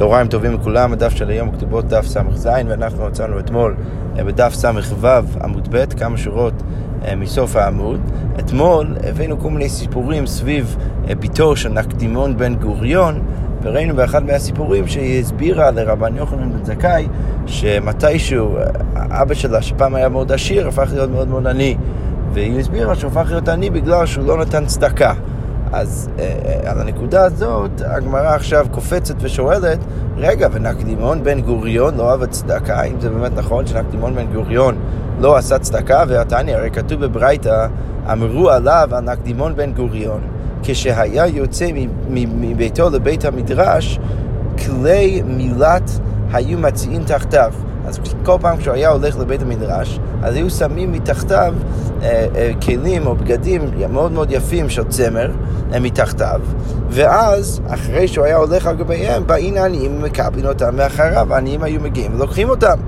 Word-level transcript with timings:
צהריים 0.00 0.28
טובים 0.28 0.52
לכולם, 0.52 0.92
הדף 0.92 1.14
של 1.14 1.30
היום 1.30 1.50
כתובות 1.50 1.88
דף 1.88 2.06
ס"ז 2.06 2.48
ואנחנו 2.68 3.06
מצאנו 3.06 3.38
אתמול 3.38 3.76
אה, 4.18 4.24
בדף 4.24 4.54
ס"ו 4.54 5.06
עמוד 5.44 5.68
ב', 5.70 5.84
כמה 5.84 6.16
שורות 6.16 6.54
אה, 7.04 7.16
מסוף 7.16 7.56
העמוד. 7.56 8.00
אתמול 8.38 8.96
הבאנו 9.04 9.38
כל 9.38 9.50
מיני 9.50 9.68
סיפורים 9.68 10.26
סביב 10.26 10.76
אה, 11.08 11.14
ביתו 11.14 11.56
של 11.56 11.68
נקדימון 11.68 12.36
בן 12.36 12.54
גוריון 12.54 13.22
וראינו 13.62 13.96
באחד 13.96 14.24
מהסיפורים 14.24 14.86
שהיא 14.86 15.20
הסבירה 15.20 15.70
לרבן 15.70 16.16
יוחנן 16.16 16.52
בן 16.52 16.64
זכאי 16.64 17.08
שמתישהו 17.46 18.56
אבא 18.96 19.34
שלה 19.34 19.62
שפעם 19.62 19.94
היה 19.94 20.08
מאוד 20.08 20.32
עשיר 20.32 20.68
הפך 20.68 20.88
להיות 20.92 21.10
מאוד 21.10 21.28
מאוד 21.28 21.46
עני 21.46 21.76
והיא 22.32 22.60
הסבירה 22.60 22.94
שהוא 22.94 23.10
הפך 23.10 23.30
להיות 23.30 23.48
עני 23.48 23.70
בגלל 23.70 24.06
שהוא 24.06 24.26
לא 24.26 24.40
נתן 24.40 24.66
צדקה 24.66 25.12
אז 25.72 26.10
אה, 26.18 26.36
אה, 26.44 26.70
על 26.70 26.80
הנקודה 26.80 27.24
הזאת, 27.24 27.70
הגמרא 27.84 28.34
עכשיו 28.34 28.66
קופצת 28.70 29.14
ושואלת, 29.20 29.78
רגע, 30.16 30.48
ונקדימון 30.52 31.24
בן 31.24 31.40
גוריון 31.40 31.96
לא 31.96 32.10
אהב 32.10 32.26
צדקה? 32.26 32.74
האם 32.74 33.00
זה 33.00 33.10
באמת 33.10 33.32
נכון 33.36 33.66
שנקדימון 33.66 34.14
בן 34.14 34.26
גוריון 34.32 34.78
לא 35.20 35.36
עשה 35.36 35.58
צדקה? 35.58 36.04
והתניא, 36.08 36.56
הרי 36.56 36.70
כתוב 36.70 37.00
בברייתא, 37.00 37.66
אמרו 38.12 38.50
עליו, 38.50 38.88
על 38.92 39.04
נקדימון 39.04 39.56
בן 39.56 39.72
גוריון, 39.72 40.20
כשהיה 40.62 41.26
יוצא 41.26 41.66
מביתו 42.10 42.90
לבית 42.90 43.24
המדרש, 43.24 43.98
כלי 44.66 45.22
מילת 45.26 45.90
היו 46.32 46.58
מציעים 46.58 47.04
תחתיו. 47.04 47.52
אז 47.90 47.98
כל 48.24 48.36
פעם 48.40 48.58
כשהוא 48.58 48.74
היה 48.74 48.88
הולך 48.88 49.18
לבית 49.18 49.42
המדרש, 49.42 50.00
אז 50.22 50.34
היו 50.34 50.50
שמים 50.50 50.92
מתחתיו 50.92 51.54
אה, 52.02 52.26
אה, 52.36 52.52
כלים 52.66 53.06
או 53.06 53.14
בגדים 53.14 53.70
מאוד 53.90 54.12
מאוד 54.12 54.30
יפים 54.30 54.68
של 54.68 54.84
צמר 54.88 55.30
אה, 55.72 55.80
מתחתיו, 55.80 56.40
ואז 56.90 57.60
אחרי 57.68 58.08
שהוא 58.08 58.24
היה 58.24 58.36
הולך 58.36 58.66
על 58.66 58.76
גביהם, 58.76 59.26
באים 59.26 59.56
העניים 59.56 59.96
ומקבלים 59.96 60.46
אותם 60.46 60.76
מאחריו, 60.76 61.34
העניים 61.34 61.62
היו 61.62 61.80
מגיעים 61.80 62.14
ולוקחים 62.14 62.50
אותם. 62.50 62.78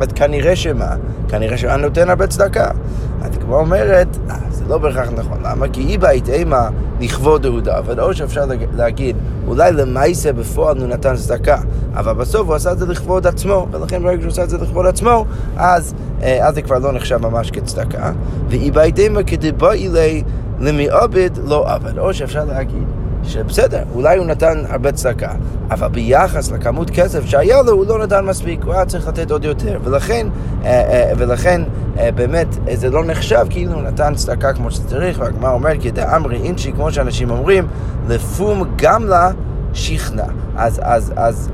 אז 0.00 0.08
כנראה 0.14 0.56
שמה? 0.56 0.94
כנראה 1.28 1.56
שהוא 1.58 1.72
נותן 1.72 2.10
הרבה 2.10 2.26
צדקה. 2.26 2.70
כמו 3.52 3.60
אומרת, 3.60 4.16
אה, 4.30 4.36
זה 4.50 4.64
לא 4.68 4.78
בהכרח 4.78 5.08
נכון. 5.16 5.38
למה? 5.42 5.68
כי 5.68 5.80
אי 5.80 5.98
בית 5.98 6.28
אימה 6.28 6.68
לכבוד 7.00 7.44
יהודה, 7.44 7.78
אבל 7.78 8.00
או 8.00 8.14
שאפשר 8.14 8.44
להגיד, 8.76 9.16
אולי 9.46 9.72
למעשה 9.72 10.32
בפועל 10.32 10.78
הוא 10.78 10.86
נתן 10.86 11.16
צדקה, 11.16 11.58
אבל 11.94 12.12
בסוף 12.12 12.48
הוא 12.48 12.54
עשה 12.54 12.72
את 12.72 12.78
זה 12.78 12.86
לכבוד 12.86 13.26
עצמו, 13.26 13.66
ולכן 13.70 14.02
ברגע 14.02 14.20
שהוא 14.20 14.30
עשה 14.30 14.44
את 14.44 14.50
זה 14.50 14.58
לכבוד 14.58 14.86
עצמו, 14.86 15.24
אז, 15.56 15.94
אה, 16.22 16.48
אז 16.48 16.54
זה 16.54 16.62
כבר 16.62 16.78
לא 16.78 16.92
נחשב 16.92 17.16
ממש 17.16 17.50
כצדקה. 17.50 18.12
ואי 18.48 18.70
בית 18.70 18.98
אימה 18.98 19.22
כדבאי 19.22 19.88
למעבד 20.60 21.30
לא 21.44 21.72
עבד. 21.72 21.98
או 21.98 22.14
שאפשר 22.14 22.44
להגיד 22.44 22.84
שבסדר, 23.24 23.82
אולי 23.94 24.18
הוא 24.18 24.26
נתן 24.26 24.62
הרבה 24.68 24.92
צדקה, 24.92 25.32
אבל 25.70 25.88
ביחס 25.88 26.50
לכמות 26.50 26.90
כסף 26.90 27.24
שהיה 27.24 27.62
לו, 27.62 27.72
הוא 27.72 27.86
לא 27.86 27.98
נתן 27.98 28.24
מספיק, 28.24 28.64
הוא 28.64 28.74
היה 28.74 28.84
צריך 28.84 29.08
לתת 29.08 29.30
עוד 29.30 29.44
יותר, 29.44 29.78
ולכן, 29.84 30.26
אה, 30.64 30.70
אה, 30.70 31.12
ולכן 31.18 31.62
אה, 31.98 32.12
באמת 32.12 32.46
זה 32.74 32.90
לא 32.90 33.04
נחשב 33.04 33.46
כאילו 33.50 33.72
הוא 33.72 33.82
נתן 33.82 34.14
צדקה 34.14 34.52
כמו 34.52 34.70
שצריך, 34.70 35.20
והגמרא 35.20 35.52
אומרת, 35.52 35.80
כי 35.80 35.90
דאמרי 35.90 36.36
אינשי, 36.36 36.72
כמו 36.72 36.92
שאנשים 36.92 37.30
אומרים, 37.30 37.66
לפום 38.08 38.64
גמלה 38.76 39.30
שכנע. 39.72 40.24
אז, 40.56 40.80
אז, 40.84 41.12
אז 41.16 41.50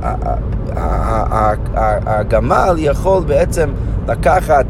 הגמל 2.06 2.74
יכול 2.78 3.22
בעצם 3.24 3.70
לקחת 4.08 4.66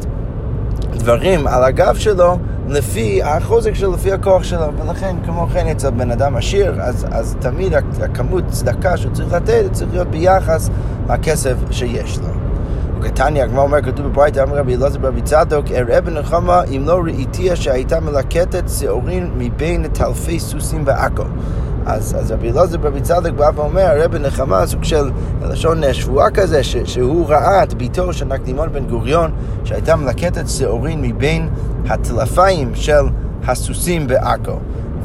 דברים 0.92 1.46
על 1.46 1.64
הגב 1.64 1.96
שלו 1.96 2.38
לפי 2.68 3.22
החוזק 3.22 3.74
שלו, 3.74 3.92
לפי 3.92 4.12
הכוח 4.12 4.42
שלו, 4.42 4.66
ולכן 4.78 5.16
כמו 5.24 5.46
כן 5.46 5.66
אצל 5.66 5.90
בן 5.90 6.10
אדם 6.10 6.36
עשיר, 6.36 6.80
אז, 6.80 7.06
אז 7.10 7.36
תמיד 7.40 7.72
הכמות 8.02 8.44
צדקה 8.50 8.96
שהוא 8.96 9.12
צריך 9.12 9.32
לתת 9.32 9.64
צריך 9.72 9.90
להיות 9.92 10.08
ביחס 10.08 10.70
לכסף 11.08 11.56
שיש 11.70 12.18
לו. 12.18 12.47
וקטניה, 13.00 13.44
הגמרא 13.44 13.62
אומר, 13.62 13.82
כתוב 13.82 14.06
בברייתא, 14.06 14.42
אמר 14.42 14.56
רבי 14.56 14.76
אלעזר 14.76 14.98
ברבי 14.98 15.22
צדוק, 15.22 15.66
אראה 15.70 16.00
בנחמה 16.00 16.62
אם 16.64 16.82
לא 16.86 17.00
ראיתיה 17.04 17.56
שהייתה 17.56 18.00
מלקטת 18.00 18.68
שעורין 18.68 19.30
מבין 19.38 19.86
תלפי 19.92 20.40
סוסים 20.40 20.84
בעכו. 20.84 21.22
אז, 21.86 22.16
אז 22.18 22.32
רבי 22.32 22.50
אלעזר 22.50 22.78
ברבי 22.78 23.00
צדוק 23.00 23.36
בא 23.36 23.50
ואומר, 23.54 23.80
הרב 23.80 24.16
נחמה, 24.16 24.66
סוג 24.66 24.84
של 24.84 25.10
לשון 25.42 25.92
שבועה 25.92 26.30
כזה, 26.30 26.64
ש, 26.64 26.76
שהוא 26.76 27.26
ראה 27.28 27.62
את 27.62 27.74
ביתו 27.74 28.12
של 28.12 28.24
נקדימון 28.24 28.72
בן 28.72 28.86
גוריון, 28.86 29.30
שהייתה 29.64 29.96
מלקטת 29.96 30.48
שעורין 30.48 31.02
מבין 31.02 31.48
הטלפיים 31.88 32.70
של 32.74 33.04
הסוסים 33.46 34.06
בעכו. 34.06 34.58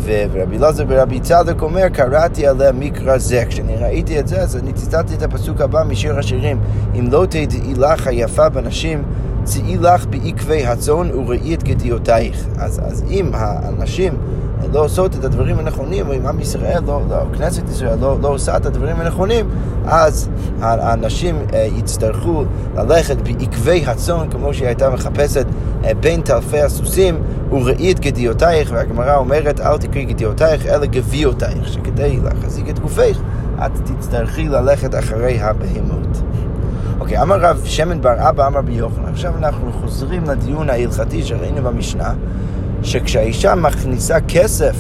ורבי 0.06 0.58
אלעזר 0.58 0.86
ורבי 0.88 1.20
צדוק 1.20 1.62
אומר, 1.62 1.90
קראתי 1.90 2.48
עליה 2.48 2.72
מקרא 2.72 3.18
זה. 3.18 3.44
כשאני 3.50 3.76
ראיתי 3.76 4.20
את 4.20 4.28
זה, 4.28 4.42
אז 4.42 4.58
אני 4.58 4.74
ציטטתי 4.74 5.14
את 5.16 5.24
הפסוק 5.24 5.62
הבא 5.62 5.84
משיר 5.84 6.20
השירים, 6.20 6.60
אם 7.00 7.08
לא 7.12 7.26
תדעי 7.30 7.74
לך 7.78 8.08
היפה 8.08 8.50
בנשים, 8.50 9.04
צאי 9.44 9.78
לך 9.78 10.06
בעקבי 10.06 10.66
הצאן 10.66 11.12
וראי 11.12 11.56
את 11.56 11.64
גדיעותייך. 11.64 12.48
אז, 12.60 12.82
אז 12.86 13.04
אם 13.10 13.30
האנשים 13.34 14.14
לא 14.72 14.86
עושות 14.86 15.16
את 15.16 15.24
הדברים 15.24 15.60
הנכונים, 15.60 16.08
או 16.08 16.14
אם 16.14 16.28
עם 16.28 16.40
ישראל, 16.40 16.80
לא, 16.88 17.02
לא, 17.10 17.18
כנסת 17.38 17.70
ישראל 17.70 18.00
לא, 18.00 18.18
לא 18.22 18.28
עושה 18.28 18.58
את 18.58 18.66
הדברים 18.66 18.96
הנכונים, 19.00 19.50
אז 19.86 20.30
האנשים 20.62 21.36
אה, 21.54 21.68
יצטרכו 21.76 22.44
ללכת 22.76 23.18
בעקבי 23.18 23.84
הצאן, 23.88 24.30
כמו 24.32 24.54
שהיא 24.54 24.68
הייתה 24.68 24.90
מחפשת 24.90 25.46
אה, 25.86 25.94
בין 25.94 26.22
טלפי 26.22 26.62
הסוסים, 26.62 27.16
וראי 27.52 27.92
את 27.92 28.00
גדיעותייך, 28.00 28.72
והגמרא 28.74 29.16
אומרת, 29.16 29.60
אל 29.60 29.78
תקראי 29.78 30.06
גדיעותייך, 30.06 30.66
אלא 30.66 30.86
גביעותייך, 30.86 31.68
שכדי 31.68 32.20
להחזיק 32.24 32.70
את 32.70 32.80
גופך, 32.80 33.18
את 33.66 33.72
תצטרכי 33.86 34.48
ללכת 34.50 34.96
אחרי 34.96 35.42
הבהמות. 35.42 36.18
אוקיי, 37.00 37.22
אמר 37.22 37.40
רב 37.40 37.62
שמן 37.66 38.02
בר 38.02 38.30
אבא, 38.30 38.48
אמר 38.48 38.62
ביוחנן. 38.62 39.06
עכשיו 39.06 39.38
אנחנו 39.38 39.72
חוזרים 39.82 40.24
לדיון 40.24 40.70
ההלכתי 40.70 41.24
שראינו 41.24 41.62
במשנה. 41.62 42.14
שכשהאישה 42.84 43.56
מכניסה 43.56 44.18
כסף 44.28 44.76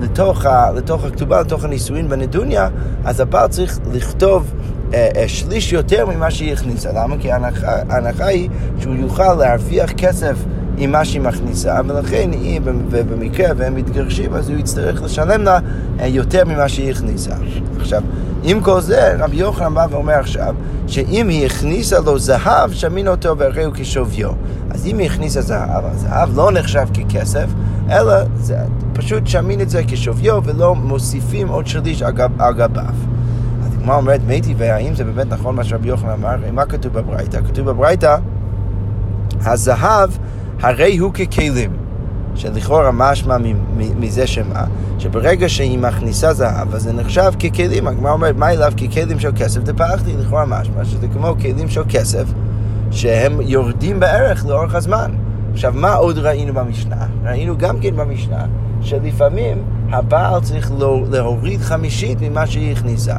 לתוך, 0.00 0.44
ה, 0.46 0.70
לתוך 0.72 1.04
הכתובה, 1.04 1.40
לתוך 1.40 1.64
הנישואין 1.64 2.08
בנדוניה, 2.08 2.68
אז 3.04 3.20
הבעל 3.20 3.48
צריך 3.48 3.78
לכתוב 3.92 4.52
אה, 4.94 5.08
אה, 5.16 5.28
שליש 5.28 5.72
יותר 5.72 6.06
ממה 6.06 6.30
שהיא 6.30 6.52
הכניסה. 6.52 6.92
למה? 6.92 7.16
כי 7.20 7.30
ההנחה 7.32 8.26
היא 8.26 8.48
שהוא 8.80 8.94
יוכל 8.94 9.34
להרוויח 9.34 9.92
כסף 9.92 10.36
עם 10.78 10.92
מה 10.92 11.04
שהיא 11.04 11.20
מכניסה, 11.20 11.80
ולכן 11.86 12.30
היא, 12.32 12.60
במקרה 12.90 13.48
והם 13.56 13.74
מתגרשים, 13.74 14.34
אז 14.34 14.48
הוא 14.50 14.58
יצטרך 14.58 15.02
לשלם 15.02 15.42
לה 15.42 15.58
אה, 16.00 16.06
יותר 16.06 16.44
ממה 16.44 16.68
שהיא 16.68 16.90
הכניסה. 16.90 17.34
עכשיו, 17.80 18.02
עם 18.42 18.60
כל 18.60 18.80
זה, 18.80 19.16
רבי 19.18 19.36
יוחנן 19.36 19.74
בא 19.74 19.86
ואומר 19.90 20.12
עכשיו, 20.12 20.54
שאם 20.86 21.28
היא 21.28 21.46
הכניסה 21.46 22.00
לו 22.00 22.18
זהב, 22.18 22.72
שמין 22.72 23.08
אותו 23.08 23.38
והרי 23.38 23.64
הוא 23.64 23.74
כשוויו. 23.76 24.30
אז 24.70 24.86
אם 24.86 24.98
היא 24.98 25.06
הכניסה 25.06 25.40
זהב, 25.40 25.84
הזהב 25.84 26.36
לא 26.36 26.50
נחשב 26.52 26.86
ככסף, 26.94 27.46
אלא 27.90 28.14
זה 28.36 28.56
פשוט 28.92 29.26
שמין 29.26 29.60
את 29.60 29.70
זה 29.70 29.82
כשוויו 29.88 30.40
ולא 30.44 30.74
מוסיפים 30.74 31.48
עוד 31.48 31.66
שליש 31.66 32.02
על, 32.02 32.12
גב, 32.12 32.30
על 32.38 32.54
גביו. 32.54 32.84
אז 33.66 33.74
הגמרא 33.74 33.96
אומרת, 33.96 34.20
מתי, 34.26 34.54
והאם 34.58 34.94
זה 34.94 35.04
באמת 35.04 35.26
נכון 35.32 35.56
מה 35.56 35.64
שרבי 35.64 35.88
יוחנן 35.88 36.10
אמר? 36.10 36.36
מה 36.52 36.66
כתוב 36.66 36.92
בברייתא? 36.92 37.40
כתוב 37.48 37.70
בברייתא, 37.70 38.16
הזהב 39.44 40.10
הרי 40.62 40.96
הוא 40.96 41.12
ככלים. 41.12 41.70
שלכאורה 42.38 42.90
משמע 42.92 43.36
מזה 43.76 44.26
שמה? 44.26 44.64
שברגע 44.98 45.48
שהיא 45.48 45.78
מכניסה 45.78 46.32
זהב, 46.32 46.74
אז 46.74 46.82
זה 46.82 46.92
נחשב 46.92 47.32
ככלים. 47.40 47.88
הגמרא 47.88 48.12
אומרת, 48.12 48.36
מה 48.36 48.52
אליו 48.52 48.72
ככלים 48.76 49.20
של 49.20 49.30
כסף? 49.36 49.60
דפחתי 49.60 50.16
לכאורה 50.16 50.46
משמע, 50.46 50.84
שזה 50.84 51.08
כמו 51.08 51.34
כלים 51.40 51.68
של 51.68 51.82
כסף, 51.88 52.24
שהם 52.90 53.40
יורדים 53.40 54.00
בערך 54.00 54.46
לאורך 54.46 54.74
הזמן. 54.74 55.10
עכשיו, 55.52 55.72
מה 55.76 55.94
עוד 55.94 56.18
ראינו 56.18 56.54
במשנה? 56.54 57.06
ראינו 57.24 57.58
גם 57.58 57.80
כן 57.80 57.96
במשנה, 57.96 58.44
שלפעמים 58.80 59.62
הבעל 59.90 60.40
צריך 60.40 60.72
להוריד 61.10 61.60
חמישית 61.60 62.18
ממה 62.20 62.46
שהיא 62.46 62.72
הכניסה. 62.72 63.16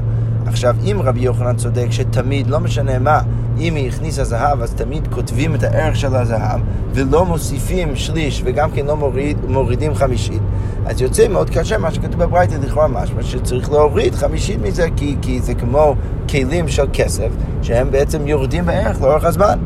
עכשיו, 0.49 0.75
אם 0.83 1.01
רבי 1.03 1.19
יוחנן 1.19 1.55
צודק 1.55 1.87
שתמיד, 1.91 2.47
לא 2.47 2.59
משנה 2.59 2.99
מה, 2.99 3.21
אם 3.59 3.75
היא 3.75 3.87
הכניסה 3.87 4.23
זהב, 4.23 4.61
אז 4.61 4.73
תמיד 4.73 5.07
כותבים 5.07 5.55
את 5.55 5.63
הערך 5.63 5.95
של 5.95 6.15
הזהב, 6.15 6.61
ולא 6.93 7.25
מוסיפים 7.25 7.95
שליש, 7.95 8.41
וגם 8.45 8.71
כן 8.71 8.85
לא 8.85 8.95
מוריד, 8.97 9.37
מורידים 9.47 9.95
חמישית. 9.95 10.41
אז 10.85 11.01
יוצא 11.01 11.27
מאוד 11.27 11.49
קשה 11.49 11.77
מה 11.77 11.91
שכתוב 11.91 12.23
בברייתא 12.23 12.55
לכאורה 12.55 12.87
משמע, 12.87 13.23
שצריך 13.23 13.71
להוריד 13.71 14.15
חמישית 14.15 14.61
מזה, 14.61 14.87
כי, 14.95 15.15
כי 15.21 15.41
זה 15.41 15.53
כמו 15.53 15.95
כלים 16.29 16.67
של 16.67 16.85
כסף, 16.93 17.29
שהם 17.61 17.91
בעצם 17.91 18.27
יורדים 18.27 18.65
בערך 18.65 19.01
לאורך 19.01 19.23
הזמן. 19.23 19.59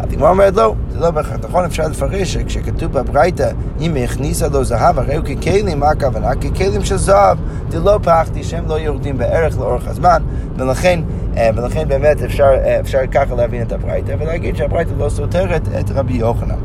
הגמרא 0.00 0.30
אומרת 0.30 0.56
לא, 0.56 0.74
זה 0.90 0.98
לא 0.98 1.10
בהכרח 1.10 1.38
נכון, 1.48 1.64
אפשר 1.64 1.88
לפרש 1.88 2.32
שכשכתוב 2.32 2.92
בברייתא, 2.92 3.50
אם 3.80 3.96
הכניסה 4.04 4.48
לו 4.48 4.64
זהב, 4.64 4.98
הרי 4.98 5.16
הוא 5.16 5.24
ככלים, 5.24 5.80
מה 5.80 5.88
הכוונה? 5.88 6.34
ככלים 6.34 6.84
של 6.84 6.96
זהב, 6.96 7.38
זה 7.70 7.80
לא 7.80 7.98
פחתי 8.02 8.44
שהם 8.44 8.68
לא 8.68 8.74
יורדים 8.78 9.18
בערך 9.18 9.58
לאורך 9.58 9.88
הזמן, 9.88 10.22
ולכן, 10.56 11.00
אה, 11.36 11.50
ולכן 11.56 11.88
באמת 11.88 12.22
אפשר, 12.22 12.50
אה, 12.64 12.80
אפשר 12.80 12.98
ככה 13.10 13.34
להבין 13.34 13.62
את 13.62 13.72
הברייתא, 13.72 14.16
ולהגיד 14.20 14.56
שהברייתא 14.56 14.92
לא 14.98 15.08
סותרת 15.08 15.68
את 15.80 15.90
רבי 15.90 16.14
יוחנן. 16.14 16.56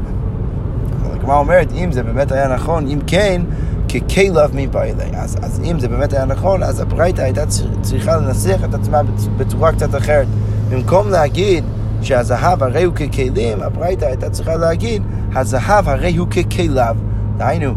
הגמרא 1.13 1.37
אומרת, 1.37 1.71
אם 1.71 1.91
זה 1.91 2.03
באמת 2.03 2.31
היה 2.31 2.47
נכון, 2.47 2.87
אם 2.87 2.99
כן, 3.07 3.41
ככליו 3.89 4.49
מבעילי. 4.53 5.03
אז, 5.15 5.37
אז 5.41 5.61
אם 5.63 5.79
זה 5.79 5.87
באמת 5.87 6.13
היה 6.13 6.25
נכון, 6.25 6.63
אז 6.63 6.79
הברייתא 6.79 7.21
הייתה 7.21 7.43
צריכה 7.81 8.17
לנסח 8.17 8.59
את 8.69 8.73
עצמה 8.73 9.01
בצורה 9.37 9.71
קצת 9.71 9.95
אחרת. 9.95 10.27
במקום 10.69 11.09
להגיד 11.09 11.63
שהזהב 12.03 12.63
הרי 12.63 12.83
הוא 12.83 12.93
ככלים, 12.95 13.63
הברייתא 13.63 14.05
הייתה 14.05 14.29
צריכה 14.29 14.55
להגיד, 14.55 15.03
הזהב 15.35 15.89
הרי 15.89 16.15
הוא 16.15 16.27
ככליו. 16.27 16.95
דהיינו, 17.37 17.73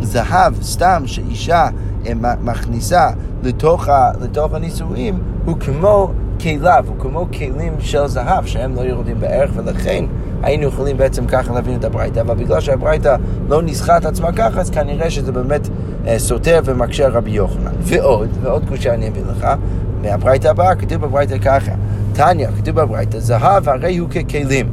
זהב 0.00 0.62
סתם 0.62 1.02
שאישה 1.06 1.68
אה, 2.06 2.12
מכניסה 2.42 3.10
לתוך, 3.42 3.88
ה, 3.88 4.12
לתוך 4.20 4.54
הנישואים, 4.54 5.20
הוא 5.44 5.56
כמו 5.60 6.12
כליו, 6.42 6.84
הוא 6.88 6.96
כמו 6.98 7.26
כלים 7.38 7.72
של 7.78 8.06
זהב, 8.06 8.46
שהם 8.46 8.74
לא 8.74 8.80
יורדים 8.80 9.20
בערך, 9.20 9.50
ולכן 9.54 10.04
היינו 10.42 10.68
יכולים 10.68 10.96
בעצם 10.96 11.26
ככה 11.26 11.54
להבין 11.54 11.78
את 11.78 11.84
הברייתא, 11.84 12.20
אבל 12.20 12.34
בגלל 12.34 12.60
שהברייתא 12.60 13.16
לא 13.48 13.62
ניסחה 13.62 13.96
את 13.96 14.04
עצמה 14.04 14.32
ככה, 14.32 14.60
אז 14.60 14.70
כנראה 14.70 15.10
שזה 15.10 15.32
באמת 15.32 15.68
אה, 16.06 16.18
סותר 16.18 16.60
ומקשה 16.64 17.08
רבי 17.08 17.30
יוחנן. 17.30 17.72
ועוד, 17.80 18.28
ועוד 18.42 18.68
קושה 18.68 18.94
אני 18.94 19.08
אביא 19.08 19.22
לך, 19.30 19.46
מהברייתא 20.02 20.48
הבאה, 20.48 20.74
כתוב 20.74 21.00
בברייתא 21.00 21.38
ככה, 21.38 21.72
תניא, 22.12 22.48
כתוב 22.58 22.80
בברייתא, 22.80 23.18
זהב 23.18 23.68
הרי 23.68 23.96
הוא 23.96 24.08
ככלים. 24.08 24.66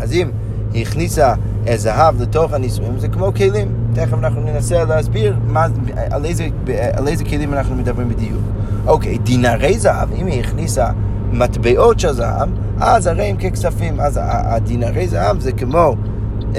אז 0.00 0.12
אם 0.12 0.30
היא 0.72 0.82
הכניסה 0.82 1.34
אה, 1.68 1.76
זהב 1.76 2.22
לתוך 2.22 2.52
הנישואים, 2.52 2.98
זה 2.98 3.08
כמו 3.08 3.34
כלים. 3.34 3.68
תכף 3.94 4.14
אנחנו 4.14 4.40
ננסה 4.40 4.84
להסביר 4.84 5.36
מה, 5.46 5.66
על, 6.10 6.24
איזה, 6.24 6.48
על 6.92 7.08
איזה 7.08 7.24
כלים 7.24 7.54
אנחנו 7.54 7.76
מדברים 7.76 8.08
בדיוק. 8.08 8.42
אוקיי, 8.86 9.18
דינרי 9.18 9.78
זהב, 9.78 10.08
אם 10.12 10.26
היא 10.26 10.40
הכניסה 10.40 10.86
מטבעות 11.32 12.00
של 12.00 12.12
זהב, 12.12 12.48
אז 12.80 13.06
הרי 13.06 13.24
הם 13.24 13.36
ככספים. 13.36 14.00
אז 14.00 14.20
הדינרי 14.22 15.08
זהב 15.08 15.40
זה 15.40 15.52
כמו, 15.52 15.96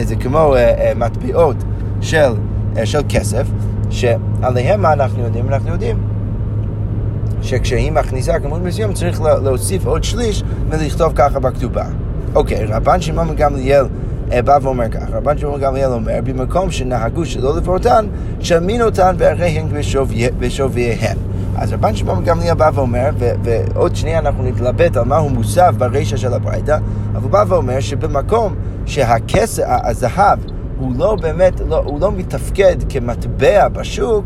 זה 0.02 0.16
כמו 0.16 0.56
uh, 0.56 0.58
uh, 0.58 0.98
מטבעות 0.98 1.56
של, 2.02 2.32
uh, 2.76 2.86
של 2.86 3.02
כסף, 3.10 3.48
שעליהם 3.90 4.82
מה 4.82 4.94
אנחנו 4.94 5.24
יודעים? 5.24 5.48
אנחנו 5.48 5.70
יודעים 5.70 6.11
שכשהיא 7.42 7.92
מכניסה 7.92 8.40
כמות 8.40 8.62
מסוים 8.62 8.94
צריך 8.94 9.22
להוסיף 9.22 9.86
עוד 9.86 10.04
שליש 10.04 10.44
ולכתוב 10.70 11.14
ככה 11.16 11.40
בכתובה. 11.40 11.86
אוקיי, 12.36 12.66
רבן 12.66 13.02
שמעון 13.02 13.36
גמליאל 13.36 13.86
בא 14.46 14.58
ואומר 14.62 14.90
ככה, 14.90 15.06
רבן 15.18 15.38
שמעון 15.38 15.62
גמליאל 15.62 15.92
אומר, 15.92 16.20
במקום 16.24 16.72
שנהגו 16.72 17.26
שלא 17.26 17.58
לפורטן, 17.58 18.06
שמין 18.40 18.82
אותן 18.82 19.16
והרי 19.18 19.48
הן 19.48 19.68
בשוויהן. 20.40 21.18
אז 21.58 21.74
רבן 21.74 21.96
שמעון 21.96 22.24
גמליאל 22.24 22.54
בא 22.54 22.72
ואומר, 22.74 23.10
ועוד 23.44 23.96
שנייה 23.96 24.20
אנחנו 24.20 24.44
נתלבט 24.44 24.98
על 24.98 25.04
מה 25.04 25.18
הוא 25.18 25.32
מוסב 25.32 25.74
ברישא 25.78 26.18
של 26.18 26.34
הברייתא, 26.34 26.78
אבל 27.12 27.22
הוא 27.22 27.32
בא 27.32 27.44
ואומר 27.48 27.80
שבמקום 27.80 28.56
שהכסף, 28.86 29.64
הזהב, 29.68 30.40
הוא 30.80 30.94
לא 30.98 31.16
באמת, 31.16 31.60
לא, 31.60 31.78
הוא 31.86 32.00
לא 32.02 32.12
מתפקד 32.12 32.76
כמטבע 32.90 33.68
בשוק, 33.68 34.26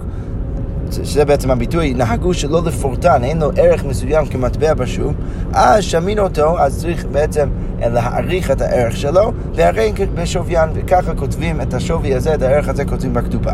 שזה 0.92 1.26
בעצם 1.26 1.52
הביטוי, 1.52 1.94
נהגו 1.94 2.34
שלא 2.34 2.62
לפורטן, 2.66 3.24
אין 3.24 3.40
לו 3.40 3.52
ערך 3.58 3.86
מסוים 3.86 4.26
כמטבע 4.26 4.74
בשוק, 4.74 5.14
אז 5.54 5.84
שמין 5.84 6.20
אותו, 6.20 6.60
אז 6.60 6.82
צריך 6.82 7.06
בעצם 7.12 7.50
להעריך 7.80 8.52
את 8.52 8.62
הערך 8.62 8.98
שלו, 8.98 9.32
והרי 9.56 9.94
בשוויין, 10.16 10.70
וככה 10.74 11.16
כותבים 11.16 11.62
את 11.62 11.74
השווי 11.74 12.16
הזה, 12.16 12.34
את 12.34 12.42
הערך 12.42 12.70
הזה 12.70 12.86
כותבים 12.86 13.14
בכתובה. 13.14 13.54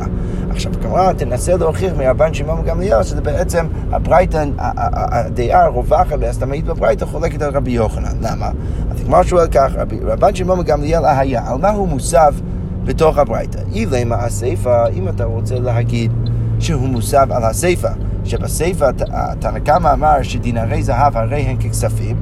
עכשיו, 0.50 0.72
כמובן, 0.82 1.14
תנסה 1.18 1.58
להוכיח 1.58 1.94
מרבן 1.98 2.34
שמעון 2.34 2.66
גמליאל, 2.66 3.04
שזה 3.04 3.22
בעצם 3.22 3.66
הברייתא, 3.92 4.46
הדעה 4.58 5.66
הרווחת 5.66 6.18
והסתמאית 6.20 6.66
בברייתא 6.66 7.06
חולקת 7.06 7.42
על 7.42 7.52
רבי 7.54 7.72
יוחנן. 7.72 8.16
למה? 8.22 8.50
אז 8.92 9.04
כמו 9.06 9.24
שואל 9.24 9.48
כך, 9.48 9.72
רבן 10.02 10.36
שמעון 10.36 10.64
גמליאל 10.64 11.06
היה, 11.06 11.42
על 11.46 11.58
מה 11.58 11.70
הוא 11.70 11.88
מוסב 11.88 12.34
בתוך 12.84 13.18
הברייתא? 13.18 13.60
אילמה 13.74 14.16
הסיפא, 14.16 14.88
אם 14.94 15.08
אתה 15.08 15.24
רוצה 15.24 15.60
להגיד 15.60 16.12
שהוא 16.62 16.88
מוסב 16.90 17.28
על 17.32 17.44
הסיפא, 17.44 17.90
שבסיפא 18.26 18.92
תנא 19.40 19.60
קמא 19.60 19.94
אמר 19.94 20.22
שדינרי 20.22 20.84
זהב 20.84 21.18
הרי 21.18 21.42
הן 21.42 21.58
ככספים, 21.58 22.16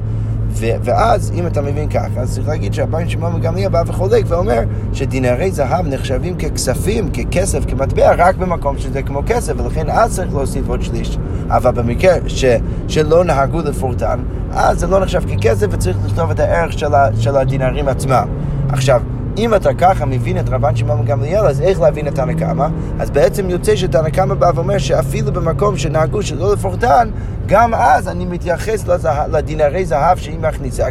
ואז, 0.60 1.32
אם 1.36 1.48
אתה 1.48 1.62
מבין 1.62 1.90
ככה, 1.90 2.22
אז 2.22 2.34
צריך 2.34 2.48
להגיד 2.48 2.74
שהבן 2.74 3.10
שמעון 3.10 3.42
גמליאל 3.42 3.70
בא 3.70 3.84
וחולק 3.88 4.26
ואומר 4.28 4.60
שדינרי 4.94 5.52
זהב 5.52 5.88
נחשבים 5.88 6.38
ככספים, 6.38 7.10
ככסף, 7.12 7.66
כמטבע, 7.66 8.12
רק 8.18 8.36
במקום 8.36 8.78
שזה 8.78 9.02
כמו 9.02 9.22
כסף, 9.28 9.54
ולכן 9.58 9.90
אז 9.90 10.16
צריך 10.16 10.34
להוסיף 10.34 10.68
עוד 10.68 10.82
שליש. 10.82 11.18
אבל 11.48 11.72
במקרה 11.72 12.14
ש, 12.28 12.46
שלא 12.88 13.24
נהגו 13.24 13.60
לפורטן, 13.60 14.20
אז 14.52 14.80
זה 14.80 14.88
לא 14.88 15.00
נחשב 15.00 15.22
ככסף 15.36 15.68
וצריך 15.72 15.98
לכתוב 16.06 16.32
את 16.32 16.40
הערך 16.40 16.80
של, 16.80 16.94
ה, 16.94 17.10
של 17.20 17.36
הדינרים 17.36 17.88
עצמם. 17.88 18.28
עכשיו, 18.70 19.02
אם 19.40 19.56
אתה 19.56 19.74
ככה 19.74 20.06
מבין 20.06 20.40
את 20.40 20.50
רבן 20.50 20.76
שמעון 20.76 21.06
גמליאל, 21.06 21.46
אז 21.46 21.62
איך 21.62 21.82
להבין 21.82 22.08
את 22.08 22.16
תנא 22.16 22.34
קמא? 22.34 22.68
אז 23.00 23.10
בעצם 23.10 23.50
יוצא 23.50 23.76
שתנא 23.76 24.10
קמא 24.10 24.36
בא 24.36 24.52
ואומר 24.56 24.78
שאפילו 24.78 25.32
במקום 25.34 25.78
שנהגו 25.78 26.24
שלא 26.24 26.54
לפורטן, 26.54 27.10
גם 27.46 27.74
אז 27.74 28.08
אני 28.08 28.26
מתייחס 28.26 28.88
לזה, 28.88 29.10
לדינרי 29.32 29.86
זהב 29.86 30.18
שהיא 30.18 30.40
מכניסה 30.40 30.88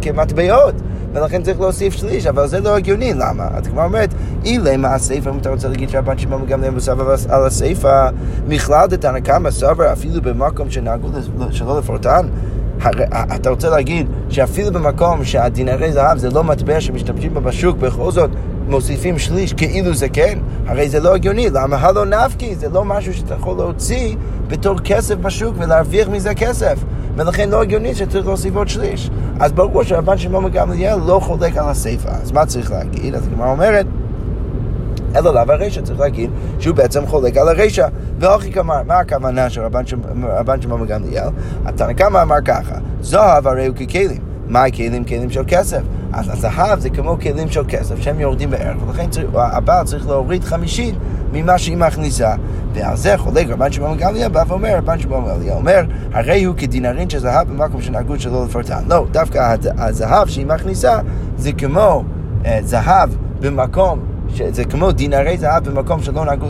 כמטבעות. 0.00 0.74
ולכן 1.12 1.42
צריך 1.42 1.60
להוסיף 1.60 1.94
שליש, 1.94 2.26
אבל 2.26 2.46
זה 2.46 2.60
לא 2.60 2.76
הגיוני, 2.76 3.14
למה? 3.14 3.48
את 3.58 3.66
כבר 3.66 3.84
אומרת, 3.84 4.14
אילמה 4.44 4.94
הסיפא, 4.94 5.30
אם 5.30 5.38
אתה 5.38 5.50
רוצה 5.50 5.68
להגיד 5.68 5.88
שהבן 5.88 6.18
שמעון 6.18 6.46
גמליאל 6.46 6.74
מסבר 6.74 7.16
על 7.28 7.46
הסיפא, 7.46 8.10
מכלל 8.48 8.86
דתנא 8.86 9.20
קמא 9.20 9.50
סבר 9.50 9.92
אפילו 9.92 10.22
במקום 10.22 10.70
שנהגו 10.70 11.08
שלא 11.50 11.78
לפורטן, 11.78 12.26
אתה 13.34 13.50
רוצה 13.50 13.70
להגיד 13.70 14.06
שאפילו 14.28 14.72
במקום 14.72 15.24
שהדינרי 15.24 15.92
זהב 15.92 16.18
זה 16.18 16.30
לא 16.30 16.44
מטבע 16.44 16.80
שמשתמשים 16.80 17.34
בו 17.34 17.40
בשוק, 17.40 17.76
בכל 17.76 18.10
זאת 18.10 18.30
מוסיפים 18.68 19.18
שליש 19.18 19.52
כאילו 19.52 19.94
זה 19.94 20.08
כן? 20.08 20.38
הרי 20.66 20.88
זה 20.88 21.00
לא 21.00 21.14
הגיוני, 21.14 21.50
למה 21.50 21.76
הלא 21.76 22.06
נפקי? 22.06 22.54
זה 22.54 22.68
לא 22.68 22.84
משהו 22.84 23.14
שאתה 23.14 23.34
יכול 23.34 23.56
להוציא 23.56 24.16
בתור 24.48 24.78
כסף 24.78 25.14
בשוק 25.14 25.54
ולהרוויח 25.58 26.08
מזה 26.08 26.34
כסף. 26.34 26.78
ולכן 27.16 27.50
לא 27.50 27.62
הגיוני 27.62 27.94
שצריך 27.94 28.26
להוסיף 28.26 28.56
עוד 28.56 28.68
שליש. 28.68 29.10
אז 29.40 29.52
ברור 29.52 29.82
שהרבן 29.82 30.18
שמעון 30.18 30.50
גמליאל 30.50 30.98
לא 31.06 31.20
חולק 31.22 31.56
על 31.56 31.68
הסיפא. 31.68 32.08
אז 32.08 32.32
מה 32.32 32.46
צריך 32.46 32.70
להגיד? 32.70 33.14
אז 33.14 33.26
הגמרא 33.26 33.50
אומרת 33.50 33.86
אלא 35.16 35.34
לאו 35.34 35.52
הרישא, 35.52 35.80
צריך 35.80 36.00
להגיד 36.00 36.27
שהוא 36.58 36.74
בעצם 36.74 37.06
חולק 37.06 37.36
על 37.36 37.48
הרישא. 37.48 37.86
והוכי 38.18 38.52
כמר, 38.52 38.82
מה 38.86 38.98
הכוונה 38.98 39.50
של 39.50 39.60
רבן 40.22 40.60
שמעון 40.62 40.86
גמליאל? 40.86 41.28
התנא 41.64 41.92
קמא 41.92 42.22
אמר 42.22 42.40
ככה, 42.44 42.74
זהב 43.00 43.46
הרי 43.46 43.66
הוא 43.66 43.76
ככלים. 43.76 44.28
מה 44.48 44.64
הכלים? 44.64 45.04
כלים 45.04 45.30
של 45.30 45.42
כסף. 45.46 45.80
אז 46.12 46.28
הזהב 46.28 46.78
זה 46.78 46.90
כמו 46.90 47.16
כלים 47.20 47.50
של 47.50 47.62
כסף 47.68 48.00
שהם 48.00 48.20
יורדים 48.20 48.50
בערך, 48.50 48.76
ולכן 48.86 49.10
צריך, 49.10 49.26
הבעל 49.34 49.84
צריך 49.84 50.06
להוריד 50.06 50.44
חמישית 50.44 50.94
ממה 51.32 51.58
שהיא 51.58 51.76
מכניסה. 51.76 52.34
ועל 52.74 52.96
זה 52.96 53.18
חולק 53.18 53.46
רבן 53.48 53.72
שמעון 53.72 53.98
גמליאל 53.98 54.28
בא 54.28 54.44
ואומר, 54.48 54.76
רבן 54.76 54.98
שמעון 54.98 55.24
גמליאל 55.28 55.56
אומר, 55.56 55.84
הרי 56.12 56.44
הוא 56.44 56.56
כדינרין 56.56 57.10
של 57.10 57.18
זהב 57.18 57.48
במקום 57.48 57.82
שנהגו 57.82 58.20
שלא 58.20 58.44
לפרטן. 58.44 58.82
לא, 58.88 59.06
דווקא 59.10 59.54
הזהב 59.78 60.28
שהיא 60.28 60.46
מכניסה 60.46 60.98
זה 61.36 61.52
כמו 61.52 62.04
אה, 62.44 62.58
זהב 62.62 63.10
במקום 63.40 64.00
שזה 64.34 64.64
כמו 64.64 64.92
דינרי 64.92 65.38
זהב 65.38 65.68
במקום 65.68 66.02
שלא 66.02 66.24
נהגו 66.24 66.46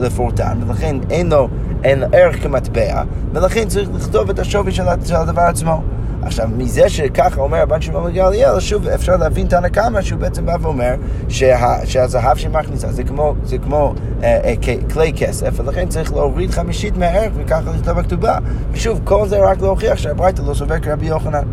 לפורטן, 0.00 0.58
ולכן 0.66 0.96
אין 1.10 1.28
לו, 1.28 1.48
אין 1.84 1.98
לו 1.98 2.06
ערך 2.12 2.42
כמטבע, 2.42 3.02
ולכן 3.32 3.68
צריך 3.68 3.88
לכתוב 3.94 4.30
את 4.30 4.38
השווי 4.38 4.72
של, 4.72 4.88
הדבר 5.14 5.42
עצמו. 5.42 5.82
עכשיו, 6.22 6.48
מזה 6.56 6.88
שככה 6.88 7.40
אומר 7.40 7.58
הבן 7.58 7.80
שמעון 7.80 8.12
גמליאל, 8.12 8.60
שוב 8.60 8.88
אפשר 8.88 9.16
להבין 9.16 9.46
תנא 9.46 9.68
קמא 9.68 10.02
שהוא 10.02 10.20
בעצם 10.20 10.46
בא 10.46 10.56
ואומר 10.60 10.94
שה, 11.28 11.86
שהזהב 11.86 12.36
שהיא 12.36 12.50
מכניסה 12.50 12.92
זה 12.92 13.04
כמו, 13.04 13.34
זה 13.44 13.58
כמו 13.58 13.94
אה, 14.22 14.40
אה, 14.44 14.54
כלי 14.92 15.12
כסף, 15.16 15.60
ולכן 15.60 15.88
צריך 15.88 16.12
להוריד 16.12 16.50
חמישית 16.50 16.96
מהערך 16.96 17.32
וככה 17.36 17.60
לכתוב 17.60 18.00
בכתובה. 18.00 18.38
ושוב, 18.72 19.00
כל 19.04 19.28
זה 19.28 19.38
רק 19.38 19.60
להוכיח 19.60 19.98
שהברייתא 19.98 20.42
לא 20.42 20.54
סובר 20.54 20.78
כרבי 20.78 21.06
יוחנן. 21.06 21.44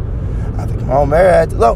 אז 0.59 0.71
הגמרא 0.71 0.97
אומרת, 0.97 1.53
לא, 1.53 1.75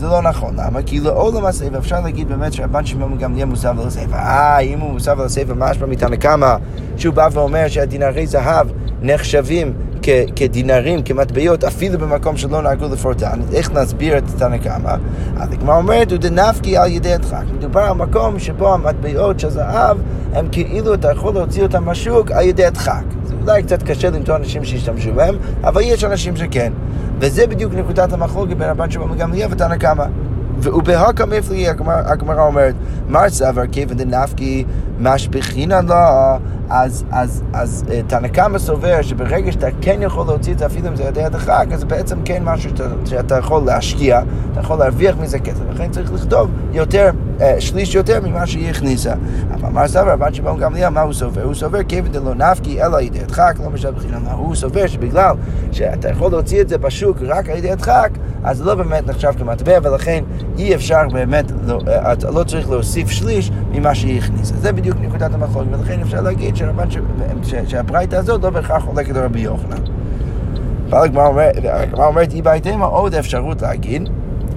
זה 0.00 0.06
לא 0.06 0.22
נכון. 0.22 0.54
למה? 0.56 0.82
כי 0.82 1.00
לעולם 1.00 1.46
הסייפה 1.46 1.78
אפשר 1.78 2.00
להגיד 2.00 2.28
באמת 2.28 2.52
שהרבן 2.52 2.86
שמעון 2.86 3.18
יהיה 3.34 3.46
מוסב 3.46 3.80
על 3.80 3.86
הסייפה. 3.86 4.16
אה, 4.16 4.58
אם 4.58 4.80
הוא 4.80 4.92
מוסב 4.92 5.20
על 5.20 5.26
הסייפה, 5.26 5.54
משמע 5.56 5.86
מתנא 5.86 6.16
קמא, 6.16 6.54
שהוא 6.96 7.14
בא 7.14 7.28
ואומר 7.32 7.68
שהדינרי 7.68 8.26
זהב 8.26 8.66
נחשבים 9.02 9.72
כדינרים, 10.36 11.02
כמטבעות, 11.02 11.64
אפילו 11.64 11.98
במקום 11.98 12.36
שלא 12.36 12.62
נהגו 12.62 12.86
לפורטן, 12.92 13.40
איך 13.52 13.70
נסביר 13.72 14.18
את 14.18 14.24
תנא 14.38 14.58
קמא? 14.58 14.94
אז 15.36 15.52
הגמרא 15.52 15.76
אומרת, 15.76 16.10
הוא 16.10 16.18
דנפקי 16.18 16.76
על 16.76 16.90
ידי 16.90 17.12
הדחק. 17.12 17.44
מדובר 17.54 17.80
על 17.80 17.92
מקום 17.92 18.38
שבו 18.38 18.74
המטבעות 18.74 19.40
של 19.40 19.50
זהב, 19.50 19.98
הם 20.32 20.48
כאילו 20.52 20.94
אתה 20.94 21.12
יכול 21.12 21.34
להוציא 21.34 21.62
אותם 21.62 21.84
מהשוק 21.84 22.30
על 22.30 22.44
ידי 22.44 22.64
הדחק. 22.64 23.04
זה 23.24 23.34
אולי 23.42 23.62
קצת 23.62 23.82
קשה 23.82 24.10
למצוא 24.10 24.36
אנשים 24.36 24.64
שישתמשו 24.64 25.14
בהם, 25.14 25.34
אבל 25.64 25.80
יש 25.84 26.04
אנשים 26.04 26.36
שכן. 26.36 26.72
וזה 27.20 27.46
בדיוק 27.46 27.74
נקודת 27.74 28.12
המחלוקת 28.12 28.56
בין 28.56 28.68
רבן 28.68 28.90
שמעון 28.90 29.18
גמליאל 29.18 29.48
ותנא 29.52 29.76
קמא. 29.76 30.04
ובהקא 30.62 31.24
מפלגי 31.24 31.68
הגמרא 31.68 32.46
אומרת, 32.46 32.74
מר 33.08 33.28
סבר 33.28 33.66
כיוון 33.72 33.96
דנפקי 33.96 34.64
משפיכינה 35.00 35.80
לו, 35.80 35.94
אז, 36.70 37.04
אז, 37.10 37.42
אז 37.52 37.84
אה, 37.90 38.00
תנא 38.06 38.28
קמא 38.28 38.58
סובר 38.58 39.02
שברגע 39.02 39.52
שאתה 39.52 39.66
כן 39.80 40.02
יכול 40.02 40.26
להוציא 40.26 40.52
את 40.52 40.58
זה 40.58 40.66
אפילו 40.66 40.88
אם 40.88 40.96
זה 40.96 41.02
ידי 41.02 41.24
אז 41.24 41.80
זה 41.80 41.86
בעצם 41.86 42.18
כן 42.24 42.42
משהו 42.44 42.70
שאתה, 42.70 42.84
שאתה 43.04 43.38
יכול 43.38 43.62
להשקיע, 43.62 44.22
אתה 44.52 44.60
יכול 44.60 44.78
להרוויח 44.78 45.16
מזה 45.20 45.38
כסף, 45.38 45.60
לכן 45.74 45.90
צריך 45.90 46.12
לכתוב 46.12 46.50
יותר, 46.72 47.10
אה, 47.40 47.60
שליש 47.60 47.94
יותר 47.94 48.20
ממה 48.20 48.46
שהיא 48.46 48.70
הכניסה. 48.70 49.12
אבל 49.54 49.68
אמר 49.68 49.88
סבר, 49.88 50.12
רבן 50.12 50.34
שמעון 50.34 50.60
גמליאל, 50.60 50.88
מה 50.88 51.00
הוא 51.00 51.12
סובר? 51.12 51.42
הוא 51.42 51.54
סובר 51.54 51.82
כיוון 51.82 52.12
דלא 52.12 52.34
נפקי 52.34 52.82
אלא 52.82 53.00
ידי 53.00 53.20
הדחק, 53.20 53.56
לא 53.64 53.70
משל 53.70 53.90
בחינם. 53.90 54.26
הוא 54.26 54.54
סובר 54.54 54.86
שבגלל 54.86 55.34
שאתה 55.72 56.10
יכול 56.10 56.30
להוציא 56.30 56.60
את 56.60 56.68
זה 56.68 56.78
בשוק 56.78 57.16
רק 57.22 57.48
על 57.48 57.56
ידי 57.58 57.70
הדחק, 57.70 58.10
אז 58.44 58.58
זה 58.58 58.64
לא 58.64 58.74
באמת 58.74 59.06
נחשב 59.06 59.32
כמטבע, 59.38 59.78
ולכן 59.82 60.24
אי 60.58 60.74
אפשר 60.74 61.02
באמת, 61.12 61.52
לא, 61.66 61.78
אה, 61.88 62.12
אתה 62.12 62.30
לא 62.30 62.44
צריך 62.44 62.70
להוסיף 62.70 63.10
שליש 63.10 63.50
ממה 63.72 63.94
שהיא 63.94 64.18
הכניסה. 64.18 64.54
זה 64.56 64.72
בדיוק 64.72 64.89
נקודת 65.00 65.34
המחלוקת, 65.34 65.68
ולכן 65.72 66.00
אפשר 66.00 66.20
להגיד 66.20 66.56
שהברייתא 67.66 68.16
הזאת 68.16 68.42
לא 68.42 68.50
בהכרח 68.50 68.84
חולקת 68.84 69.16
על 69.16 69.24
רבי 69.24 69.40
יוחנן. 69.40 69.82
אבל 70.90 71.04
הגמרא 71.04 72.06
אומרת, 72.06 72.32
אי 72.32 72.42
בהתאמה 72.42 72.84
עוד 72.84 73.14
אפשרות 73.14 73.62
להגיד 73.62 74.08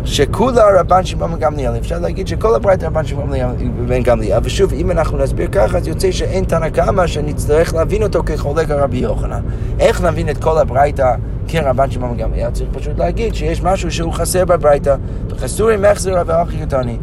שכולה 0.06 0.80
רבן 0.80 1.06
שמעון 1.06 1.32
בן 1.32 1.40
גמליאל, 1.40 1.78
אפשר 1.78 2.00
להגיד 2.00 2.28
שכל 2.28 2.56
הברייתא 2.56 2.86
רבן 2.86 3.06
שמעון 3.06 3.30
בן 3.88 4.04
גמליאל, 4.04 4.40
ושוב, 4.44 4.74
אם 4.74 4.92
אנחנו 4.92 5.18
נסביר 5.18 5.48
ככה, 5.52 5.78
אז 5.78 5.88
יוצא 5.88 6.12
שאין 6.12 6.44
תנא 6.44 6.70
קמא 6.70 7.08
שנצטרך 7.08 7.74
להבין 7.74 8.04
אותו 8.04 8.24
כחולק 8.26 8.72
על 8.72 8.80
רבי 8.80 8.98
יוחנן. 8.98 9.42
איך 9.80 10.02
נבין 10.02 10.30
את 10.30 10.38
כל 10.38 10.58
הברייתא 10.58 11.16
כרבן 11.48 11.92
שמעון 11.92 12.18
בן 12.18 12.24
גמליאל? 12.24 12.52
צריך 12.52 12.70
פשוט 12.74 12.98
להגיד 12.98 13.36
שיש 13.36 13.64
משהו 13.64 13.92
שהוא 13.92 14.14
חסר 14.14 14.46
בברייתא, 14.46 14.96
וחסורי 15.30 15.78
מחזר 15.78 16.24
ואחי 16.26 16.66
קטני. 16.66 16.98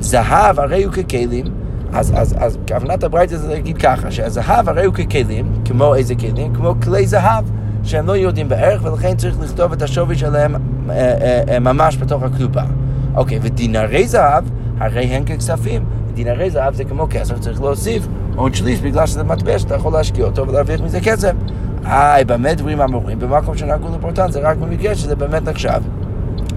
זהב 0.00 0.60
הרי 0.60 0.84
הוא 0.84 0.92
ככלים 0.92 1.44
אז, 1.96 2.12
אז, 2.16 2.34
אז 2.38 2.58
כוונת 2.68 3.04
הברייתא 3.04 3.36
זה 3.36 3.48
להגיד 3.48 3.78
ככה, 3.78 4.10
שהזהב 4.10 4.68
הרי 4.68 4.84
הוא 4.84 4.94
ככלים, 4.94 5.52
כמו 5.64 5.94
איזה 5.94 6.14
כלים? 6.14 6.54
כמו 6.54 6.74
כלי 6.82 7.06
זהב, 7.06 7.44
שהם 7.84 8.06
לא 8.06 8.16
יודעים 8.16 8.48
בערך, 8.48 8.84
ולכן 8.84 9.16
צריך 9.16 9.40
לכתוב 9.40 9.72
את 9.72 9.82
השווי 9.82 10.16
שלהם 10.16 10.54
אה, 10.54 10.60
אה, 10.90 11.42
אה, 11.48 11.58
ממש 11.58 11.96
בתוך 11.96 12.22
הקלופה. 12.22 12.60
אוקיי, 13.14 13.38
ודינרי 13.42 14.08
זהב, 14.08 14.44
הרי 14.78 15.04
הם 15.04 15.24
ככספים. 15.24 15.84
דינרי 16.14 16.50
זהב 16.50 16.74
זה 16.74 16.84
כמו 16.84 17.06
כסף, 17.10 17.38
צריך 17.38 17.60
להוסיף 17.60 18.06
עוד 18.36 18.54
שליש 18.54 18.80
בגלל 18.80 19.06
שזה 19.06 19.24
מטבע 19.24 19.58
שאתה 19.58 19.74
יכול 19.74 19.92
להשקיע 19.92 20.24
אותו 20.24 20.48
ולהרוויח 20.48 20.80
מזה 20.80 21.00
כסף. 21.00 21.32
איי, 21.86 22.24
במה 22.24 22.54
דברים 22.54 22.80
אמורים? 22.80 23.18
במקום 23.18 23.56
שנהגו 23.56 23.88
לפורטן 23.96 24.30
זה 24.30 24.40
רק 24.40 24.56
במקרה 24.56 24.94
שזה 24.94 25.16
באמת 25.16 25.48
נחשב. 25.48 25.80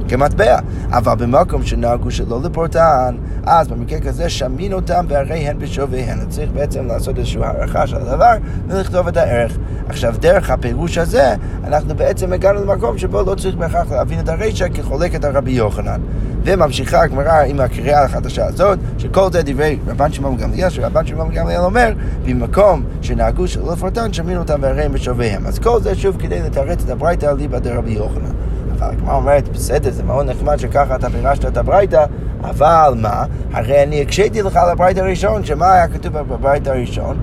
כמטבע. 0.10 0.60
אבל 0.92 1.16
במקום 1.16 1.64
שנהגו 1.64 2.12
שלא 2.12 2.40
לפורטן, 2.44 3.16
אז 3.46 3.68
במקרה 3.68 4.00
כזה 4.00 4.30
שמין 4.30 4.74
אותם 4.74 5.06
והרי 5.08 5.38
הן 5.38 5.60
בשוויהן. 5.60 6.20
צריך 6.30 6.52
בעצם 6.52 6.88
לעשות 6.88 7.18
איזושהי 7.18 7.44
הערכה 7.44 7.88
של 7.88 7.96
הדבר 7.96 8.34
ולכתוב 8.68 9.08
את 9.08 9.18
הערך. 9.18 9.58
עכשיו, 9.90 10.16
דרך 10.20 10.50
הפירוש 10.50 10.98
הזה, 10.98 11.34
אנחנו 11.64 11.96
בעצם 11.96 12.34
הגענו 12.34 12.66
למקום 12.66 12.98
שבו 12.98 13.22
לא 13.22 13.36
צריך 13.36 13.56
בהכרח 13.56 13.92
להבין 13.92 14.20
את 14.20 14.30
הרישא 14.30 14.68
כחולקת 14.74 15.26
על 15.26 15.38
רבי 15.38 15.52
יוחנן. 15.52 16.02
וממשיכה 16.44 17.02
הגמרא 17.02 17.44
עם 17.44 17.60
הקריאה 17.60 18.04
החדשה 18.04 18.46
הזאת, 18.46 18.80
שכל 18.98 19.32
זה 19.32 19.42
דברי 19.46 19.78
רבן 19.88 20.12
שמעון 20.12 20.38
גמליאל, 20.38 20.70
שרבן 20.70 21.06
שמעון 21.06 21.34
גמליאל 21.34 21.62
אומר, 21.62 21.94
במקום 22.26 22.84
שנהגו 23.02 23.48
שלא 23.48 23.72
לפורטן, 23.74 24.14
שמין 24.14 24.38
אותם 24.38 24.60
והרי 24.62 24.84
הם 24.84 24.92
בשוויהם. 24.92 25.48
אז 25.48 25.60
כל 25.60 25.82
זה 25.82 25.96
שוב 25.96 26.18
כדי 26.20 26.42
לתרץ 26.42 26.84
את 26.84 26.90
הברייתא 26.90 27.26
ליבא 27.26 27.60
דרבי 27.60 27.92
יוחנן. 27.92 28.49
הגמרא 28.82 29.16
אומרת, 29.16 29.50
בסדר, 29.50 29.92
זה 29.92 30.04
מאוד 30.04 30.26
נחמד 30.30 30.60
שככה 30.60 30.96
אתה 30.96 31.10
פירשת 31.10 31.46
את 31.46 31.58
הברייתא, 31.58 32.06
אבל 32.42 32.94
מה? 32.98 33.24
הרי 33.52 33.84
אני 33.84 34.02
הקשיתי 34.02 34.42
לך 34.42 34.56
על 34.56 34.70
הברייתא 34.70 35.00
הראשון, 35.00 35.46
שמה 35.46 35.74
היה 35.74 35.88
כתוב 35.88 36.18
בברייתא 36.18 36.70
הראשון? 36.70 37.18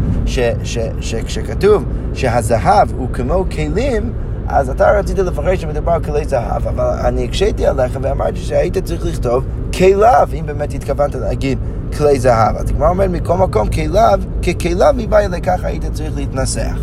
שכשכתוב 1.00 1.84
שהזהב 2.14 2.88
הוא 2.96 3.08
כמו 3.12 3.44
כלים, 3.50 4.12
אז 4.48 4.70
אתה 4.70 4.90
רצית 4.90 5.18
לפרש 5.18 5.60
שמדובר 5.60 5.92
על 5.92 6.04
כלי 6.04 6.24
זהב, 6.24 6.66
אבל 6.66 6.84
אני 7.04 7.24
הקשיתי 7.24 7.66
עליך 7.66 7.98
ואמרתי 8.02 8.40
שהיית 8.40 8.78
צריך 8.78 9.06
לכתוב 9.06 9.44
כליו, 9.78 10.28
אם 10.34 10.46
באמת 10.46 10.74
התכוונת 10.74 11.14
להגיד 11.14 11.58
כלי 11.98 12.20
זהב. 12.20 12.56
אז 12.56 12.70
הגמרא 12.70 12.88
אומרת, 12.88 13.10
מכל 13.10 13.36
מקום 13.36 13.68
כליו, 13.68 14.20
ככליו 14.42 14.94
מבעיה 14.96 15.28
לכך 15.28 15.64
היית 15.64 15.84
צריך 15.92 16.12
להתנסח. 16.16 16.78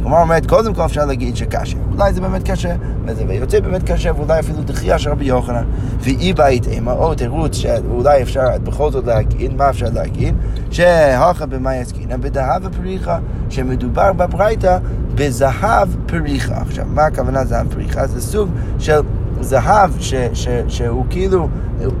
הגמרא 0.00 0.20
אומרת, 0.20 0.46
קודם 0.46 0.74
כל 0.74 0.84
אפשר 0.84 1.04
להגיד 1.04 1.36
שקשה. 1.36 1.76
אולי 1.92 2.12
זה 2.12 2.20
באמת 2.20 2.50
קשה, 2.50 2.74
וזה 3.06 3.24
יוצא 3.34 3.60
באמת 3.60 3.90
קשה, 3.90 4.10
ואולי 4.16 4.40
אפילו 4.40 4.62
דחייה 4.62 4.98
של 4.98 5.10
רבי 5.10 5.24
יוחנן. 5.24 5.64
ואי 6.00 6.32
בית 6.32 6.66
אימה, 6.66 6.92
או 6.92 7.14
תירוץ 7.14 7.56
שאולי 7.56 8.22
אפשר 8.22 8.48
בכל 8.64 8.90
זאת 8.90 9.06
להגיד, 9.06 9.54
מה 9.54 9.70
אפשר 9.70 9.86
להגיד? 9.92 10.34
שהכה 10.70 11.46
במאי 11.46 11.78
עסקינא 11.78 12.16
בדהב 12.16 12.66
הפריחה, 12.66 13.18
שמדובר 13.50 14.12
בברייתא 14.12 14.78
בזהב 15.14 15.88
פריחה. 16.06 16.60
עכשיו, 16.60 16.84
מה 16.88 17.04
הכוונה 17.04 17.44
זהב 17.44 17.72
פריחה? 17.72 18.06
זה 18.06 18.20
סוג 18.20 18.48
של 18.78 19.00
זהב 19.40 19.90
ש, 20.00 20.14
ש, 20.32 20.48
שהוא 20.68 21.04
כאילו, 21.10 21.48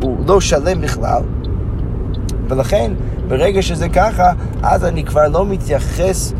הוא 0.00 0.16
לא 0.26 0.40
שלם 0.40 0.80
בכלל, 0.80 1.22
ולכן 2.48 2.92
ברגע 3.28 3.62
שזה 3.62 3.88
ככה, 3.88 4.32
אז 4.62 4.84
אני 4.84 5.04
כבר 5.04 5.28
לא 5.28 5.46
מתייחס 5.46 6.32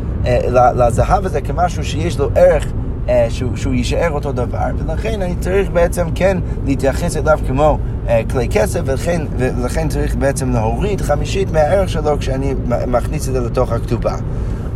לזהב 0.74 1.26
הזה 1.26 1.40
כמשהו 1.40 1.84
שיש 1.84 2.18
לו 2.18 2.28
ערך 2.34 2.66
אה, 3.08 3.26
שהוא, 3.28 3.56
שהוא 3.56 3.74
יישאר 3.74 4.10
אותו 4.10 4.32
דבר, 4.32 4.66
ולכן 4.78 5.22
אני 5.22 5.34
צריך 5.40 5.70
בעצם 5.70 6.06
כן 6.14 6.38
להתייחס 6.66 7.16
אליו 7.16 7.38
כמו 7.46 7.78
אה, 8.08 8.20
כלי 8.30 8.48
כסף, 8.48 8.80
ולכן, 8.84 9.22
ולכן 9.38 9.88
צריך 9.88 10.16
בעצם 10.16 10.50
להוריד 10.50 11.00
חמישית 11.00 11.52
מהערך 11.52 11.88
שלו 11.88 12.18
כשאני 12.18 12.54
מכניס 12.86 13.28
את 13.28 13.32
זה 13.32 13.40
לתוך 13.40 13.72
הכתובה. 13.72 14.16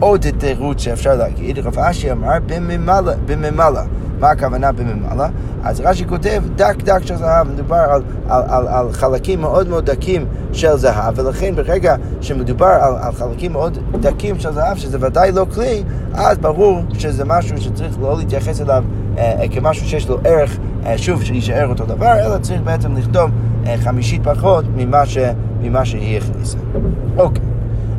עוד 0.00 0.26
תירוץ 0.38 0.80
שאפשר 0.80 1.14
להגיד, 1.14 1.58
רב 1.58 1.78
אשי 1.78 2.12
אמר 2.12 2.38
בממלא. 3.26 3.82
מה 4.24 4.30
הכוונה 4.30 4.72
בממלא? 4.72 5.24
אז 5.64 5.80
רש"י 5.80 6.04
כותב 6.06 6.42
דק 6.56 6.76
דק 6.84 6.98
של 7.04 7.16
זהב, 7.16 7.48
מדובר 7.48 7.76
על, 7.76 8.02
על, 8.28 8.42
על, 8.48 8.68
על 8.68 8.92
חלקים 8.92 9.40
מאוד 9.40 9.68
מאוד 9.68 9.90
דקים 9.90 10.26
של 10.52 10.76
זהב, 10.76 11.18
ולכן 11.18 11.54
ברגע 11.56 11.96
שמדובר 12.20 12.66
על, 12.66 12.94
על 13.00 13.12
חלקים 13.12 13.52
מאוד 13.52 13.78
דקים 14.00 14.38
של 14.38 14.52
זהב, 14.52 14.76
שזה 14.76 14.98
ודאי 15.00 15.32
לא 15.32 15.46
כלי, 15.54 15.82
אז 16.14 16.38
ברור 16.38 16.82
שזה 16.98 17.24
משהו 17.24 17.60
שצריך 17.60 17.98
לא 18.00 18.18
להתייחס 18.18 18.60
אליו 18.60 18.84
אה, 19.18 19.40
אה 19.40 19.48
כמשהו 19.48 19.86
שיש 19.86 20.08
לו 20.08 20.18
ערך, 20.24 20.58
אה, 20.86 20.98
שוב, 20.98 21.24
שיישאר 21.24 21.68
אותו 21.68 21.86
דבר, 21.86 22.12
אלא 22.26 22.38
צריך 22.38 22.60
בעצם 22.60 22.96
לכתוב 22.96 23.30
אה, 23.66 23.76
חמישית 23.78 24.22
פחות 24.24 24.64
ממה, 24.76 25.06
ש, 25.06 25.18
ממה 25.60 25.84
שהיא 25.84 26.18
הכניסה. 26.18 26.58
אוקיי. 27.16 27.53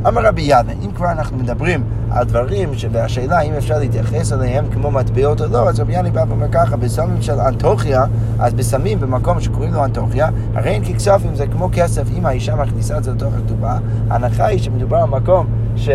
אמר 0.08 0.26
רבי 0.26 0.42
ידנה, 0.42 0.72
אם 0.84 0.92
כבר 0.92 1.10
אנחנו 1.10 1.36
מדברים 1.36 1.84
על 2.10 2.24
דברים, 2.24 2.70
והשאלה 2.92 3.40
אם 3.40 3.52
אפשר 3.52 3.78
להתייחס 3.78 4.32
אליהם 4.32 4.64
כמו 4.72 4.90
מטבעות 4.90 5.40
או 5.40 5.46
לא, 5.46 5.68
אז 5.68 5.80
רבי 5.80 5.92
יאני 5.92 6.10
בא 6.10 6.24
ואומר 6.28 6.46
ככה, 6.52 6.76
בסמים 6.76 7.22
של 7.22 7.40
אנטוכיה, 7.40 8.04
אז 8.38 8.54
בסמים 8.54 9.00
במקום 9.00 9.40
שקוראים 9.40 9.74
לו 9.74 9.84
אנטוכיה, 9.84 10.28
הרי 10.54 10.70
אין 10.70 10.84
ככספים 10.84 11.34
זה 11.34 11.46
כמו 11.46 11.68
כסף, 11.72 12.02
אם 12.18 12.26
האישה 12.26 12.56
מכניסה 12.56 12.98
את 12.98 13.04
זה 13.04 13.12
לתוך 13.12 13.34
הכתובה, 13.34 13.78
ההנחה 14.10 14.46
היא 14.46 14.58
שמדובר 14.58 14.96
על 14.96 15.08
מקום 15.08 15.46
ש... 15.76 15.88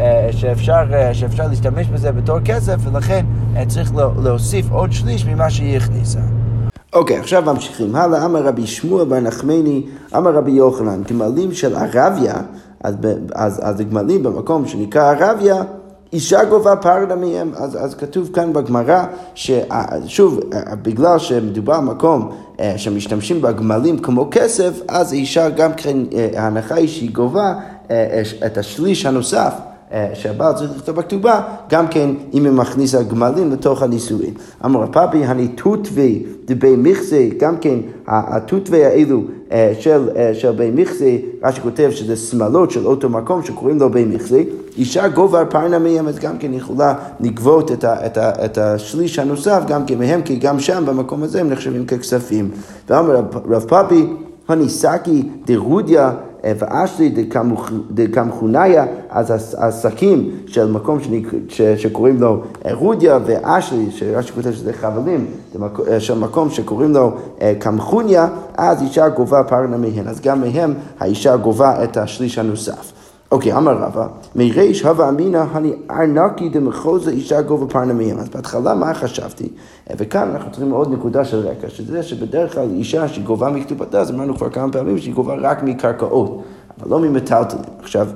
אה, 0.00 0.28
שאפשר, 0.30 0.82
אה, 0.92 1.14
שאפשר 1.14 1.46
להשתמש 1.46 1.86
בזה 1.86 2.12
בתור 2.12 2.40
כסף, 2.44 2.76
ולכן 2.84 3.26
אה, 3.56 3.66
צריך 3.66 3.92
להוסיף 4.22 4.70
עוד 4.70 4.92
שליש 4.92 5.26
ממה 5.26 5.50
שהיא 5.50 5.76
הכניסה. 5.76 6.18
אוקיי, 6.92 7.16
okay, 7.16 7.20
עכשיו 7.20 7.42
ממשיכים. 7.42 7.96
הלאה, 7.96 8.24
אמר 8.24 8.46
רבי 8.46 8.66
שמואל 8.66 9.04
בר 9.04 9.20
נחמני, 9.20 9.82
אמר 10.16 10.34
רבי 10.34 10.50
יוחנן, 10.50 11.02
גמלים 11.10 11.52
של 11.52 11.76
ערביה, 11.76 12.34
אז, 12.86 12.94
אז, 13.34 13.60
אז 13.62 13.80
הגמלים 13.80 14.22
במקום 14.22 14.66
שנקרא 14.66 15.14
ערביה, 15.14 15.62
אישה 16.12 16.44
גובה 16.44 16.76
פרדה 16.76 17.16
מהם, 17.16 17.52
אז, 17.56 17.84
אז 17.84 17.94
כתוב 17.94 18.30
כאן 18.32 18.52
בגמרא, 18.52 19.04
ששוב, 19.34 20.40
בגלל 20.82 21.18
שמדובר 21.18 21.80
במקום 21.80 22.30
אה, 22.60 22.74
שמשתמשים 22.76 23.42
בגמלים 23.42 23.98
כמו 23.98 24.28
כסף, 24.30 24.80
אז 24.88 25.12
אישה 25.12 25.48
גם 25.48 25.74
כן, 25.74 25.96
אה, 26.14 26.28
ההנחה 26.36 26.74
היא 26.74 26.88
שהיא 26.88 27.10
גובה 27.12 27.54
אה, 27.90 28.22
את 28.46 28.58
השליש 28.58 29.06
הנוסף. 29.06 29.52
שהבעל 30.14 30.54
צריך 30.54 30.70
לכתוב 30.76 30.96
בכתובה, 30.96 31.40
גם 31.70 31.88
כן 31.88 32.10
אם 32.34 32.44
היא 32.44 32.52
מכניסה 32.52 33.02
גמלים 33.02 33.52
לתוך 33.52 33.82
הנישואין. 33.82 34.34
אמר 34.64 34.82
הפאפי, 34.82 35.24
הני 35.24 35.48
תותווי 35.48 36.22
דבי 36.44 36.76
מכסה, 36.76 37.28
גם 37.38 37.56
כן 37.58 37.78
התותווי 38.06 38.84
האלו 38.84 39.22
אה, 39.52 39.72
של, 39.80 40.08
אה, 40.16 40.34
של 40.34 40.52
בי 40.52 40.70
מכסה, 40.74 41.16
רש"י 41.44 41.60
כותב 41.60 41.90
שזה 41.90 42.16
שמאלות 42.16 42.70
של 42.70 42.86
אותו 42.86 43.08
מקום 43.08 43.42
שקוראים 43.42 43.78
לו 43.78 43.90
בי 43.90 44.04
מכסה, 44.04 44.42
אישה 44.76 45.08
גובה 45.08 45.44
פרנה 45.44 45.78
מהם, 45.78 46.08
אז 46.08 46.18
גם 46.18 46.38
כן 46.38 46.54
יכולה 46.54 46.94
לגבות 47.20 47.72
את, 47.72 47.84
ה, 47.84 48.06
את, 48.06 48.16
ה, 48.16 48.44
את 48.44 48.58
השליש 48.58 49.18
הנוסף 49.18 49.62
גם 49.66 49.86
כן 49.86 49.98
מהם, 49.98 50.22
כי 50.22 50.36
גם 50.36 50.60
שם 50.60 50.84
במקום 50.86 51.22
הזה 51.22 51.40
הם 51.40 51.50
נחשבים 51.50 51.86
ככספים. 51.86 52.50
ואמר 52.88 53.22
רב 53.48 53.64
פאפי, 53.68 54.06
הניסקי 54.48 55.28
דרודיה 55.46 56.12
ואשלי 56.58 57.26
דקמחוניה, 57.90 58.86
אז 59.10 59.54
השקים 59.58 60.30
של 60.46 60.70
מקום 60.70 60.98
שקוראים 61.76 62.20
לו 62.20 62.42
רודיה 62.70 63.18
ואשלי, 63.26 63.86
שרש"י 63.90 64.32
כותב 64.32 64.52
שזה 64.52 64.72
חבלים, 64.72 65.26
של 65.98 66.18
מקום 66.18 66.50
שקוראים 66.50 66.92
לו 66.92 67.12
קמחוניה, 67.58 68.28
אז 68.56 68.82
אישה 68.82 69.08
גובה 69.08 69.42
פרנה 69.44 69.76
מהן, 69.76 70.08
אז 70.08 70.20
גם 70.20 70.40
מהם 70.40 70.74
האישה 71.00 71.36
גובה 71.36 71.84
את 71.84 71.96
השליש 71.96 72.38
הנוסף. 72.38 72.92
אוקיי, 73.30 73.56
אמר 73.56 73.72
רבא, 73.72 74.06
מריש 74.36 74.82
הווה 74.82 75.08
אמינא 75.08 75.44
הני 75.52 75.72
ארנקי 75.90 76.48
דמחוזה 76.48 77.10
אישה 77.10 77.42
גובה 77.42 77.66
פרנמיהם. 77.66 78.18
אז 78.18 78.28
בהתחלה 78.28 78.74
מה 78.74 78.94
חשבתי? 78.94 79.48
וכאן 79.96 80.30
אנחנו 80.34 80.50
צריכים 80.50 80.70
עוד 80.70 80.92
נקודה 80.92 81.24
של 81.24 81.48
רקע, 81.48 81.68
שזה 81.68 82.02
שבדרך 82.02 82.54
כלל 82.54 82.68
אישה 82.70 83.08
שגובה 83.08 83.50
מכתובתה, 83.50 84.00
אז 84.00 84.10
אמרנו 84.10 84.36
כבר 84.36 84.50
כמה 84.50 84.72
פעמים 84.72 84.98
שהיא 84.98 85.14
גובה 85.14 85.34
רק 85.34 85.62
מקרקעות, 85.62 86.42
אבל 86.80 86.90
לא 86.90 86.98
ממטלטלים. 86.98 87.64
עכשיו, 87.78 88.08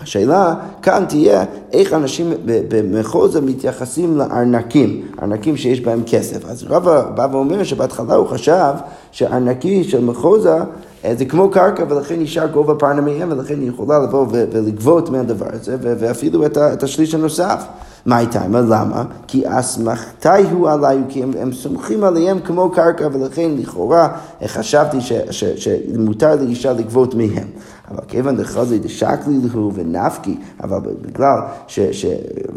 השאלה 0.00 0.54
כאן 0.82 1.04
תהיה 1.08 1.44
איך 1.72 1.92
אנשים 1.92 2.32
במחוזה 2.46 3.40
מתייחסים 3.40 4.16
לארנקים, 4.16 5.06
ארנקים 5.22 5.56
שיש 5.56 5.80
בהם 5.80 6.02
כסף. 6.06 6.44
אז 6.44 6.64
רבא 6.68 7.10
בא 7.10 7.28
ואומר 7.32 7.64
שבהתחלה 7.64 8.14
הוא 8.14 8.26
חשב 8.26 8.72
שארנקי 9.12 9.84
של 9.84 10.04
מחוזה 10.04 10.56
אה, 11.04 11.14
זה 11.18 11.24
כמו 11.24 11.50
קרקע 11.50 11.84
ולכן 11.88 12.20
נשאר 12.20 12.46
גובה 12.46 12.74
פרנמיהם 12.74 13.32
ולכן 13.32 13.60
היא 13.60 13.68
יכולה 13.68 13.98
לבוא 13.98 14.26
ולגבות 14.30 15.10
מהדבר 15.10 15.46
הזה 15.52 15.76
ואפילו 15.80 16.46
את 16.46 16.82
השליש 16.82 17.14
הנוסף. 17.14 17.64
מה 18.06 18.16
הייתה? 18.16 18.42
למה? 18.48 19.04
כי 19.26 19.42
אסמכתי 19.46 20.42
הוא 20.52 20.70
עליי, 20.70 20.98
כי 21.08 21.22
הם, 21.22 21.30
הם 21.40 21.52
סומכים 21.52 22.04
עליהם 22.04 22.40
כמו 22.40 22.70
קרקע, 22.70 23.08
ולכן 23.12 23.50
לכאורה 23.58 24.08
חשבתי 24.46 24.96
שמותר 25.30 26.34
לאישה 26.34 26.72
לגבות 26.72 27.14
מהם. 27.14 27.48
אבל 27.90 28.00
כיוון 28.08 28.36
דחזי 28.36 28.78
דשקלי 28.78 29.38
להו 29.52 29.72
ונפקי, 29.74 30.36
אבל 30.62 30.78
בגלל 31.00 31.38
ש, 31.66 31.80
ש, 31.80 32.06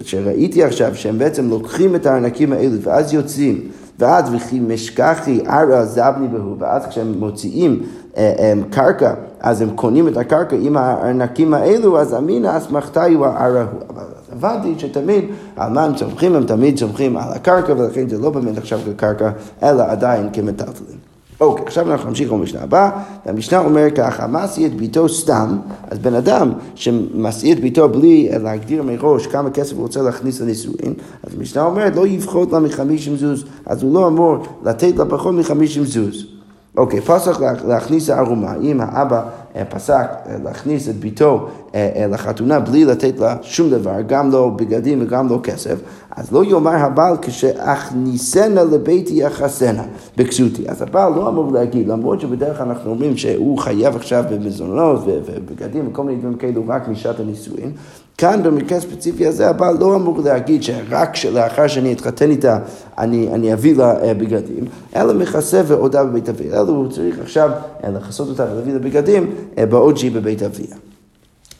שראיתי 0.01 0.63
עכשיו 0.63 0.95
שהם 0.95 1.17
בעצם 1.17 1.49
לוקחים 1.49 1.95
את 1.95 2.05
הארנקים 2.05 2.53
האלו 2.53 2.81
ואז 2.81 3.13
יוצאים 3.13 3.61
ואז 3.99 4.33
וכי 4.33 4.59
משכחי 4.59 5.39
ערא 5.45 5.85
זבני 5.85 6.27
בהו, 6.27 6.55
ואז 6.59 6.85
כשהם 6.85 7.19
מוציאים 7.19 7.83
אה, 8.17 8.33
אה, 8.39 8.53
קרקע, 8.69 9.13
אז 9.39 9.61
הם 9.61 9.69
קונים 9.69 10.07
את 10.07 10.17
הקרקע 10.17 10.55
עם 10.61 10.77
הארנקים 10.77 11.53
האלו, 11.53 11.99
אז 11.99 12.13
אמינא 12.13 12.57
אסמכתה 12.57 13.05
הוא 13.05 13.25
הערא 13.25 13.63
הוא. 13.71 13.81
אבל 13.89 14.03
הבנתי 14.31 14.73
שתמיד 14.77 15.25
על 15.55 15.71
מה 15.71 15.83
הם 15.83 15.95
צומחים, 15.95 16.35
הם 16.35 16.43
תמיד 16.43 16.77
צומחים 16.77 17.17
על 17.17 17.33
הקרקע, 17.33 17.73
ולכן 17.77 18.09
זה 18.09 18.17
לא 18.17 18.29
באמת 18.29 18.57
עכשיו 18.57 18.79
כקרקע, 18.85 19.29
אלא 19.63 19.83
עדיין 19.83 20.29
כמטלטלים. 20.33 21.06
אוקיי, 21.41 21.65
עכשיו 21.65 21.91
אנחנו 21.91 22.09
נמשיך 22.09 22.31
במשנה 22.31 22.61
הבאה, 22.61 22.89
והמשנה 23.25 23.59
אומר 23.59 23.85
ככה, 23.95 24.27
משיא 24.27 24.65
את 24.65 24.75
ביתו 24.75 25.09
סתם, 25.09 25.57
אז 25.91 25.99
בן 25.99 26.13
אדם 26.13 26.51
שמשיא 26.75 27.53
את 27.53 27.59
ביתו 27.59 27.89
בלי 27.89 28.29
להגדיר 28.43 28.83
מראש 28.83 29.27
כמה 29.27 29.49
כסף 29.49 29.73
הוא 29.73 29.81
רוצה 29.81 30.01
להכניס 30.01 30.41
לנישואין, 30.41 30.93
אז 31.23 31.33
המשנה 31.37 31.63
אומרת 31.63 31.95
לא 31.95 32.07
יפחות 32.07 32.51
לה 32.51 32.59
מחמישים 32.59 33.17
זוז, 33.17 33.45
אז 33.65 33.83
הוא 33.83 33.93
לא 33.93 34.07
אמור 34.07 34.37
לתת 34.63 34.97
לה 34.97 35.05
פחות 35.05 35.35
מחמישים 35.35 35.83
זוז. 35.83 36.25
אוקיי, 36.77 37.01
פסח 37.01 37.39
להכניס 37.67 38.09
הערומה, 38.09 38.55
אם 38.61 38.81
האבא 38.81 39.23
פסק 39.65 39.93
אה, 39.93 40.35
להכניס 40.43 40.89
את 40.89 40.95
ביתו 40.95 41.47
אה, 41.75 42.05
לחתונה 42.09 42.59
בלי 42.59 42.85
לתת 42.85 43.19
לה 43.19 43.35
שום 43.41 43.69
דבר, 43.69 44.01
גם 44.07 44.31
לא 44.31 44.49
בגדים 44.55 44.99
וגם 45.01 45.29
לא 45.29 45.39
כסף, 45.43 45.79
אז 46.15 46.31
לא 46.31 46.43
יאמר 46.43 46.75
הבעל 46.75 47.15
כשאכניסנה 47.21 48.63
לביתי 48.63 49.13
יחסנה 49.13 49.83
בכסותי. 50.17 50.69
אז 50.69 50.81
הבעל 50.81 51.13
לא 51.13 51.29
אמור 51.29 51.51
להגיד, 51.51 51.87
למרות 51.87 52.21
שבדרך 52.21 52.57
כלל 52.57 52.67
אנחנו 52.67 52.89
אומרים 52.91 53.17
שהוא 53.17 53.57
חייב 53.57 53.95
עכשיו 53.95 54.23
במזונות 54.31 54.99
ובגדים 55.05 55.87
וכל 55.87 56.03
מיני 56.03 56.19
דברים 56.19 56.37
כאלו 56.37 56.63
רק 56.67 56.87
משעת 56.87 57.19
הנישואין, 57.19 57.71
כאן 58.17 58.43
במקרה 58.43 58.77
הספציפי 58.77 59.27
הזה 59.27 59.49
הבעל 59.49 59.77
לא 59.79 59.95
אמור 59.95 60.19
להגיד 60.25 60.63
שרק 60.63 61.25
לאחר 61.31 61.67
שאני 61.67 61.93
אתחתן 61.93 62.31
איתה 62.31 62.59
אני, 62.97 63.29
אני 63.33 63.53
אביא 63.53 63.75
לה 63.75 64.13
בגדים, 64.13 64.65
אלא 64.95 65.13
מכסה 65.13 65.61
ועודה 65.65 66.03
בבית 66.03 66.29
אביה. 66.29 66.53
אלא 66.53 66.69
הוא 66.69 66.91
צריך 66.91 67.19
עכשיו 67.19 67.51
לכסות 67.93 68.29
אותה 68.29 68.45
ולהביא 68.51 68.73
לה 68.73 68.79
בגדים 68.79 69.35
בעוד 69.69 69.97
שהיא 69.97 70.11
בבית 70.11 70.43
אביה. 70.43 70.75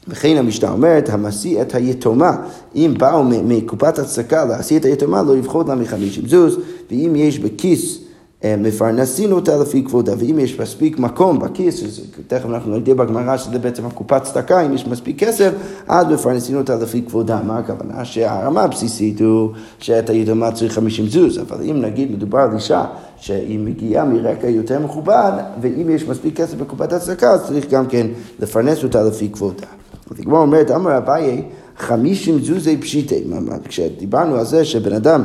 וכן 0.08 0.36
המשנה 0.38 0.72
אומרת, 0.72 1.10
המשיא 1.10 1.62
את 1.62 1.76
היתומה, 1.76 2.32
אם 2.76 2.94
באו 2.98 3.24
מקופת 3.24 4.00
הצדקה 4.00 4.46
להשיא 4.46 4.80
את 4.80 4.86
היתומה, 4.86 5.24
לא 5.24 5.38
יבחוד 5.38 5.68
לה 5.68 5.76
מחמישים 5.76 6.28
זוז, 6.28 6.60
ואם 6.92 7.14
יש 7.16 7.40
בכיס 7.40 8.07
אה, 8.44 8.56
מפרנסין 8.58 9.32
אותה 9.32 9.58
לפי 9.58 9.84
כבודה, 9.84 10.14
ואם 10.18 10.40
יש 10.40 10.60
מספיק 10.60 11.00
מקום 11.00 11.40
בכיס, 11.40 11.84
תכף 12.28 12.46
אנחנו 12.46 12.78
נדע 12.78 12.94
בגמרא 12.94 13.38
שזה 13.38 13.60
בעצם 13.60 13.86
הקופת 13.86 14.24
צדקה, 14.24 14.62
אם 14.62 14.74
יש 14.74 14.88
מספיק 14.88 15.20
כסף, 15.20 15.52
אז 15.88 16.08
מפרנסין 16.08 16.58
אותה 16.58 16.76
לפי 16.76 17.02
כבודה. 17.02 17.40
מה 17.44 17.58
הכוונה? 17.58 18.06
שהרמה 18.06 18.62
הבסיסית 18.62 19.22
הוא 19.22 19.50
שאת 19.80 20.10
היתומה 20.10 20.52
צריך 20.52 20.74
50 20.74 21.08
זוז, 21.08 21.40
אבל 21.40 21.64
אם 21.64 21.82
נגיד 21.82 22.12
מדובר 22.12 22.40
על 22.40 22.54
אישה 22.54 22.86
שהיא 23.18 23.60
מגיעה 23.60 24.06
מרקע 24.06 24.48
יותר 24.48 24.80
מכובד, 24.80 25.32
ואם 25.62 25.90
יש 25.90 26.08
מספיק 26.08 26.38
כסף 26.38 26.56
בקופת 26.56 26.94
הצדקה, 26.94 27.32
אז 27.32 27.48
צריך 27.48 27.70
גם 27.70 27.88
כן 27.88 28.08
לפרנס 28.40 28.84
אותה 28.84 29.04
לפי 29.04 29.30
כבודה. 29.30 29.68
אז 30.12 30.20
הגמרא 30.20 30.40
אומרת, 30.40 30.72
אמר 30.72 30.98
אביי, 30.98 31.44
חמישים 31.78 32.40
זוזי 32.40 32.78
פשיטי. 32.78 33.24
כשדיברנו 33.68 34.36
על 34.36 34.46
זה 34.46 34.66
שבן 34.66 34.94
אדם 34.94 35.24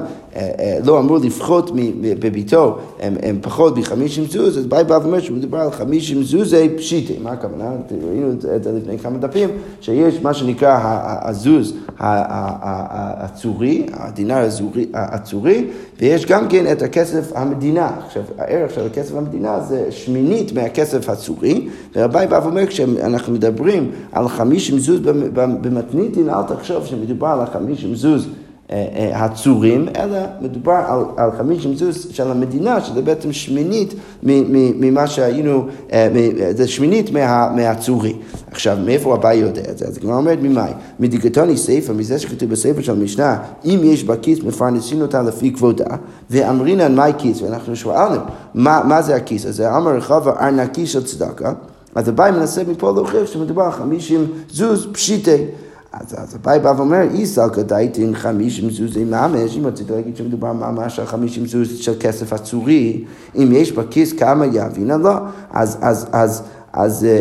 לא 0.85 0.99
אמור 0.99 1.19
לפחות 1.19 1.71
בביתו 2.01 2.79
הם, 3.01 3.17
הם 3.23 3.39
פחות 3.43 3.79
מחמישים 3.79 4.25
זוז, 4.25 4.59
אז 4.59 4.67
ביי 4.67 4.85
בא 4.85 4.99
ואומר 5.03 5.21
שמדובר 5.21 5.59
על 5.59 5.71
חמישים 5.71 6.23
זוזי 6.23 6.69
פשיטי. 6.77 7.19
מה 7.23 7.31
הכוונה? 7.31 7.71
ראינו 8.09 8.31
את 8.57 8.65
זה 8.65 8.73
לפני 8.73 8.99
כמה 8.99 9.19
דפים, 9.19 9.49
שיש 9.81 10.23
מה 10.23 10.35
שנקרא 10.35 10.79
הזוז 11.23 11.75
הצורי, 11.99 13.87
הדינר 13.93 14.49
הצורי, 14.95 15.67
ויש 16.01 16.27
גם 16.27 16.49
כן 16.49 16.73
את 16.73 16.83
הכסף 16.83 17.33
המדינה. 17.35 17.91
עכשיו, 18.07 18.23
הערך 18.39 18.75
של 18.75 18.87
הכסף 18.87 19.15
המדינה 19.17 19.61
זה 19.61 19.87
שמינית 19.91 20.53
מהכסף 20.53 21.09
הצורי, 21.09 21.69
ורבי 21.97 22.27
בא 22.29 22.41
ואומר, 22.43 22.67
כשאנחנו 22.67 23.33
מדברים 23.33 23.91
על 24.13 24.29
חמישים 24.29 24.79
זוז 24.79 25.01
במתניתין, 25.35 26.31
אל 26.31 26.43
תחשוב 26.43 26.87
שמדובר 26.87 27.27
על 27.27 27.41
החמישים 27.41 27.95
זוז 27.95 28.27
אה, 28.27 28.31
אה, 28.31 28.42
הצורים, 29.15 29.89
אלא 29.97 30.19
מדובר 30.41 30.73
על, 30.87 31.05
על 31.17 31.31
חמישים 31.39 31.75
זוז 31.75 32.07
של 32.11 32.31
המדינה, 32.31 32.81
שזה 32.81 33.03
בעצם 33.03 33.33
שמינית 33.33 33.95
ממה 34.23 35.07
שהיינו, 35.07 35.67
אה, 35.93 36.09
זה 36.57 36.69
שמינית 36.69 37.11
מה, 37.11 37.51
מהצורי. 37.57 38.17
עכשיו, 38.51 38.77
מאיפה 38.85 39.15
הבא 39.15 39.33
יודע 39.33 39.63
את 39.71 39.79
זה? 39.79 39.87
אז 39.87 39.99
הגמרא 39.99 40.17
אומרת 40.17 40.39
ממאי? 40.43 40.73
מדיגטוני 41.01 41.57
ספר, 41.57 41.93
מזה 41.93 42.19
שכתוב 42.19 42.51
בספר 42.51 42.83
של 42.83 42.93
המשנה, 42.93 43.39
אם 43.65 43.81
יש 43.83 44.05
בכיס 44.05 44.39
מפרנסים 44.43 45.03
אותה 45.03 45.23
לפי 45.23 45.53
כבודה, 45.53 45.97
ואמרינן 46.31 46.95
מהי 46.95 47.13
כיס? 47.19 47.43
ואנחנו 47.43 47.77
שואלנו, 47.77 48.21
מה, 48.55 48.83
מה 48.85 49.03
זה 49.03 49.15
הכיס 49.15 49.47
הזה? 49.47 49.77
אמר 49.77 49.97
רחבה 49.97 50.33
ארנקי 50.41 50.87
של 50.87 51.05
צדקה, 51.05 51.53
אז 51.95 52.09
הבאי 52.09 52.31
מנסה 52.31 52.63
מפה 52.69 52.93
להוכיח 52.93 53.27
שמדובר 53.27 53.63
על 53.63 53.71
חמישים 53.71 54.27
זוז 54.51 54.87
פשיטי. 54.93 55.45
אז, 55.93 56.37
אביי 56.37 56.59
בא 56.59 56.75
ואומר, 56.77 57.03
איסל 57.15 57.49
כדאיתין 57.53 58.15
חמישים 58.15 58.71
זוזי 58.71 59.05
ממש, 59.05 59.57
אם 59.59 59.67
רצית 59.67 59.91
להגיד 59.91 60.17
שמדובר 60.17 60.53
ממש 60.53 60.99
על 60.99 61.07
חמישים 61.07 61.47
זוז 61.47 61.79
של 61.79 61.93
כסף 62.01 62.33
הצורי, 62.33 63.05
אם 63.37 63.49
יש 63.53 63.73
בכיס 63.73 64.13
כמה 64.13 64.47
יבינה 64.47 64.97
לא, 64.97 65.13
אז, 66.73 67.05
אה, 67.05 67.21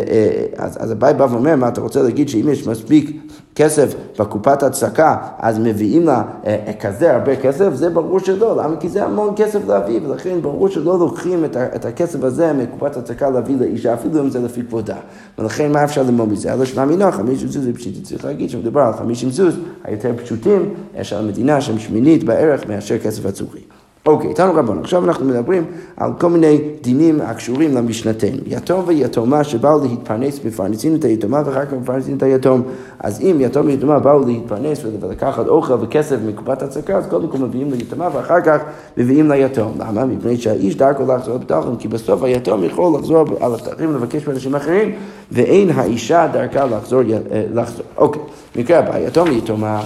אה, 0.60 0.92
אביי 0.92 1.14
בא 1.14 1.28
ואומר, 1.32 1.56
מה 1.56 1.68
אתה 1.68 1.82
רוצה 1.82 2.02
להגיד 2.04 2.30
שאם 2.30 2.50
יש 2.50 2.68
מספיק 2.68 3.21
כסף 3.56 3.96
בקופת 4.20 4.64
הצדקה, 4.64 5.16
אז 5.40 5.60
מביאים 5.60 6.06
לה 6.06 6.24
אה, 6.46 6.74
כזה 6.80 7.16
הרבה 7.16 7.36
כסף, 7.36 7.74
זה 7.74 7.90
ברור 7.90 8.20
שלא, 8.20 8.64
למה? 8.64 8.76
כי 8.78 8.90
זה 8.90 9.04
המון 9.04 9.34
כסף 9.36 9.68
להביא, 9.68 10.00
ולכן 10.04 10.42
ברור 10.42 10.68
שלא 10.68 11.00
לוקחים 11.00 11.46
את, 11.46 11.58
את 11.58 11.86
הכסף 11.86 12.24
הזה 12.24 12.54
מקופת 12.54 12.98
הצדקה 12.98 13.30
להביא 13.30 13.56
לאישה, 13.60 13.94
אפילו 13.94 14.22
אם 14.22 14.30
זה 14.30 14.40
לפי 14.40 14.62
כבודה. 14.64 14.96
ולכן 15.40 15.72
מה 15.72 15.84
אפשר 15.84 16.04
ללמוד 16.04 16.30
מזה? 16.30 16.54
אלא 16.54 16.66
שמאמינה, 16.66 17.12
חמישים 17.12 17.48
זוז 17.48 17.64
זה 17.64 17.74
פשוט, 17.74 18.04
צריך 18.04 18.26
להגיד 18.26 18.50
שמדובר 18.50 18.82
על 18.82 18.94
חמישים 18.94 19.30
זוז 19.30 19.56
היותר 19.84 20.12
פשוטים 20.24 20.74
של 21.02 21.16
המדינה 21.16 21.62
שהם 21.62 21.80
שמינית 21.80 22.24
בערך 22.24 22.70
מאשר 22.70 22.98
כסף 22.98 23.26
הצורי. 23.26 23.62
אוקיי, 24.06 24.30
איתנו 24.30 24.54
רבון, 24.54 24.80
עכשיו 24.80 25.06
אנחנו 25.06 25.26
מדברים 25.26 25.66
על 25.98 26.12
כל 26.20 26.30
מיני 26.30 26.62
דינים 26.82 27.22
הקשורים 27.22 27.76
למשנתנו. 27.76 28.38
יתום 28.46 28.84
ויתומה 28.88 29.44
שבאו 29.44 29.84
להתפרנס, 29.84 30.46
מפרנסים 30.46 30.96
את 30.96 31.04
היתומה 31.04 31.42
ואחר 31.46 31.66
כך 31.66 31.74
מפרנסים 31.74 32.18
את 32.18 32.24
היתום. 32.24 32.62
אז 33.00 33.22
אם 33.22 33.38
יתום 33.40 33.66
ויתומה 33.68 34.00
באו 34.00 34.26
להתפרנס 34.26 34.82
ולקחת 35.02 35.48
אוכל 35.48 35.74
וכסף 35.82 36.18
מקופת 36.26 36.62
הצדקה, 36.62 36.98
אז 36.98 37.08
קודם 37.08 37.28
כל 37.28 37.38
מביאים 37.38 37.72
ליתומה 37.72 38.10
ואחר 38.14 38.42
כך 38.42 38.62
מביאים 38.98 39.32
ליתום. 39.32 39.74
למה? 39.80 40.06
מפני 40.06 40.38
שהאיש 40.38 40.76
דרכו 40.76 41.04
לחזור 41.08 41.36
לבטחון, 41.36 41.76
כי 41.80 41.88
בסוף 41.88 42.24
היתום 42.24 42.64
יכול 42.64 43.00
לחזור 43.00 43.26
על 43.42 43.54
הבטחים 43.54 43.96
לבקש 43.96 44.28
מאנשים 44.28 44.56
אחרים, 44.56 44.92
ואין 45.32 45.70
האישה 45.70 46.28
דרכה 46.34 46.66
לחזור, 46.66 47.02
אה, 47.32 47.44
לחזור. 47.54 47.86
אוקיי, 47.98 48.22
מקרה 48.56 48.80
הבא, 48.80 49.00
יתום 49.00 49.30
ויתומה. 49.30 49.82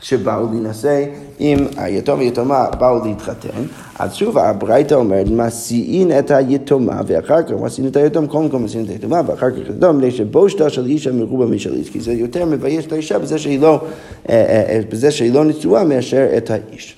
שבאו 0.00 0.46
להינשא 0.50 1.04
עם 1.38 1.58
היתום 1.76 2.18
ויתומה 2.18 2.66
באו 2.78 3.04
להתחתן, 3.04 3.62
אז 3.98 4.14
שוב 4.14 4.38
הברייתא 4.38 4.94
אומרת, 4.94 5.26
מסיעין 5.28 6.18
את 6.18 6.30
היתומה 6.30 7.00
ואחר 7.06 7.42
כך 7.42 7.50
מסיעין 7.50 7.90
את 7.90 7.96
היתום, 7.96 8.26
קודם 8.26 8.48
כל 8.48 8.58
מסיעין 8.58 8.84
את 8.84 8.90
היתומה 8.90 9.20
ואחר 9.26 9.50
כך 9.50 9.84
מפני 9.84 10.10
שבושתה 10.10 10.70
של 10.70 10.86
אישה 10.86 11.12
מרובה 11.12 11.46
משל 11.46 11.74
איש, 11.74 11.90
כי 11.90 12.00
זה 12.00 12.12
יותר 12.12 12.44
מבייש 12.44 12.86
את 12.86 12.92
האישה 12.92 13.18
בזה 13.18 13.38
שהיא 13.38 13.60
לא, 13.60 13.80
אה, 14.28 14.34
אה, 14.34 14.64
אה, 14.68 14.80
בזה 14.90 15.10
שהיא 15.10 15.32
לא 15.32 15.44
נשואה 15.44 15.84
מאשר 15.84 16.26
את 16.36 16.50
האיש. 16.50 16.96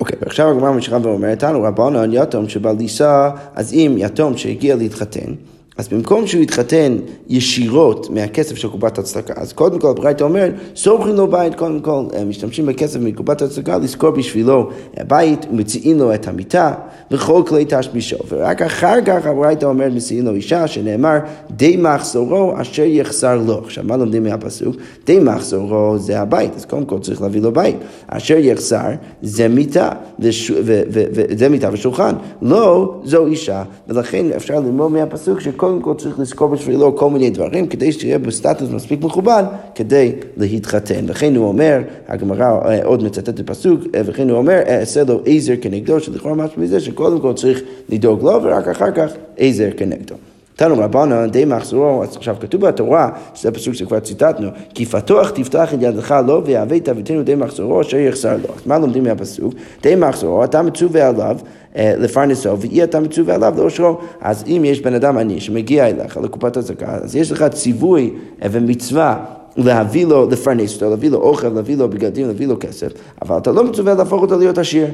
אוקיי, 0.00 0.18
okay, 0.18 0.24
ועכשיו 0.24 0.50
הגמרא 0.50 0.70
ממשיכה 0.70 0.98
ואומרת 1.02 1.42
לנו, 1.42 1.62
רבנו 1.62 2.14
יתום 2.14 2.48
שבא 2.48 2.72
לישא, 2.72 3.30
אז 3.54 3.72
אם 3.72 3.94
יתום 3.98 4.36
שהגיע 4.36 4.76
להתחתן, 4.76 5.34
אז 5.76 5.88
במקום 5.88 6.26
שהוא 6.26 6.42
יתחתן 6.42 6.96
ישירות 7.28 8.10
מהכסף 8.10 8.56
של 8.56 8.68
קופת 8.68 8.98
הצדקה, 8.98 9.34
אז 9.36 9.52
קודם 9.52 9.78
כל 9.78 9.92
ברייתא 9.92 10.24
אומרת, 10.24 10.54
סורכים 10.76 11.14
לו 11.14 11.26
בית, 11.26 11.54
קודם 11.54 11.80
כל 11.80 12.04
משתמשים 12.26 12.66
בכסף 12.66 13.00
מקופת 13.00 13.42
הצדקה 13.42 13.78
לשכור 13.78 14.10
בשבילו 14.10 14.70
בית, 15.08 15.46
ומציעים 15.50 15.98
לו 15.98 16.14
את 16.14 16.28
המיטה 16.28 16.74
וכל 17.10 17.42
כלי 17.46 17.64
תשמישו, 17.68 18.16
ורק 18.28 18.62
אחר 18.62 18.96
כך 19.06 19.26
הברייתא 19.26 19.66
אומרת, 19.66 19.92
מציעים 19.92 20.24
לו 20.24 20.34
אישה, 20.34 20.66
שנאמר, 20.66 21.18
די 21.50 21.76
מחזורו 21.76 22.52
אשר 22.60 22.82
יחסר 22.82 23.38
לו. 23.46 23.58
עכשיו, 23.58 23.84
מה 23.84 23.96
לומדים 23.96 24.24
מהפסוק? 24.24 24.76
די 25.06 25.18
מחזורו 25.18 25.98
זה 25.98 26.20
הבית, 26.20 26.56
אז 26.56 26.64
קודם 26.64 26.84
כל 26.84 26.98
צריך 26.98 27.22
להביא 27.22 27.40
לו 27.40 27.52
בית. 27.52 27.76
אשר 28.06 28.36
יחסר 28.38 28.88
זה 29.22 29.48
מיטה, 29.48 29.90
וזה 30.18 31.48
מיטה 31.48 31.68
ושולחן. 31.72 32.14
לא, 32.42 32.94
זו 33.04 33.26
אישה, 33.26 33.62
ולכן 33.88 34.26
אפשר 34.36 34.60
ללמוד 34.60 34.92
מהפסוק 34.92 35.40
שכל 35.40 35.59
קודם 35.60 35.80
כל 35.80 35.94
צריך 35.94 36.18
לזכור 36.18 36.48
בשבילו 36.48 36.96
כל 36.96 37.10
מיני 37.10 37.30
דברים 37.30 37.66
כדי 37.66 37.92
שיהיה 37.92 38.18
בסטטוס 38.18 38.70
מספיק 38.70 39.02
מכובד 39.02 39.44
כדי 39.74 40.12
להתחתן. 40.36 41.04
וכן 41.06 41.36
הוא 41.36 41.48
אומר, 41.48 41.80
הגמרא 42.08 42.44
אה, 42.44 42.84
עוד 42.84 43.04
מצטטת 43.04 43.46
פסוק, 43.46 43.80
אה, 43.94 44.00
וכן 44.04 44.30
הוא 44.30 44.38
אומר, 44.38 44.58
אעשה 44.68 45.04
לו 45.04 45.20
עזר 45.24 45.54
כנגדו, 45.60 46.00
שלכאורה 46.00 46.34
משהו 46.34 46.62
מזה 46.62 46.80
שקודם 46.80 47.20
כל 47.20 47.32
צריך 47.32 47.60
לדאוג 47.88 48.22
לו 48.22 48.42
ורק 48.42 48.68
אחר 48.68 48.90
כך 48.90 49.12
עזר 49.36 49.68
כנגדו. 49.76 50.14
תנו 50.60 50.78
רבנן 50.78 51.30
די 51.30 51.44
מחזורו, 51.44 52.02
אז 52.02 52.16
עכשיו 52.16 52.36
כתוב 52.40 52.60
בתורה, 52.66 53.10
שזה 53.34 53.50
פסוק 53.50 53.74
שכבר 53.74 54.00
ציטטנו, 54.00 54.48
כי 54.74 54.86
פתוח 54.86 55.30
תפתח 55.30 55.74
את 55.74 55.78
ידך 55.82 56.14
לו 56.26 56.44
ויהווה 56.44 56.80
תביתנו 56.80 57.22
די 57.22 57.34
מחזורו 57.34 57.80
אשר 57.80 57.96
יחסר 57.96 58.36
לו. 58.36 58.54
אז 58.56 58.66
מה 58.66 58.78
לומדים 58.78 59.04
מהפסוק? 59.04 59.54
די 59.82 59.94
מחזורו, 59.94 60.44
אתה 60.44 60.62
מצווה 60.62 61.08
עליו 61.08 61.36
אה, 61.76 61.94
לפרנסו, 61.98 62.60
ואי 62.60 62.84
אתה 62.84 63.00
מצווה 63.00 63.34
עליו 63.34 63.54
לאושרו. 63.56 63.98
אז 64.20 64.44
אם 64.46 64.62
יש 64.64 64.80
בן 64.80 64.94
אדם 64.94 65.18
עני 65.18 65.40
שמגיע 65.40 65.88
אליך 65.88 66.16
לקופת 66.16 66.56
הזכה, 66.56 66.94
אז 66.94 67.16
יש 67.16 67.32
לך 67.32 67.44
ציווי 67.44 68.10
אה, 68.42 68.48
ומצווה. 68.52 69.24
להביא 69.56 70.06
לו, 70.06 70.28
לפרנס 70.30 70.74
אותו, 70.74 70.90
להביא 70.90 71.10
לו 71.10 71.18
אוכל, 71.18 71.48
להביא 71.48 71.76
לו 71.76 71.88
בגדים, 71.88 72.26
להביא 72.26 72.46
לו 72.46 72.56
כסף, 72.60 72.92
אבל 73.22 73.38
אתה 73.38 73.52
לא 73.52 73.64
מצווה 73.64 73.94
להפוך 73.94 74.22
אותו 74.22 74.38
להיות 74.38 74.58
עשיר. 74.58 74.86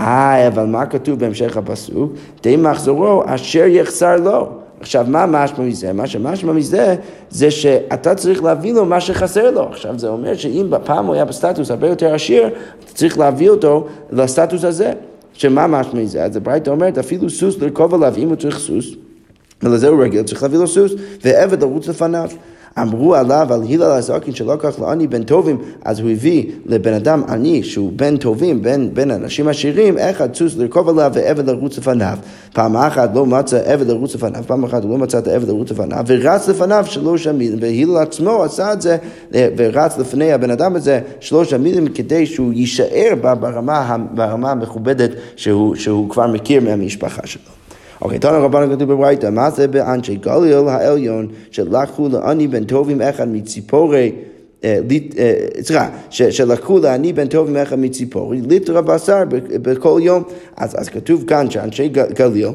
אה, 0.00 0.48
אבל 0.48 0.66
מה 0.66 0.86
כתוב 0.86 1.18
בהמשך 1.18 1.56
הפסוק? 1.56 2.12
די 2.42 2.56
מחזורו 2.56 3.22
אשר 3.26 3.66
יחסר 3.66 4.16
לו. 4.16 4.65
עכשיו, 4.80 5.06
מה 5.08 5.26
משמע 5.26 5.64
מזה? 5.64 5.92
מה 5.92 6.06
שמשמע 6.06 6.52
מזה 6.52 6.94
זה 7.30 7.50
שאתה 7.50 8.14
צריך 8.14 8.42
להביא 8.42 8.72
לו 8.72 8.84
מה 8.84 9.00
שחסר 9.00 9.50
לו. 9.50 9.68
עכשיו, 9.68 9.98
זה 9.98 10.08
אומר 10.08 10.34
שאם 10.34 10.66
בפעם 10.70 11.06
הוא 11.06 11.14
היה 11.14 11.24
בסטטוס 11.24 11.70
הרבה 11.70 11.88
יותר 11.88 12.14
עשיר, 12.14 12.46
אתה 12.46 12.92
צריך 12.94 13.18
להביא 13.18 13.50
אותו 13.50 13.86
לסטטוס 14.10 14.64
הזה. 14.64 14.92
שמה 15.32 15.66
משמע 15.66 16.00
מזה? 16.00 16.24
אז 16.24 16.36
הברייתא 16.36 16.70
אומרת, 16.70 16.98
אפילו 16.98 17.30
סוס 17.30 17.58
לרכוב 17.58 17.94
עליו, 17.94 18.14
אם 18.16 18.28
הוא 18.28 18.36
צריך 18.36 18.58
סוס, 18.58 18.86
ולזה 19.62 19.88
הוא 19.88 20.04
רגיל, 20.04 20.22
צריך 20.22 20.42
להביא 20.42 20.58
לו 20.58 20.66
סוס, 20.66 20.92
ועבד 21.24 21.62
לרוץ 21.62 21.88
לפניו. 21.88 22.30
אמרו 22.82 23.14
עליו 23.14 23.46
על 23.50 23.62
הלל 23.70 23.82
הזקין 23.82 24.34
שלא 24.34 24.56
כך 24.58 24.80
לעני 24.80 25.06
בן 25.06 25.22
טובים, 25.22 25.58
אז 25.84 26.00
הוא 26.00 26.10
הביא 26.10 26.44
לבן 26.66 26.92
אדם 26.92 27.22
עני 27.28 27.62
שהוא 27.62 27.92
בן 27.96 28.16
טובים, 28.16 28.62
בן, 28.62 28.94
בן 28.94 29.10
אנשים 29.10 29.48
עשירים, 29.48 29.98
אחד 29.98 30.34
סוס 30.34 30.56
לרכוב 30.56 30.88
עליו 30.88 31.10
ועבד 31.14 31.50
לרוץ 31.50 31.78
לפניו. 31.78 32.18
פעם 32.52 32.76
אחת 32.76 33.10
לא 33.14 33.26
מצא 33.26 33.60
עבד 33.64 33.86
לרוץ 33.86 34.14
לפניו, 34.14 34.42
פעם 34.46 34.64
אחת 34.64 34.82
הוא 34.82 34.90
לא 34.90 34.98
מצא 34.98 35.18
את 35.18 35.26
העבד 35.26 35.48
לרוץ 35.48 35.70
לפניו, 35.70 36.04
ורץ 36.06 36.48
לפניו 36.48 36.84
שלוש 36.88 37.26
המילים, 37.26 37.58
והלל 37.60 37.96
עצמו 38.02 38.44
עשה 38.44 38.72
את 38.72 38.82
זה, 38.82 38.96
ורץ 39.32 39.98
לפני 39.98 40.32
הבן 40.32 40.50
אדם 40.50 40.76
הזה 40.76 41.00
שלוש 41.20 41.52
המילים 41.52 41.88
כדי 41.88 42.26
שהוא 42.26 42.52
יישאר 42.52 43.14
ברמה, 43.40 43.96
ברמה 44.14 44.50
המכובדת 44.50 45.10
שהוא, 45.36 45.74
שהוא 45.74 46.10
כבר 46.10 46.26
מכיר 46.26 46.60
מהמשפחה 46.60 47.26
שלו. 47.26 47.55
אוקיי, 48.02 48.18
תנא 48.18 48.36
רבנו 48.36 48.76
כתוב 48.76 48.92
בברייתא, 48.92 49.30
מה 49.30 49.50
זה 49.50 49.68
באנשי 49.68 50.16
גליל 50.16 50.68
העליון 50.68 51.28
שלקחו 51.50 52.08
לעני 52.08 52.48
בן 52.48 52.64
טובים 52.64 53.02
אחד 53.02 53.28
מציפורי 53.28 54.12
אה, 54.64 54.78
אה, 55.18 55.34
סליחה, 55.62 55.88
שלקחו 56.10 56.78
לעני 56.78 57.12
בן 57.12 57.26
טובים 57.26 57.56
אחד 57.56 57.78
מציפורי, 57.78 58.40
ליטר 58.40 58.78
הבשר 58.78 59.22
בכל 59.62 60.00
יום. 60.02 60.22
אז 60.56 60.88
כתוב 60.88 61.24
כאן 61.26 61.50
שאנשי 61.50 61.88
גליל 61.88 62.52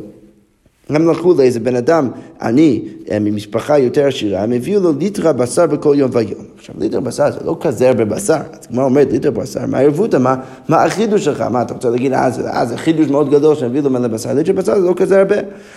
הם 0.96 1.10
לקחו 1.10 1.34
לאיזה 1.34 1.60
בן 1.60 1.76
אדם 1.76 2.10
עני 2.42 2.82
אה, 3.12 3.20
ממשפחה 3.20 3.80
יותר 3.80 4.08
עשירה, 4.08 4.44
הם 4.44 4.52
הביאו 4.52 4.82
לו 4.82 4.92
ליטרה 5.00 5.34
בשר 5.34 5.66
בכל 5.66 5.96
יום 5.98 6.12
ויום. 6.14 6.46
עכשיו 6.58 6.76
ליטר 6.80 7.00
בשר 7.00 7.32
זה 7.32 7.40
לא 7.46 7.58
כזה 7.62 7.90
הרבה 7.90 8.06
בשר, 8.06 8.34
אז 8.34 8.66
כמו 8.68 8.84
אומרת 8.84 9.12
ליטר 9.12 9.32
בשר, 9.32 9.66
מה 9.68 9.78
הערבותא, 9.78 10.18
מה, 10.18 10.36
מה 10.70 10.84
החידוש 10.84 11.26
שלך? 11.26 11.42
מה 11.42 11.62
אתה 11.62 11.74
רוצה 11.74 11.90
להגיד, 11.90 12.14
אה 12.14 12.30
זה, 12.30 12.50
אה, 12.50 12.66
זה 12.66 12.78
חידוש 12.78 13.08
מאוד 13.08 13.30
גדול 13.30 13.56
שהביאו 13.56 13.84
לו 13.84 13.90
מלא 13.90 14.08
בשר, 14.08 14.34
ליטר 14.34 14.54
בשר 14.54 14.80
זה 14.80 14.88
לא 14.88 14.94
כזה 14.98 15.20
הרבה. 15.20 15.36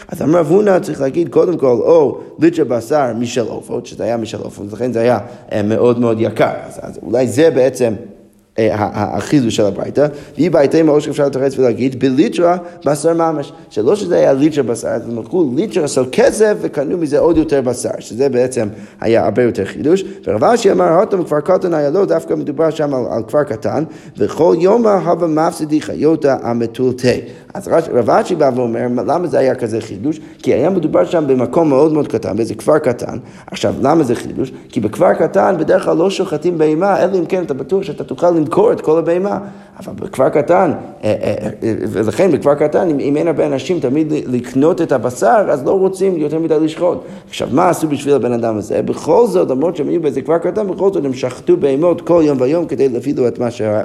אז 0.09 0.22
אמר 0.22 0.38
רב 0.38 0.50
הונא 0.50 0.79
צריך 0.79 1.00
להגיד 1.00 1.29
קודם 1.29 1.57
כל, 1.57 1.66
או 1.66 2.20
ליטר 2.38 2.64
בשר 2.64 3.12
משל 3.18 3.46
עופות, 3.48 3.87
שזה 3.87 4.05
היה 4.05 4.16
משל 4.16 4.38
עופות, 4.42 4.72
לכן 4.72 4.92
זה 4.92 5.00
היה 5.00 5.18
אה, 5.53 5.62
מאוד 5.62 5.98
מאוד 5.98 6.16
יקר, 6.20 6.53
אז, 6.66 6.79
אז 6.83 6.98
אולי 7.03 7.29
זה 7.29 7.50
בעצם 7.50 7.92
אה, 7.92 8.23
החידוש 8.58 9.56
של 9.56 9.64
הברייתא, 9.64 10.06
והיא 10.36 10.50
בעייתי 10.50 10.82
מאוד 10.82 11.00
שאפשר 11.00 11.26
לתרץ 11.26 11.58
ולהגיד 11.58 12.00
בליטרה 12.00 12.56
בשר 12.86 13.14
ממש, 13.14 13.52
שלא 13.70 13.96
שזה 13.96 14.16
היה 14.16 14.32
ליטרה 14.32 14.62
בשר, 14.62 14.88
אז 14.88 15.08
הם 15.08 15.18
לקחו 15.18 15.50
ליטרה 15.56 15.88
של 15.88 16.02
כסף 16.12 16.56
וקנו 16.60 16.98
מזה 16.98 17.18
עוד 17.18 17.36
יותר 17.36 17.60
בשר, 17.60 17.90
שזה 17.98 18.28
בעצם 18.28 18.68
היה 19.00 19.24
הרבה 19.24 19.42
יותר 19.42 19.64
חידוש, 19.64 20.04
ורב 20.26 20.44
אשי 20.44 20.72
אמר, 20.72 21.00
אותם 21.00 21.24
כפר 21.24 21.40
קטן 21.40 21.74
היה 21.74 21.90
לו, 21.90 22.06
דווקא 22.06 22.34
מדובר 22.34 22.70
שם 22.70 22.94
על, 22.94 23.02
על 23.10 23.22
כפר 23.22 23.42
קטן, 23.42 23.84
וכל 24.18 24.56
יום 24.58 24.86
הווה 24.86 25.28
מפסידי 25.28 25.80
חיותה 25.80 26.36
המטולטי. 26.42 27.20
אז 27.54 27.68
רב 27.68 28.10
אשי 28.10 28.34
בא 28.34 28.50
ואומר, 28.54 28.86
למה 29.06 29.26
זה 29.26 29.38
היה 29.38 29.54
כזה 29.54 29.80
חידוש? 29.80 30.20
כי 30.42 30.54
היה 30.54 30.70
מדובר 30.70 31.04
שם 31.04 31.24
במקום 31.26 31.68
מאוד 31.68 31.92
מאוד 31.92 32.08
קטן, 32.08 32.36
באיזה 32.36 32.54
כפר 32.54 32.78
קטן. 32.78 33.18
עכשיו, 33.46 33.74
למה 33.82 34.04
זה 34.04 34.14
חידוש? 34.14 34.52
כי 34.68 34.80
בכפר 34.80 35.14
קטן 35.14 35.54
בדרך 35.58 35.84
כלל 35.84 35.96
לא 35.96 36.10
שוחטים 36.10 36.58
בהמה, 36.58 37.04
אלא 37.04 37.18
אם 37.18 37.26
כן 37.26 37.42
אתה 37.42 37.54
בטוח 37.54 37.82
שאתה 37.82 38.04
תוכל 38.04 38.30
למכור 38.30 38.72
את 38.72 38.80
כל 38.80 38.98
הבהמה. 38.98 39.38
אבל 39.78 39.92
בכפר 39.94 40.28
קטן, 40.28 40.72
אה, 41.04 41.14
אה, 41.22 41.34
אה, 41.62 41.74
ולכן 41.88 42.32
בכפר 42.32 42.54
קטן, 42.54 42.88
אם, 42.88 43.00
אם 43.00 43.16
אין 43.16 43.28
הרבה 43.28 43.46
אנשים 43.46 43.80
תמיד 43.80 44.12
לקנות 44.12 44.82
את 44.82 44.92
הבשר, 44.92 45.46
אז 45.50 45.64
לא 45.64 45.78
רוצים 45.78 46.16
יותר 46.16 46.38
מדי 46.38 46.60
לשחוט. 46.60 46.98
עכשיו, 47.28 47.48
מה 47.52 47.68
עשו 47.68 47.88
בשביל 47.88 48.14
הבן 48.14 48.32
אדם 48.32 48.58
הזה? 48.58 48.82
בכל 48.82 49.26
זאת, 49.26 49.50
למרות 49.50 49.76
שהם 49.76 49.88
היו 49.88 50.02
באיזה 50.02 50.22
כפר 50.22 50.38
קטן, 50.38 50.66
בכל 50.66 50.92
זאת 50.92 51.04
הם 51.04 51.14
שחטו 51.14 51.56
בהמות 51.56 52.00
כל 52.00 52.22
יום 52.24 52.40
ויום 52.40 52.66
כדי 52.66 52.88
לו 53.16 53.28
את 53.28 53.38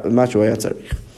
מה 0.06 0.28
שהוא 0.28 0.44
היה 0.44 0.56
צריך. 0.56 1.09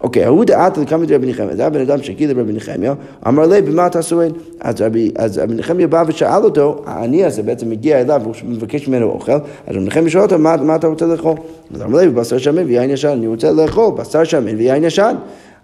אוקיי, 0.00 0.24
ההוא 0.24 0.44
דעת 0.44 0.78
לקמא 0.78 1.04
דרבי 1.06 1.26
נחמיה, 1.26 1.56
זה 1.56 1.66
הבן 1.66 1.80
אדם 1.80 2.02
שהגיע 2.02 2.28
לרבי 2.28 2.52
נחמיה, 2.52 2.94
אמר 3.28 3.46
לי, 3.46 3.62
במה 3.62 3.86
אתה 3.86 4.02
סועד? 4.02 4.32
אז 4.60 5.38
רבי 5.38 5.54
נחמיה 5.54 5.86
בא 5.86 6.04
ושאל 6.06 6.44
אותו, 6.44 6.82
העני 6.86 7.24
הזה 7.24 7.42
בעצם 7.42 7.70
מגיע 7.70 8.00
אליו, 8.00 8.22
הוא 8.24 8.34
מבקש 8.44 8.88
ממנו 8.88 9.06
אוכל, 9.06 9.32
אז 9.32 9.76
רבי 9.76 9.84
נחמיה 9.84 10.10
שואל 10.10 10.22
אותו, 10.24 10.38
מה 10.38 10.76
אתה 10.76 10.86
רוצה 10.86 11.06
לאכול? 11.06 11.34
אז 11.74 11.82
אמר 11.82 11.98
לי, 11.98 12.08
בשר 12.08 12.38
שמן 12.38 12.64
ויין 12.66 12.90
ישן, 12.90 13.08
אני 13.08 13.26
רוצה 13.26 13.52
לאכול 13.52 13.94
בשר 13.96 14.24
שמן 14.24 14.56
ויין 14.56 14.84
ישן. 14.84 15.14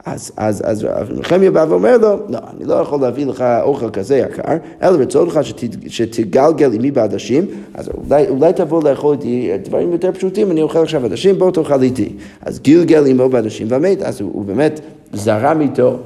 אז, 0.07 0.33
אז, 0.37 0.63
אז 0.67 0.87
נחמיה 1.11 1.51
בא 1.51 1.67
ואומר 1.69 1.99
לו, 1.99 2.17
לא, 2.29 2.39
אני 2.57 2.65
לא 2.65 2.75
יכול 2.75 3.01
להביא 3.01 3.27
לך 3.27 3.45
אוכל 3.63 3.91
כזה 3.91 4.17
יקר, 4.17 4.53
אלא 4.83 5.03
רצונך 5.03 5.41
שתגלגל 5.87 6.73
עמי 6.73 6.91
בעדשים, 6.91 7.47
אז 7.75 7.89
אולי, 7.89 8.29
אולי 8.29 8.53
תבוא 8.53 8.83
לאכול 8.89 9.13
איתי 9.13 9.51
דברים 9.63 9.93
יותר 9.93 10.13
פשוטים, 10.13 10.51
אני 10.51 10.63
אוכל 10.63 10.79
עכשיו 10.83 11.05
עדשים, 11.05 11.39
בוא 11.39 11.51
תאכל 11.51 11.83
איתי. 11.83 12.13
אז 12.43 12.61
גלגל 12.61 13.07
עמו 13.07 13.29
בעדשים 13.29 13.67
ומת, 13.71 14.03
אז 14.03 14.21
הוא, 14.21 14.31
הוא 14.33 14.45
באמת 14.45 14.81
זרם 15.13 15.61
איתו. 15.61 15.97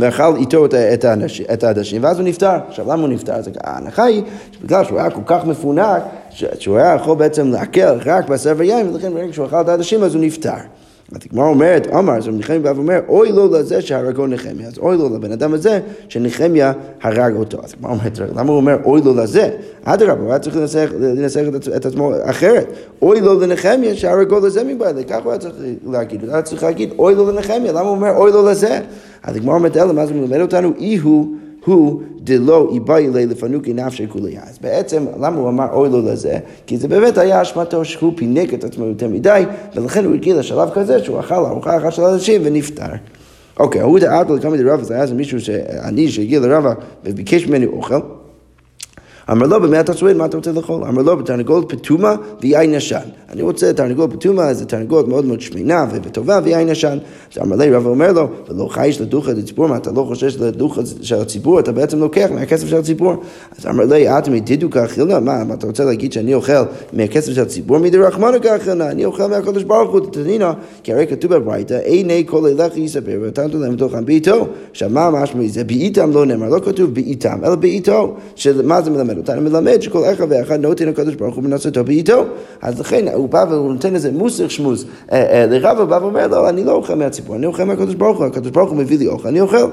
ואכל 0.00 0.36
איתו 0.36 0.66
את 1.52 1.64
העדשים, 1.64 2.02
ואז 2.02 2.18
הוא 2.18 2.28
נפטר. 2.28 2.58
עכשיו, 2.68 2.92
למה 2.92 3.02
הוא 3.02 3.08
נפטר? 3.08 3.32
אז 3.32 3.50
ההנחה 3.64 4.04
היא 4.04 4.22
שבגלל 4.52 4.84
שהוא 4.84 4.98
היה 4.98 5.10
כל 5.10 5.20
כך 5.26 5.44
מפונק, 5.44 6.02
שהוא 6.30 6.76
היה 6.76 6.94
יכול 6.94 7.16
בעצם 7.16 7.50
לעכל 7.50 7.98
רק 8.06 8.28
בשר 8.28 8.52
ויין, 8.56 8.88
ולכן 8.88 9.14
ברגע 9.14 9.32
שהוא 9.32 9.46
אכל 9.46 9.60
את 9.60 9.68
העדשים 9.68 10.02
אז 10.02 10.14
הוא 10.14 10.22
נפטר. 10.22 10.50
אז 11.12 11.18
הגמרא 11.30 11.48
אומרת, 11.48 11.86
עמר, 11.86 12.12
אז 12.12 12.28
נחמיה 12.28 12.58
בא 12.58 12.72
ואומר, 12.76 12.98
אוי 13.08 13.32
לו 13.32 13.52
לזה 13.52 13.82
שהרגו 13.82 14.26
נחמיה. 14.26 14.68
אז 14.68 14.78
אוי 14.78 14.96
לו 14.96 15.14
לבן 15.14 15.32
אדם 15.32 15.54
הזה 15.54 15.80
שנחמיה 16.08 16.72
הרג 17.02 17.36
אותו. 17.36 17.58
אז 17.64 17.74
הגמרא 17.74 17.92
אומרת, 17.92 18.18
למה 18.36 18.50
הוא 18.50 18.56
אומר 18.56 18.76
אוי 18.84 19.00
לו 19.04 19.14
לזה? 19.14 19.50
אדרבה, 19.84 20.22
הוא 20.22 20.30
היה 20.30 20.38
צריך 20.38 20.56
לנסח 21.00 21.40
את 21.76 21.86
עצמו 21.86 22.12
אחרת. 22.22 22.72
אוי 23.02 23.20
לו 23.20 23.40
לנחמיה 23.40 23.94
שהרגו 23.94 24.46
לזה 24.46 24.64
מבעלי. 24.64 25.04
כך 25.04 25.18
הוא 25.24 25.32
היה 25.32 25.38
צריך 25.38 25.54
להגיד. 25.90 26.24
הוא 26.24 26.32
היה 26.32 26.42
צריך 26.42 26.62
להגיד 26.62 26.90
אוי 26.98 27.14
לו 27.14 27.30
לנחמיה. 27.30 27.72
למה 27.72 27.80
הוא 27.80 27.90
אומר 27.90 28.16
אוי 28.16 28.32
לו 28.32 28.48
לזה? 28.48 28.80
אז 29.22 29.36
הגמרא 29.36 29.54
אומרת, 29.54 29.76
אלא 29.76 29.92
מה 29.92 30.06
זה 30.06 30.14
מלמד 30.14 30.40
אותנו? 30.40 30.72
אי 30.78 30.96
הוא 30.96 31.26
הוא 31.66 32.02
דלא 32.20 32.68
איבאי 32.72 33.08
לי 33.14 33.26
לפנוקי 33.26 33.72
נפשי 33.72 34.06
כולי. 34.08 34.36
אז 34.38 34.58
בעצם, 34.58 35.04
למה 35.20 35.36
הוא 35.36 35.48
אמר 35.48 35.66
אוי 35.72 35.88
לו 35.88 36.02
לזה? 36.02 36.38
כי 36.66 36.76
זה 36.76 36.88
באמת 36.88 37.18
היה 37.18 37.42
אשמתו 37.42 37.84
שהוא 37.84 38.12
פינק 38.16 38.54
את 38.54 38.64
עצמו 38.64 38.84
יותר 38.84 39.08
מדי, 39.08 39.44
ולכן 39.74 40.04
הוא 40.04 40.14
הגיע 40.14 40.36
לשלב 40.36 40.70
כזה 40.74 41.04
שהוא 41.04 41.20
אכל 41.20 41.34
ארוחה 41.34 41.76
אחת 41.76 41.92
של 41.92 42.02
אנשים 42.02 42.40
ונפטר. 42.44 42.86
אוקיי, 43.60 43.80
הוא 43.80 43.98
דעת 43.98 44.30
לכמה 44.30 44.56
דרבה, 44.56 44.84
זה 44.84 44.94
היה 44.94 45.14
מישהו, 45.14 45.38
עני 45.82 46.08
שהגיע 46.08 46.40
לרבה 46.40 46.72
וביקש 47.04 47.46
ממני 47.46 47.66
אוכל. 47.66 48.15
אמר 49.32 49.46
לו, 49.46 49.60
במה 49.60 49.80
אתה 49.80 49.94
שואל, 49.94 50.16
מה 50.16 50.24
אתה 50.24 50.36
רוצה 50.36 50.52
לאכול? 50.52 50.84
אמר 50.84 51.02
לו, 51.02 51.16
בתרנגולת 51.16 51.72
פטומה 51.72 52.14
ויין 52.40 52.74
ישן. 52.74 52.98
אני 53.32 53.42
רוצה 53.42 53.72
תרנגולת 53.72 54.12
פטומה, 54.12 54.54
זה 54.54 54.64
תרנגולת 54.64 55.08
מאוד 55.08 55.24
מאוד 55.24 55.40
שמנה 55.40 55.86
וטובה 56.02 56.40
ויין 56.44 56.68
ישן. 56.68 56.98
אז 57.32 57.42
אמר 57.42 57.56
לי, 57.56 57.70
רב 57.70 57.86
אומר 57.86 58.12
לו, 58.12 58.28
ולא 58.48 58.68
חייש 58.70 59.00
לדוחה 59.00 59.32
לציבור, 59.32 59.66
מה 59.66 59.76
אתה 59.76 59.90
לא 59.92 60.04
חושש 60.08 60.36
לדוחה 60.36 60.80
של 61.00 61.14
הציבור, 61.14 61.60
אתה 61.60 61.72
בעצם 61.72 61.98
לוקח 61.98 62.28
מהכסף 62.34 62.66
של 62.66 62.76
הציבור. 62.76 63.14
אז 63.58 63.66
אמר 63.66 63.84
לי, 63.84 64.18
את 64.18 64.28
מדידו 64.28 64.70
כאכילנה, 64.70 65.20
מה, 65.20 65.54
אתה 65.54 65.66
רוצה 65.66 65.84
להגיד 65.84 66.12
שאני 66.12 66.34
אוכל 66.34 66.52
מהכסף 66.92 67.32
של 67.32 67.42
הציבור? 67.42 67.78
מדי 67.78 67.98
רחמנו 67.98 68.42
כאכילנה, 68.42 68.90
אני 68.90 69.04
אוכל 69.04 69.26
מהקדוש 69.26 69.62
ברוך 69.62 69.92
הוא, 69.92 70.00
תתנינה, 70.00 70.52
כי 70.82 70.92
הרי 70.92 71.06
כתוב 71.06 71.34
בברייתא, 71.34 71.74
עיני 71.74 72.24
כל 72.26 72.46
אליך 72.46 72.76
יספר, 72.76 73.18
ונתת 73.22 73.54
להם 73.54 73.76
בתוכם 73.76 74.04
בעיתו. 74.04 74.46
עכשיו, 74.70 74.90
מה 74.90 75.06
המשמע 75.06 75.40
מזה? 75.40 75.64
בעיתם 75.64 76.10
לא 76.10 76.26
נאמר, 76.26 76.48
לא 76.48 76.60
כתוב 76.64 76.94
בעיתם, 76.94 77.38
אלא 77.44 77.54
בעיתו. 77.54 78.16
מה 78.64 78.82
זה 78.82 78.90
מלמד 78.90 79.15
אותנו? 79.16 79.42
מלמד 79.42 79.82
שכל 79.82 80.04
אחד 80.12 80.26
ואחד 80.28 80.60
נותן 80.60 80.88
הקדוש 80.88 81.14
ברוך 81.14 81.34
הוא 81.34 81.44
מנוסתו 81.44 81.84
בעיתו. 81.84 82.24
אז 82.62 82.80
לכן 82.80 83.08
הוא 83.14 83.28
בא 83.28 83.44
והוא 83.50 83.72
נותן 83.72 83.94
איזה 83.94 84.12
מוסר 84.12 84.48
שמוס 84.48 84.84
אה, 85.12 85.32
אה, 85.32 85.46
לרב, 85.46 85.78
הוא 85.78 85.84
בא 85.84 85.98
ואומר 86.02 86.26
לו, 86.26 86.48
אני 86.48 86.64
לא 86.64 86.72
אוכל 86.72 86.94
מהציבור, 86.94 87.36
אני 87.36 87.46
אוכל 87.46 87.64
מהקדוש 87.64 87.94
ברוך 87.94 88.18
הוא, 88.18 88.26
הקדוש 88.26 88.50
ברוך 88.50 88.70
הוא 88.70 88.78
מביא 88.78 88.98
לי 88.98 89.06
אוכל, 89.06 89.28
אני 89.28 89.40
אוכל. 89.40 89.66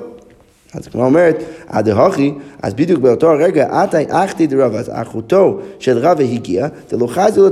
אז 0.73 0.87
כמו 0.87 1.05
אומרת, 1.05 1.43
הדהוכי, 1.67 2.33
אז 2.61 2.73
בדיוק 2.73 2.99
באותו 2.99 3.31
הרגע, 3.31 3.81
עתי 3.81 3.97
אחתי 4.09 4.47
דרבה, 4.47 4.79
אז 4.79 4.91
אחותו 4.93 5.59
של 5.79 5.97
רבה 5.97 6.23
הגיעה, 6.23 6.67
דלא 6.91 7.07
חזי 7.07 7.39
לו 7.39 7.49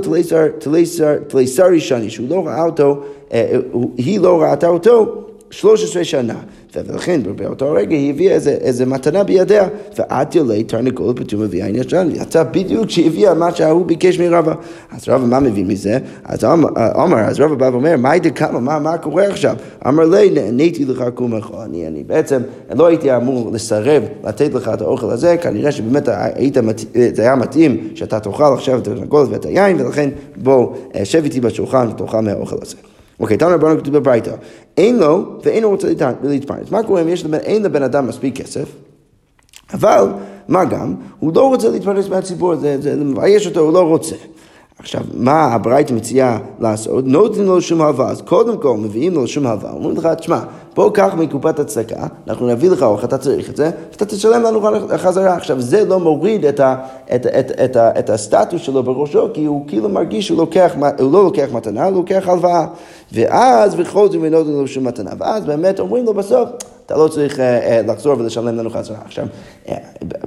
תליסר 1.28 1.66
ראשוני, 1.72 2.10
שהוא 2.10 2.26
לא 2.30 2.46
ראה 2.46 2.62
אותו, 2.62 3.02
אה, 3.32 3.52
היא 3.96 4.20
לא 4.20 4.42
ראתה 4.42 4.68
אותו 4.68 5.24
13 5.52 6.04
שנה. 6.04 6.34
ולכן 6.74 7.20
באותו 7.36 7.72
רגע 7.72 7.96
היא 7.96 8.10
הביאה 8.10 8.34
איזה, 8.34 8.50
איזה 8.50 8.86
מתנה 8.86 9.24
בידיה, 9.24 9.68
ואת 9.98 10.34
יולי 10.34 10.64
תרנגול 10.64 11.12
פתאום 11.16 11.42
הביאה 11.42 11.66
עניין 11.66 11.88
שלנו, 11.88 12.10
יצא 12.10 12.42
בדיוק 12.42 12.86
כשהביאה 12.86 13.34
מה 13.34 13.54
שההוא 13.54 13.86
ביקש 13.86 14.18
מרבא. 14.18 14.54
אז 14.90 15.08
רבא 15.08 15.24
מה 15.24 15.40
מבין 15.40 15.66
מזה? 15.66 15.98
אז 16.24 16.44
עומר, 16.94 17.18
אז 17.18 17.40
רבא 17.40 17.54
בא 17.54 17.64
ואומר, 17.64 17.96
מה 17.96 18.18
כמה, 18.34 18.60
מה, 18.60 18.78
מה 18.78 18.98
קורה 18.98 19.26
עכשיו? 19.26 19.56
אמר 19.88 20.04
לי, 20.04 20.30
נהניתי 20.30 20.84
לך 20.84 21.04
קומך, 21.14 21.50
אני, 21.64 21.86
אני 21.86 22.04
בעצם 22.04 22.40
לא 22.74 22.86
הייתי 22.86 23.16
אמור 23.16 23.50
לסרב 23.52 24.02
לתת 24.24 24.54
לך 24.54 24.70
את 24.74 24.80
האוכל 24.80 25.10
הזה, 25.10 25.36
כנראה 25.36 25.72
שבאמת 25.72 26.08
היית, 26.08 26.56
זה 27.14 27.22
היה 27.22 27.36
מתאים 27.36 27.88
שאתה 27.94 28.20
תאכל 28.20 28.52
עכשיו 28.54 28.78
את 28.78 28.88
התרנגולת 28.88 29.28
ואת 29.30 29.44
היין, 29.44 29.80
ולכן 29.80 30.10
בוא, 30.36 30.72
שב 31.04 31.24
איתי 31.24 31.40
בשולחן 31.40 31.88
ותאכל 31.88 32.20
מהאוכל 32.20 32.56
הזה. 32.62 32.91
אוקיי, 33.20 33.36
תנא 33.36 33.54
רבנו 33.54 33.78
כתוב 33.78 33.96
בברייתא, 33.96 34.34
אין 34.76 34.98
לו 34.98 35.38
ואין 35.44 35.62
לו 35.62 35.70
רוצה 35.70 35.88
להתפרנס. 36.22 36.70
מה 36.70 36.82
קורה 36.82 37.02
אם 37.02 37.08
יש 37.08 37.24
לבן, 37.24 37.38
אין 37.38 37.62
לבן 37.62 37.82
אדם 37.82 38.06
מספיק 38.06 38.36
כסף, 38.36 38.68
אבל 39.74 40.08
מה 40.48 40.64
גם, 40.64 40.94
הוא 41.18 41.32
לא 41.34 41.48
רוצה 41.48 41.68
להתפרנס 41.68 42.08
מהציבור, 42.08 42.56
זה, 42.56 42.80
זה 42.80 42.96
מבייש 42.96 43.46
אותו, 43.46 43.60
הוא 43.60 43.72
לא 43.72 43.82
רוצה. 43.82 44.16
עכשיו, 44.82 45.00
מה 45.14 45.44
הברייתא 45.44 45.92
מציעה 45.92 46.38
לעשות? 46.60 47.06
נותנים 47.06 47.46
לו 47.46 47.60
שום 47.60 47.82
הלוואה, 47.82 48.10
אז 48.10 48.22
קודם 48.22 48.58
כל 48.58 48.76
מביאים 48.76 49.14
לו 49.14 49.26
שום 49.26 49.46
הלוואה, 49.46 49.72
אומרים 49.72 49.96
לך, 49.96 50.06
תשמע, 50.06 50.40
בוא 50.74 50.90
קח 50.90 51.14
מקופת 51.18 51.58
הצדקה, 51.58 52.06
אנחנו 52.28 52.48
נביא 52.48 52.70
לך 52.70 52.82
אוכל, 52.82 53.06
אתה 53.06 53.18
צריך 53.18 53.50
את 53.50 53.56
זה, 53.56 53.70
ואתה 53.90 54.04
תשלם 54.04 54.42
לנו 54.42 54.60
חזרה. 54.96 55.34
עכשיו, 55.34 55.60
זה 55.60 55.84
לא 55.84 56.00
מוריד 56.00 56.44
את, 56.44 56.60
ה, 56.60 56.76
את, 57.14 57.26
את, 57.26 57.50
את, 57.50 57.60
את, 57.60 57.76
את 57.76 58.10
הסטטוס 58.10 58.62
שלו 58.62 58.82
בראשו, 58.82 59.28
כי 59.34 59.44
הוא 59.44 59.64
כאילו 59.68 59.88
מרגיש 59.88 60.26
שהוא 60.26 60.38
לוקח, 60.38 60.72
הוא 60.98 61.12
לא 61.12 61.24
לוקח 61.24 61.48
מתנה, 61.52 61.84
הוא 61.84 61.92
לוקח 61.92 62.28
הלוואה. 62.28 62.66
ואז 63.12 63.74
וכל 63.78 64.10
זה 64.10 64.18
ונותנים 64.20 64.60
לו 64.60 64.66
שום 64.66 64.84
מתנה, 64.84 65.10
ואז 65.18 65.44
באמת 65.44 65.80
אומרים 65.80 66.04
לו 66.04 66.14
בסוף, 66.14 66.48
אתה 66.86 66.96
לא 66.96 67.08
צריך 67.08 67.36
uh, 67.36 67.38
uh, 67.38 67.90
לחזור 67.90 68.16
ולשלם 68.18 68.58
לנו 68.58 68.70
חזרה. 68.70 68.96
עכשיו, 69.04 69.26
uh, 69.66 69.70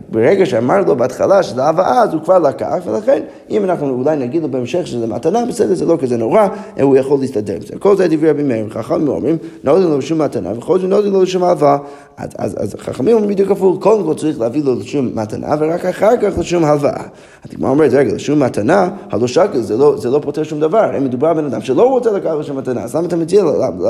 ברגע 0.09 0.45
שאמר 0.45 0.81
לו 0.81 0.95
בהתחלה 0.95 1.43
שזה 1.43 1.63
הלוואה, 1.63 2.01
אז 2.01 2.13
הוא 2.13 2.21
כבר 2.21 2.39
לקח, 2.39 2.75
ולכן 2.85 3.23
אם 3.49 3.63
אנחנו 3.63 3.89
אולי 3.89 4.15
נגיד 4.15 4.41
לו 4.41 4.51
בהמשך 4.51 4.87
שזה 4.87 5.07
מתנה, 5.07 5.45
בסדר, 5.45 5.75
זה 5.75 5.85
לא 5.85 5.97
כזה 6.01 6.17
נורא, 6.17 6.47
הוא 6.81 6.97
יכול 6.97 7.19
להסתדר 7.19 7.53
עם 7.53 7.61
זה. 7.61 7.79
כל 7.79 7.97
זה 7.97 8.07
דברי 8.07 8.29
רבי 8.29 8.43
מאיר, 8.43 8.69
חכמים 8.69 9.07
אומרים, 9.07 9.37
נותנים 9.63 9.89
לו 9.89 10.01
שום 10.01 10.21
מתנה, 10.21 10.57
וכל 10.57 10.79
זה 10.79 10.87
נותנים 10.87 11.13
לו 11.13 11.27
שום 11.27 11.43
הלוואה. 11.43 11.77
אז, 12.17 12.29
אז, 12.37 12.55
אז 12.59 12.75
חכמים 12.79 13.15
אומרים 13.15 13.31
בדיוק 13.31 13.51
הפוך, 13.51 13.83
קודם 13.83 14.03
כל 14.03 14.13
צריך 14.13 14.39
להביא 14.39 14.63
לו 14.63 14.75
לשום 14.75 15.09
מתנה, 15.13 15.55
ורק 15.59 15.85
אחר 15.85 16.17
כך 16.21 16.37
לשום 16.37 16.65
הלוואה. 16.65 17.03
הגמרא 17.45 17.69
אומרת, 17.69 17.93
רגע, 17.93 18.13
לשום 18.13 18.39
מתנה, 18.39 18.89
הלא 19.11 19.27
שקל, 19.27 19.61
זה 19.61 19.77
לא, 19.77 19.97
זה 19.97 20.09
לא 20.09 20.19
פותר 20.23 20.43
שום 20.43 20.59
דבר. 20.59 20.97
אם 20.97 21.03
מדובר 21.03 21.33
בבן 21.33 21.45
אדם 21.45 21.61
שלא 21.61 21.89
רוצה 21.89 22.11
לקחת 22.11 22.35
לשום 22.39 22.57
מתנה, 22.57 22.83
אז 22.83 22.95
למה 22.95 23.07
אתה 23.07 23.15
מציע 23.15 23.43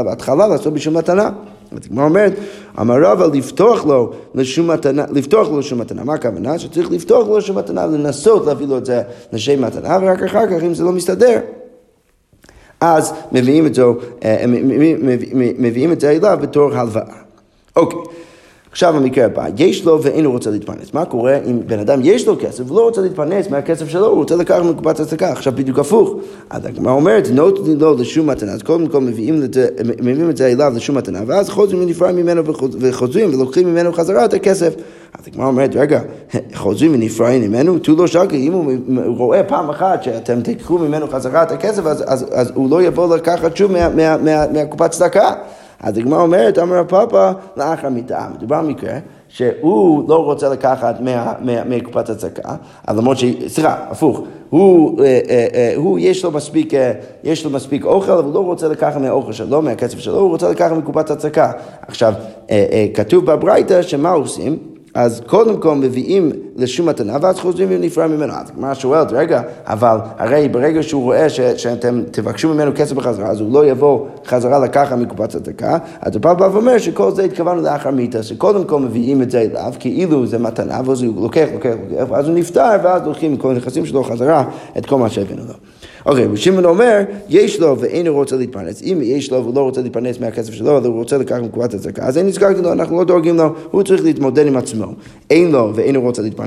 בהתחלה 0.05 0.47
לעשות 0.47 0.73
בשום 0.73 0.97
מתנה? 0.97 1.29
הגמרא 1.85 2.05
אומרת, 2.05 2.33
אמר 2.79 2.95
רבא 3.01 3.25
לפתוח 3.25 3.85
לו 3.85 4.11
לשום 4.35 4.71
מתנה, 4.71 5.05
לפתוח 5.11 5.49
לו 5.49 5.59
לשום 5.59 5.79
מתנה, 5.79 6.03
מה 6.03 6.13
הכוונה? 6.13 6.59
שצריך 6.59 6.91
לפתוח 6.91 7.27
לו 7.27 7.37
לשום 7.37 7.57
מתנה, 7.57 7.85
לנסות 7.85 8.45
להביא 8.45 8.67
לו 8.67 8.77
את 8.77 8.85
זה 8.85 9.01
לשם 9.33 9.61
מתנה, 9.61 9.97
ורק 10.01 10.23
אחר 10.23 10.47
כך, 10.47 10.63
אם 10.63 10.73
זה 10.73 10.83
לא 10.83 10.91
מסתדר, 10.91 11.39
אז 12.81 13.13
מביאים 13.31 13.65
את 13.65 13.75
זה, 13.75 13.83
אה, 14.23 14.45
מביאים 15.33 15.91
את 15.91 15.99
זה 15.99 16.11
אליו 16.11 16.37
בתור 16.41 16.73
הלוואה. 16.73 17.15
אוקיי. 17.75 17.99
עכשיו 18.75 18.97
המקרה 18.97 19.25
הבא, 19.25 19.47
יש 19.57 19.85
לו 19.85 20.03
ואינו 20.03 20.31
רוצה 20.31 20.49
להתפרנס. 20.49 20.93
מה 20.93 21.05
קורה 21.05 21.37
אם 21.45 21.59
בן 21.65 21.79
אדם 21.79 21.99
יש 22.03 22.27
לו 22.27 22.35
כסף 22.39 22.71
ולא 22.71 22.81
רוצה 22.81 23.01
להתפרנס 23.01 23.49
מהכסף 23.49 23.87
שלו, 23.87 24.05
הוא 24.05 24.17
רוצה 24.17 24.35
לקחת 24.35 24.63
מקופת 24.63 24.99
הצדקה, 24.99 25.31
עכשיו 25.31 25.53
בדיוק 25.55 25.79
הפוך. 25.79 26.15
אז 26.49 26.65
הגמרא 26.65 26.93
אומרת, 26.93 27.27
נותנים 27.31 27.79
לו 27.79 27.95
לשום 27.97 28.29
מתנה, 28.29 28.51
אז 28.51 28.63
קודם 28.63 28.87
כל 28.87 29.01
מביאים, 29.01 29.41
לת... 29.41 29.57
מביאים 30.01 30.29
את 30.29 30.37
זה 30.37 30.47
אליו 30.47 30.73
לשום 30.75 30.97
מתנה, 30.97 31.19
ואז 31.27 31.49
חוזרים 31.49 31.81
ונפרעים 31.83 32.15
ממנו 32.15 32.43
וחוזרים 32.79 33.33
ולוקחים 33.33 33.67
ממנו 33.67 33.93
חזרה 33.93 34.25
את 34.25 34.33
הכסף. 34.33 34.73
אז 35.19 35.27
הגמרא 35.27 35.47
אומרת, 35.47 35.75
רגע, 35.75 36.01
חוזרים 36.53 36.93
ונפרעים 36.93 37.41
ממנו, 37.41 37.79
תו 37.79 37.95
לא 37.95 38.07
שקל, 38.07 38.35
אם 38.35 38.53
הוא 38.53 38.73
רואה 39.17 39.43
פעם 39.43 39.69
אחת 39.69 40.03
שאתם 40.03 40.41
תיקחו 40.41 40.77
ממנו 40.77 41.07
חזרה 41.07 41.43
את 41.43 41.51
הכסף, 41.51 41.85
אז, 41.85 42.03
אז, 42.07 42.25
אז 42.31 42.51
הוא 42.55 42.69
לא 42.69 42.83
יבוא 42.83 43.15
לקחת 43.15 43.57
שוב 43.57 43.71
מה, 43.71 43.89
מה, 43.89 44.17
מה, 44.17 44.45
מהקופת 44.53 44.91
צדקה. 44.91 45.33
אז 45.79 45.97
הגמרא 45.97 46.21
אומרת, 46.21 46.59
אמר 46.59 46.79
הפאפה, 46.79 47.31
לאחר 47.57 47.89
מיתה. 47.89 48.27
מדובר 48.35 48.61
במקרה 48.61 48.97
שהוא 49.27 50.09
לא 50.09 50.25
רוצה 50.25 50.49
לקחת 50.49 50.95
מקופת 51.65 52.09
הצדקה, 52.09 52.55
למרות 52.89 53.17
ש... 53.17 53.25
סליחה, 53.47 53.75
הפוך. 53.89 54.21
הוא, 54.49 54.99
אה, 54.99 55.19
אה, 55.29 55.47
אה, 55.53 55.73
הוא 55.75 55.99
יש, 55.99 56.23
לו 56.23 56.31
מספיק, 56.31 56.73
יש 57.23 57.45
לו 57.45 57.51
מספיק 57.51 57.85
אוכל, 57.85 58.11
אבל 58.11 58.23
הוא 58.23 58.33
לא 58.33 58.39
רוצה 58.39 58.67
לקחת 58.67 59.01
מהאוכל 59.01 59.33
שלו, 59.33 59.61
מהכסף 59.61 59.99
שלו, 59.99 60.19
הוא 60.19 60.29
רוצה 60.29 60.49
לקחת 60.49 60.71
מקופת 60.71 61.11
הצדקה. 61.11 61.51
עכשיו, 61.87 62.13
כתוב 62.93 63.25
בברייתא 63.25 63.81
שמה 63.81 64.09
עושים? 64.09 64.57
אז 64.93 65.21
קודם 65.25 65.57
כל 65.61 65.75
מביאים 65.75 66.31
לשום 66.55 66.89
מתנה, 66.89 67.17
ואז 67.21 67.39
חוזרים 67.39 67.67
ונפרע 67.71 68.07
ממנו. 68.07 68.33
אז 68.33 68.49
הגמרא 68.49 68.73
שואלת, 68.73 69.11
רגע, 69.11 69.41
אבל 69.65 69.97
הרי 70.17 70.49
ברגע 70.49 70.83
שהוא 70.83 71.03
רואה 71.03 71.29
ש, 71.29 71.39
שאתם 71.39 72.01
תבקשו 72.11 72.53
ממנו 72.53 72.71
כסף 72.75 72.93
בחזרה, 72.93 73.27
אז 73.27 73.39
הוא 73.39 73.53
לא 73.53 73.65
יבוא 73.65 74.05
חזרה 74.25 74.59
לקחת 74.59 74.97
מקופת 74.97 75.35
הצדקה, 75.35 75.77
אז 76.01 76.15
הפעם 76.15 76.37
בא 76.37 76.49
ואומר 76.53 76.77
שכל 76.77 77.11
זה 77.11 77.23
התכוונו 77.23 77.61
לאחר 77.61 77.91
מיתה, 77.91 78.23
שקודם 78.23 78.63
כל 78.63 78.79
מביאים 78.79 79.21
את 79.21 79.31
זה 79.31 79.41
אליו, 79.41 79.73
כאילו 79.79 80.25
זה 80.25 80.37
מתנה, 80.37 80.81
ואז 80.85 81.03
הוא 81.03 81.21
לוקח, 81.21 81.47
לוקח, 81.53 81.73
לוקח, 81.89 82.11
ואז 82.11 82.27
הוא 82.27 82.35
נפטר, 82.35 82.69
ואז 82.83 83.01
לוקחים 83.05 83.33
מכל 83.33 83.51
הנכסים 83.51 83.85
שלו 83.85 84.03
חזרה 84.03 84.43
את 84.77 84.85
כל 84.85 84.97
מה 84.97 85.09
שהבאנו 85.09 85.43
לו. 85.47 85.53
אוקיי, 86.05 86.27
ושמעון 86.31 86.65
אומר, 86.65 87.01
יש 87.29 87.59
לו 87.59 87.79
ואינו 87.79 88.13
רוצה 88.13 88.35
להתפרנס. 88.35 88.83
אם 88.83 88.99
יש 89.03 89.31
לו 89.31 89.43
והוא 89.43 89.55
לא 89.55 89.61
רוצה 89.61 89.81
להתפרנס 89.81 90.19
מהכסף 90.19 90.53
שלו, 90.53 90.77
אבל 90.77 90.87
הוא 90.87 90.95
רוצה 90.95 91.17
לקחת 91.17 91.41
מקופת 91.41 91.73
הצדקה, 91.73 92.05
אז 92.05 92.17
אין 92.17 92.27
נזכרתי 92.27 92.61
לו, 92.61 92.71
אנחנו 92.71 92.97
לא 92.97 93.03
דואגים 93.03 93.37
לו, 93.37 93.53
הוא 93.71 93.83
צריך 93.83 94.03
להתמודד 94.03 94.47
עם 94.47 94.57
עצמו. 94.57 94.85
אין 95.29 95.51
לו 95.51 95.71
ואינו 95.75 96.01
רוצה 96.01 96.21
להתפרנס. 96.21 96.44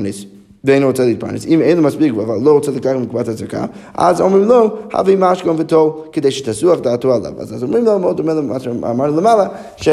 ואינו 0.64 0.87
רוצה 0.87 1.04
להתפרנס. 1.04 1.46
אם 1.46 1.61
אין 1.61 1.76
לו 1.76 1.82
מספיק 1.82 2.12
אבל 2.12 2.38
לא 2.42 2.52
רוצה 2.52 2.70
לקחת 2.70 2.96
מקופת 2.96 3.28
הצדקה, 3.28 3.64
אז 3.94 4.20
אומרים 4.20 4.44
לו, 4.44 4.76
הביא 4.92 5.16
משכון 5.18 5.56
וטול, 5.58 5.90
כדי 6.12 6.30
שתסוח 6.30 6.78
דעתו 6.78 7.14
עליו. 7.14 7.32
אז 7.40 7.62
אומרים 7.62 7.84
לו, 7.84 7.98
מאוד 7.98 8.16
דומה 8.16 8.34
למה 8.34 8.61
שאמרנו 8.61 9.16
למעלה, 9.16 9.48
ש... 9.76 9.88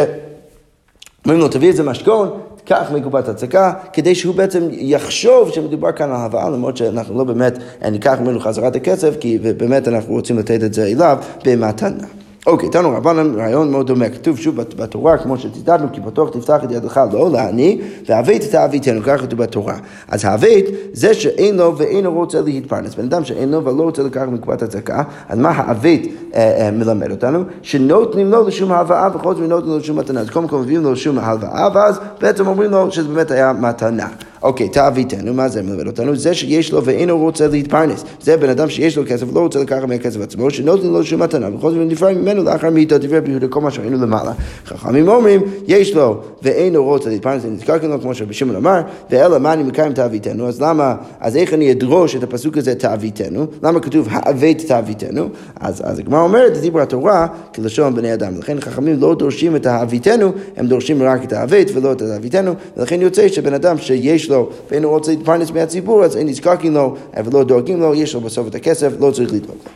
אומרים 1.25 1.39
לו, 1.41 1.47
תביא 1.47 1.69
את 1.69 1.75
זה 1.75 1.83
משכון, 1.83 2.29
קח 2.65 2.91
מקופת 2.93 3.27
הצדקה, 3.27 3.73
כדי 3.93 4.15
שהוא 4.15 4.35
בעצם 4.35 4.67
יחשוב 4.71 5.51
שמדובר 5.51 5.91
כאן 5.91 6.09
על 6.09 6.15
הבאה, 6.15 6.49
למרות 6.49 6.77
שאנחנו 6.77 7.17
לא 7.17 7.23
באמת 7.23 7.57
ניקח 7.91 8.17
ממנו 8.21 8.39
חזרת 8.39 8.75
הכסף, 8.75 9.15
כי 9.19 9.37
באמת 9.37 9.87
אנחנו 9.87 10.13
רוצים 10.13 10.39
לתת 10.39 10.63
את 10.63 10.73
זה 10.73 10.85
אליו 10.85 11.17
במתנה. 11.45 12.07
אוקיי, 12.47 12.69
תנו 12.69 12.91
רבנן 12.91 13.35
רעיון 13.35 13.71
מאוד 13.71 13.87
דומה, 13.87 14.09
כתוב 14.09 14.37
שוב 14.37 14.55
בתורה, 14.55 15.17
כמו 15.17 15.37
שציטטנו, 15.37 15.87
כי 15.93 16.01
פתוח 16.01 16.29
תפתח 16.29 16.63
את 16.63 16.71
ידך 16.71 17.01
לא 17.13 17.31
לעני, 17.31 17.81
והבית 18.07 18.51
תאביתנו, 18.51 19.03
ככה 19.03 19.17
כתוב 19.17 19.43
בתורה. 19.43 19.75
אז 20.07 20.25
הבית 20.25 20.65
זה 20.93 21.13
שאין 21.13 21.57
לו 21.57 21.77
ואינו 21.77 22.13
רוצה 22.13 22.41
להתפרנס. 22.41 22.95
בן 22.95 23.03
אדם 23.03 23.25
שאין 23.25 23.51
לו 23.51 23.65
ולא 23.65 23.83
רוצה 23.83 24.03
לקחת 24.03 24.27
מקופת 24.27 24.61
הצדקה, 24.61 25.03
אז 25.29 25.39
מה 25.39 25.49
הבית 25.49 26.15
אה, 26.35 26.65
אה, 26.65 26.71
מלמד 26.71 27.11
אותנו? 27.11 27.43
שנותנים 27.61 28.31
לו 28.31 28.47
לשום 28.47 28.71
הלוואה 28.71 29.09
וכל 29.15 29.35
זאת 29.35 29.43
נותנים 29.43 29.71
לו 29.71 29.77
לשום 29.77 29.99
מתנה. 29.99 30.19
אז 30.19 30.29
קודם 30.29 30.47
כל 30.47 30.57
מביאים 30.57 30.83
לו 30.83 30.91
לשום 30.91 31.19
הלוואה, 31.19 31.67
ואז 31.73 31.99
בעצם 32.21 32.47
אומרים 32.47 32.71
לו 32.71 32.91
שזה 32.91 33.07
באמת 33.07 33.31
היה 33.31 33.53
מתנה. 33.53 34.07
אוקיי, 34.45 34.69
תאוויתנו, 34.69 35.33
מה 35.33 35.49
זה 35.49 35.61
מלמד 35.61 35.87
אותנו? 35.87 36.15
זה 36.15 36.33
שיש 36.33 36.71
לו 36.71 36.85
ואינו 36.85 37.17
רוצה 37.17 37.47
להתפרנס. 37.47 38.03
זה 38.21 38.37
בן 38.37 38.49
אדם 38.49 38.69
שיש 38.69 38.97
לו 38.97 39.03
כסף 39.07 39.31
ולא 39.31 39.39
רוצה 39.39 39.59
לקחת 39.59 39.83
מהכסף 39.83 40.21
עצמו, 40.21 40.49
שנותנים 40.49 40.93
לו 40.93 41.03
שום 41.03 41.21
מתנה, 41.21 41.49
בכל 41.49 41.71
זאת 41.71 41.79
נפרד 41.87 42.17
ממנו 42.17 42.43
לאחר 42.43 42.69
מיתו, 42.69 42.97
דברי 42.97 43.21
ביהודה, 43.21 43.47
כל 43.47 43.61
מה 43.61 43.71
שראינו 43.71 43.97
למעלה. 43.97 44.31
חכמים 44.65 45.07
אומרים, 45.07 45.41
יש 45.67 45.95
לו 45.95 46.17
ואינו 46.41 46.83
רוצה 46.83 47.09
להתפרנס, 47.09 47.41
זה 47.41 47.49
נזכר 47.49 47.79
כאן 47.79 47.99
כמו 48.01 48.15
שרבי 48.15 48.33
שמעון 48.33 48.55
אמר, 48.55 48.81
ואלא 49.11 49.39
מה 49.39 49.53
אני 49.53 49.63
מקיים 49.63 49.93
תאוויתנו, 49.93 50.47
אז 50.47 50.61
למה, 50.61 50.95
אז 51.19 51.37
איך 51.37 51.53
אני 51.53 51.71
אדרוש 51.71 52.15
את 52.15 52.23
הפסוק 52.23 52.57
הזה 52.57 52.75
תאוויתנו? 52.75 53.45
למה 53.63 53.79
כתוב 53.79 54.07
האבית 54.11 54.67
תאוויתנו? 54.67 55.29
אז, 55.59 55.99
הגמרא 55.99 56.21
אומרת, 56.21 56.57
דיבר 56.57 56.81
התורה 56.81 57.27
כלשון 57.55 57.95
בני 57.95 58.13
אדם. 58.13 58.39
לכן 58.39 58.61
חכמים 58.61 58.99
לא 58.99 59.15
דורשים 59.15 59.55
את 59.55 59.65
האביתנו, 59.65 60.31
הם 60.57 60.67
דורשים 60.67 61.03
רק 61.03 61.23
את 61.23 61.33
האבית 61.33 61.71
ולא 61.75 61.91
את 61.91 62.01
האביתנו, 62.01 62.53
ולכן 62.77 63.01
יוצא 63.01 63.27
שבן 63.27 63.53
אדם 63.53 63.77
שיש 63.77 64.29
לו 64.29 64.34
ואינו 64.71 64.89
רוצה 64.89 65.11
להתפרנס 65.11 65.51
מהציבור, 65.51 66.03
אז 66.03 66.17
אין 66.17 66.27
נזקקים 66.27 66.73
לו 66.73 66.95
ולא 67.25 67.43
דואגים 67.43 67.79
לו, 67.79 67.95
יש 67.95 68.15
לו 68.15 68.21
בסוף 68.21 68.47
את 68.47 68.55
הכסף, 68.55 68.91
לא 68.99 69.11
צריך 69.11 69.33
לדאוג 69.33 69.57
לו. 69.65 69.71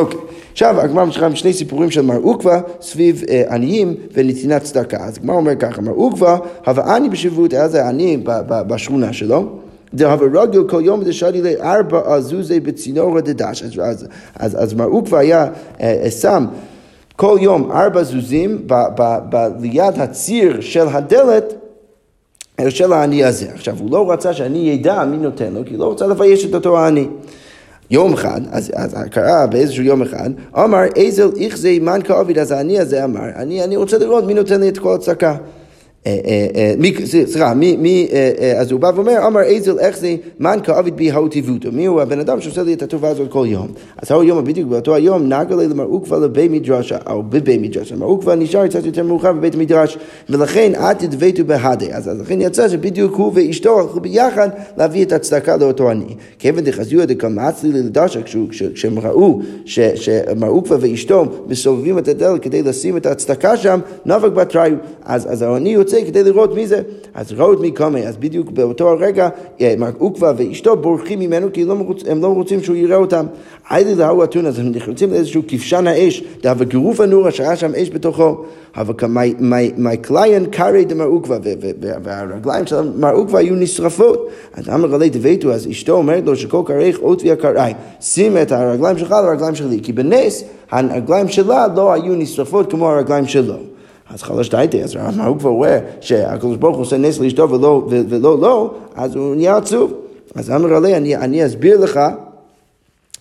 אוקיי, 0.00 0.20
עכשיו 0.52 0.80
הגמרא 0.80 1.04
ממשיכה 1.04 1.26
עם 1.26 1.36
שני 1.36 1.52
סיפורים 1.52 1.90
של 1.90 2.02
מר 2.02 2.16
עוקווה 2.16 2.60
סביב 2.80 3.22
אה, 3.28 3.42
עניים 3.50 3.94
ונתינת 4.12 4.62
צדקה. 4.62 4.96
אז 4.96 5.16
הגמרא 5.18 5.36
אומר 5.36 5.54
ככה, 5.56 5.80
מר 5.80 5.92
עוקווה, 5.92 6.38
הווה 6.66 6.96
עני 6.96 7.08
בשבות, 7.08 7.52
היה 7.52 7.68
זה 7.68 7.88
עני 7.88 8.18
בשכונה 8.48 9.12
שלו. 9.12 9.46
דהווה 9.94 10.42
רגל 10.42 10.68
כל 10.68 10.80
יום 10.84 11.04
דשדי 11.04 11.42
לארבע 11.42 12.14
עזוזי 12.14 12.60
בצינור 12.60 13.18
הדדש. 13.18 13.62
אז, 13.62 13.80
אז, 13.82 14.06
אז, 14.36 14.62
אז 14.62 14.74
מר 14.74 14.84
עוקווה 14.84 15.20
היה 15.20 15.46
אה, 15.80 16.00
אה, 16.04 16.10
שם 16.10 16.46
כל 17.16 17.38
יום 17.40 17.72
ארבע 17.72 18.02
זוזים 18.02 18.62
ב, 18.66 18.74
ב, 18.96 19.18
ב, 19.28 19.36
ליד 19.60 19.98
הציר 19.98 20.60
של 20.60 20.88
הדלת 20.88 21.54
של 22.68 22.92
העני 22.92 23.24
הזה. 23.24 23.46
עכשיו, 23.54 23.76
הוא 23.78 23.90
לא 23.90 24.12
רצה 24.12 24.34
שאני 24.34 24.58
ידע 24.58 25.04
מי 25.04 25.16
נותן 25.16 25.52
לו, 25.52 25.64
כי 25.64 25.74
הוא 25.74 25.80
לא 25.80 25.84
רוצה 25.84 26.06
לבייש 26.06 26.44
את 26.44 26.54
אותו 26.54 26.78
העני. 26.78 27.08
יום 27.90 28.12
אחד, 28.12 28.40
אז, 28.50 28.72
אז 28.74 28.96
קרה 29.10 29.46
באיזשהו 29.46 29.84
יום 29.84 30.02
אחד, 30.02 30.30
אמר 30.56 30.84
איזל 30.96 31.30
איכזי 31.40 31.78
מן 31.78 32.00
כעביד, 32.04 32.38
אז 32.38 32.50
העני 32.50 32.78
הזה 32.78 33.04
אמר, 33.04 33.24
אני, 33.36 33.64
אני 33.64 33.76
רוצה 33.76 33.98
לראות 33.98 34.24
מי 34.24 34.34
נותן 34.34 34.60
לי 34.60 34.68
את 34.68 34.78
כל 34.78 34.94
הצדקה. 34.94 35.36
אה, 36.06 36.18
אה, 36.24 36.74
אה, 36.84 37.26
סליחה, 37.26 37.54
מי, 37.54 38.08
אז 38.56 38.72
הוא 38.72 38.80
בא 38.80 38.90
ואומר, 38.94 39.26
אמר 39.26 39.40
איזל 39.40 39.78
איך 39.78 39.98
זה? 39.98 40.16
מן 40.40 40.58
כאביד 40.62 40.96
בי 40.96 41.10
האוטיבותו, 41.10 41.72
מי 41.72 41.86
הוא? 41.86 42.00
הבן 42.00 42.20
אדם 42.20 42.40
שעושה 42.40 42.62
לי 42.62 42.72
את 42.72 42.82
הטובה 42.82 43.08
הזאת 43.08 43.30
כל 43.30 43.46
יום. 43.48 43.66
אז 44.02 44.10
ההוא 44.10 44.24
יום 44.24 44.44
בדיוק 44.44 44.68
באותו 44.68 44.94
היום 44.94 45.22
נגה 45.22 45.56
לי 45.56 45.68
למר 45.68 45.84
עוקווה 45.84 46.18
לבי 46.18 46.48
מדרשה, 46.48 46.96
או 47.10 47.22
בבי 47.22 47.58
מדרשה, 47.58 47.96
מר 47.96 48.06
עוקווה 48.06 48.34
נשאר 48.34 48.68
קצת 48.68 48.86
יותר 48.86 49.02
מאוחר 49.02 49.32
בבית 49.32 49.54
המדרש, 49.54 49.98
ולכן 50.30 50.72
את 50.74 50.98
תדבטו 50.98 51.44
בהדה, 51.44 51.86
אז 51.92 52.08
לכן 52.08 52.40
יצא 52.40 52.68
שבדיוק 52.68 53.14
הוא 53.14 53.32
ואשתו 53.34 53.80
הלכו 53.80 54.00
ביחד 54.00 54.48
להביא 54.76 55.04
את 55.04 55.12
הצדקה 55.12 55.56
לאותו 55.56 55.90
עני. 55.90 56.14
כיוון 56.38 56.64
דחזיו 56.64 57.08
דקמצלי 57.08 57.72
ללדשה, 57.72 58.20
כשהם 58.74 58.98
ראו 58.98 59.40
שמר 59.64 60.48
עוקווה 60.48 60.76
ואשתו 60.80 61.24
מסובבים 61.48 61.98
את 61.98 62.08
הדלת 62.08 62.42
כדי 62.42 62.62
לשים 62.62 62.96
את 62.96 63.06
הצדקה 63.06 63.56
שם, 63.56 63.80
נאבק 64.06 64.32
בתריו, 64.32 64.76
אז 65.04 65.42
העני 65.42 65.70
יוצא 65.70 65.91
יוצא 65.92 66.06
כדי 66.06 66.22
לראות 66.22 66.54
מי 66.54 66.66
זה. 66.66 66.82
אז 67.14 67.32
ראו 67.32 67.52
את 67.52 67.60
מי 67.60 67.70
קומה, 67.70 67.98
אז 67.98 68.16
בדיוק 68.16 68.50
באותו 68.50 68.88
הרגע 68.88 69.28
אה, 69.60 69.74
מר 69.78 69.90
עוקווה 69.98 70.32
ואשתו 70.36 70.76
בורחים 70.76 71.20
ממנו 71.20 71.52
כי 71.52 71.64
לא 71.64 71.76
הם 72.06 72.22
לא 72.22 72.26
רוצים 72.26 72.62
שהוא 72.62 72.76
יראה 72.76 72.96
אותם. 72.96 73.26
היילי 73.70 73.94
להוא 73.94 74.24
אתון, 74.24 74.46
אז 74.46 74.58
הם 74.58 74.70
נכנסים 74.70 75.10
לאיזשהו 75.10 75.42
כבשן 75.48 75.86
האש, 75.86 76.22
דאבה 76.42 76.64
גירוף 76.64 77.00
הנורה 77.00 77.30
שהיה 77.30 77.56
שם 77.56 77.74
אש 77.74 77.90
בתוכו. 77.90 78.44
אבל 78.76 78.94
מי 79.76 79.96
קליין 79.96 80.46
קרעי 80.46 80.84
דמר 80.84 81.04
עוקווה, 81.04 81.38
והרגליים 82.02 82.66
של 82.66 82.90
מר 82.96 83.12
עוקווה 83.12 83.40
היו 83.40 83.54
נשרפות. 83.54 84.28
אז 84.54 84.68
אמר 84.68 84.94
עלי 84.94 85.10
דביתו, 85.10 85.52
אז 85.52 85.68
אשתו 85.70 85.92
אומרת 85.92 86.26
לו 86.26 86.36
שכל 86.36 86.62
קרעיך 86.66 86.98
אות 87.02 87.22
ויקרעי, 87.22 87.72
שים 88.00 88.36
את 88.36 88.52
הרגליים 88.52 88.98
שלך 88.98 89.12
על 89.12 89.24
הרגליים 89.24 89.54
שלי, 89.54 89.80
כי 89.82 89.92
בנס 89.92 90.44
הרגליים 90.70 91.28
שלה 91.28 91.66
לא 91.76 91.92
היו 91.92 92.14
נשרפות 92.14 92.70
כמו 92.70 92.90
הרגליים 92.90 93.26
שלו. 93.26 93.71
אז 94.14 94.22
חלש 94.22 94.50
דייטי, 94.50 94.82
אז 94.82 94.96
מה 95.16 95.26
הוא 95.26 95.38
כבר 95.38 95.50
רואה 95.50 95.78
שהקדוש 96.00 96.56
ברוך 96.56 96.76
הוא 96.76 96.82
עושה 96.82 96.96
נס 96.96 97.18
לאשתו 97.18 97.50
ולא, 97.50 97.86
ולא 97.88 98.40
לא, 98.40 98.74
אז 98.94 99.16
הוא 99.16 99.34
נהיה 99.34 99.56
עצוב. 99.56 99.92
אז 100.34 100.50
אמר 100.50 100.74
עלי, 100.74 100.96
אני, 100.96 101.16
אני 101.16 101.46
אסביר 101.46 101.80
לך 101.80 102.00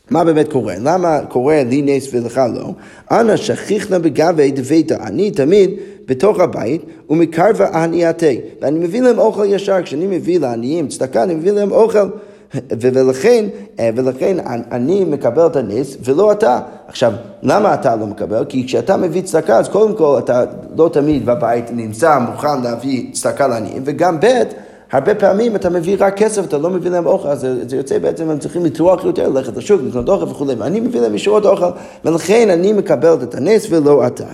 מה 0.10 0.24
באמת 0.24 0.52
קורה? 0.52 0.76
למה 0.82 1.20
קורה 1.30 1.64
לי 1.64 1.82
נס 1.82 2.08
ולך 2.14 2.42
לא? 2.56 2.70
אנא 3.12 3.36
שכיחנה 3.36 4.00
בגבי 4.00 4.52
דביתא, 4.52 4.94
אני 5.04 5.32
תמיד 5.32 5.70
בתוך 6.06 6.40
הבית 6.40 6.82
ומקרבה 7.10 7.84
ענייתי, 7.84 8.40
ואני 8.62 8.80
מביא 8.80 9.02
להם 9.02 9.20
אוכל 9.20 9.46
ישר, 9.46 9.82
כשאני 9.84 10.08
מביא 10.08 10.40
לעניים 10.40 10.88
צדקה, 10.88 11.24
אני 11.24 11.36
מביא 11.36 11.52
להם 11.52 11.72
אוכל 11.72 12.08
ולכן, 12.56 13.46
אה, 13.80 13.90
ולכן 13.96 14.38
אני 14.72 15.06
מקבל 15.06 15.46
את 15.46 15.56
הנס 15.56 15.98
ולא 16.04 16.32
אתה. 16.32 16.60
עכשיו, 16.88 17.14
למה 17.44 17.74
אתה 17.74 17.96
לא 17.96 18.08
מקבל? 18.08 18.46
כי 18.50 18.68
כשאתה 18.68 18.98
מביא 18.98 19.22
צדקה, 19.22 19.58
אז 19.58 19.70
קודם 19.70 19.96
כל 19.96 20.16
אתה 20.20 20.44
לא 20.78 20.90
תמיד 20.94 21.26
בבית 21.26 21.66
נמצא 21.72 22.20
מוכן 22.20 22.62
להביא 22.64 23.14
צדקה 23.14 23.48
לעניים, 23.48 23.82
וגם 23.86 24.20
ב' 24.20 24.44
הרבה 24.92 25.16
פעמים 25.16 25.56
אתה 25.56 25.70
מביא 25.70 25.96
רק 26.00 26.18
כסף, 26.18 26.46
אתה 26.46 26.58
לא 26.58 26.70
מביא 26.70 26.92
להם 26.92 27.06
אוכל, 27.06 27.28
אז 27.28 27.48
זה, 27.68 27.76
יוצא 27.76 28.00
בעצם, 28.00 28.30
הם 28.30 28.40
צריכים 28.40 28.66
לטרוח 28.66 29.06
יותר, 29.06 29.30
ללכת 29.30 29.58
לשוק, 29.58 29.82
לקנות 29.88 30.10
אוכל 30.10 30.26
וכולי, 30.26 30.54
ואני 30.54 30.80
מביא 30.80 31.02
להם 31.02 31.16
ישירות 31.16 31.46
אוכל, 31.46 31.70
ולכן 32.06 32.50
אני 32.50 32.74
מקבל 32.74 33.14
את 33.24 33.36
הנס 33.36 33.68
ולא 33.70 34.08
אתה. 34.08 34.26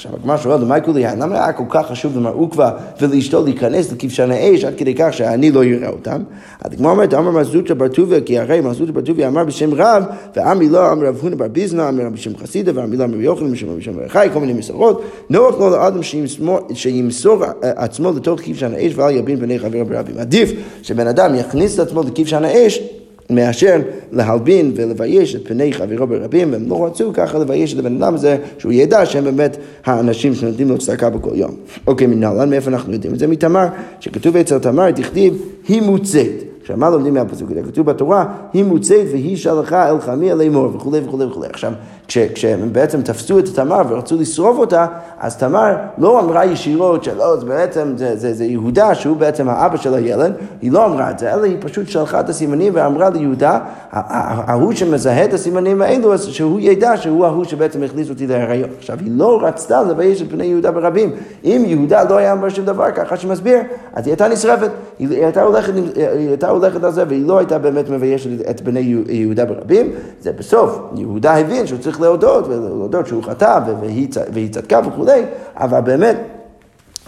עכשיו, 0.00 0.12
הגמרא 0.20 0.36
שואלת, 0.36 0.66
מה 0.66 0.78
יקרו 0.78 0.92
לי? 0.92 1.04
למה 1.18 1.34
היה 1.34 1.52
כל 1.52 1.64
כך 1.68 1.86
חשוב 1.86 2.16
למר 2.16 2.32
עוקווה 2.32 2.72
ולאשתו 3.00 3.44
להיכנס 3.44 3.92
לכבשן 3.92 4.30
האש 4.30 4.64
עד 4.64 4.74
כדי 4.76 4.94
כך 4.94 5.12
שאני 5.12 5.50
לא 5.50 5.64
אראה 5.64 5.88
אותם? 5.88 6.22
אז 6.60 6.72
הגמרא 6.72 6.90
אומרת, 6.90 7.14
אמר 7.14 7.30
מזוטה 7.30 7.74
בר 7.74 7.88
טוביה, 7.88 8.20
כי 8.20 8.38
הרי 8.38 8.60
מזוטה 8.60 8.92
בר 8.92 9.00
טוביה 9.00 9.28
אמר 9.28 9.44
בשם 9.44 9.74
רב, 9.74 10.04
ועמי 10.36 10.68
לא 10.68 10.92
אמר 10.92 11.06
רב 11.06 11.18
הונא 11.22 11.36
בר 11.36 11.48
ביזנא, 11.48 11.88
אמר 11.88 12.08
בשם 12.08 12.36
חסידה, 12.36 12.72
ועמי 12.74 12.96
לא 12.96 13.04
אמר 13.04 13.16
יוחנן, 13.16 13.52
בשם 13.52 13.76
בשם 13.78 13.92
חי, 14.08 14.28
כל 14.32 14.40
מיני 14.40 14.52
מסורות. 14.52 15.02
נוח 15.30 15.58
לו 15.58 15.70
לאדם 15.70 16.02
שימסור 16.74 17.44
עצמו 17.62 18.12
לתוך 18.12 18.40
כבשן 18.44 18.74
האש 18.74 18.92
ואל 18.96 19.16
יבין 19.16 19.38
בני 19.38 19.58
חבר 19.58 19.84
ברבים. 19.84 20.18
עדיף 20.18 20.52
שבן 20.82 21.06
אדם 21.06 21.34
יכניס 21.34 21.74
את 21.74 21.78
עצמו 21.78 22.02
לכבשן 22.02 22.44
האש 22.44 22.80
מאשר 23.30 23.80
להלבין 24.12 24.72
ולבייש 24.76 25.34
את 25.34 25.48
פני 25.48 25.72
חברו 25.72 26.06
ברבים, 26.06 26.52
והם 26.52 26.68
לא 26.68 26.86
רצו 26.86 27.10
ככה 27.14 27.38
לבייש 27.38 27.74
את 27.74 27.78
הבן 27.78 27.96
אדם 27.96 28.14
הזה, 28.14 28.36
שהוא 28.58 28.72
ידע 28.72 29.06
שהם 29.06 29.24
באמת 29.24 29.56
האנשים 29.84 30.34
שנותנים 30.34 30.68
לו 30.68 30.78
צדקה 30.78 31.10
בכל 31.10 31.30
יום. 31.34 31.54
אוקיי, 31.86 32.06
מנהלן, 32.06 32.50
מאיפה 32.50 32.70
אנחנו 32.70 32.92
יודעים 32.92 33.14
את 33.14 33.18
זה? 33.18 33.26
מתמר, 33.26 33.66
שכתוב 34.00 34.36
אצל 34.36 34.58
תמר, 34.58 34.90
תכתיב, 34.90 35.42
היא 35.68 35.82
מוצאת. 35.82 36.49
עכשיו, 36.60 36.76
מה 36.76 36.90
לומדים 36.90 37.14
מהפסוק 37.14 37.50
הזה? 37.50 37.62
כתוב 37.62 37.86
בתורה, 37.86 38.24
היא 38.52 38.64
מוצאת 38.64 39.06
והיא 39.10 39.36
שלחה 39.36 39.88
אל 39.88 40.00
חמי 40.00 40.32
אל 40.32 40.42
אמור 40.42 40.76
וכולי 40.76 41.00
וכולי 41.06 41.24
וכולי. 41.24 41.46
עכשיו, 41.46 41.72
כשהם 42.08 42.72
בעצם 42.72 43.02
תפסו 43.02 43.38
את 43.38 43.44
תמר 43.54 43.82
ורצו 43.88 44.16
לשרוף 44.16 44.58
אותה, 44.58 44.86
אז 45.20 45.36
תמר 45.36 45.76
לא 45.98 46.20
אמרה 46.20 46.44
ישירות 46.44 47.04
שלא, 47.04 47.36
זה 47.36 47.46
בעצם, 47.46 47.92
זה, 47.96 48.16
זה, 48.16 48.34
זה 48.34 48.44
יהודה 48.44 48.94
שהוא 48.94 49.16
בעצם 49.16 49.48
האבא 49.48 49.76
של 49.76 49.94
הילד, 49.94 50.32
היא 50.62 50.72
לא 50.72 50.86
אמרה 50.86 51.10
את 51.10 51.18
זה, 51.18 51.34
אלא 51.34 51.44
היא 51.44 51.56
פשוט 51.60 51.88
שלחה 51.88 52.20
את 52.20 52.28
הסימנים 52.28 52.72
ואמרה 52.76 53.10
ליהודה, 53.10 53.58
ההוא 53.92 54.72
שמזהה 54.72 55.24
את 55.24 55.34
הסימנים 55.34 55.82
האלו, 55.82 56.14
אז 56.14 56.26
שהוא 56.26 56.60
ידע 56.60 56.96
שהוא 56.96 57.26
ההוא 57.26 57.44
שבעצם 57.44 57.82
הכניס 57.82 58.10
אותי 58.10 58.26
להיריון. 58.26 58.70
עכשיו, 58.78 58.98
היא 59.00 59.12
לא 59.14 59.38
רצתה 59.42 59.82
לבייש 59.82 60.22
את 60.22 60.30
פני 60.30 60.44
יהודה 60.44 60.70
ברבים. 60.70 61.10
אם 61.44 61.62
יהודה 61.66 62.04
לא 62.04 62.16
היה 62.16 62.32
אומר 62.32 62.48
שום 62.48 62.64
דבר 62.64 62.90
ככה 62.90 63.16
שמסביר, 63.16 63.58
אז 63.94 64.06
היא 64.06 64.12
הייתה 64.12 64.28
נשרפת. 64.28 64.70
היא 65.00 65.24
הייתה 65.24 65.42
הולכת, 65.42 65.72
היא 65.96 66.28
הייתה 66.28 66.48
הולכת 66.48 66.84
על 66.84 66.92
זה, 66.92 67.04
והיא 67.08 67.26
לא 67.26 67.38
הייתה 67.38 67.58
באמת 67.58 67.90
מביישת 67.90 68.50
את 68.50 68.60
בני 68.60 69.02
יהודה 69.08 69.44
ברבים. 69.44 69.92
זה 70.20 70.32
בסוף, 70.32 70.80
יהודה 70.96 71.36
הבין 71.36 71.66
שהוא 71.66 71.78
צריך 71.78 72.00
להודות, 72.00 72.48
ולהודות 72.48 73.06
שהוא 73.06 73.22
חטא 73.22 73.60
והיא 74.32 74.52
צדקה 74.52 74.80
וכולי, 74.86 75.22
אבל 75.56 75.80
באמת 75.80 76.16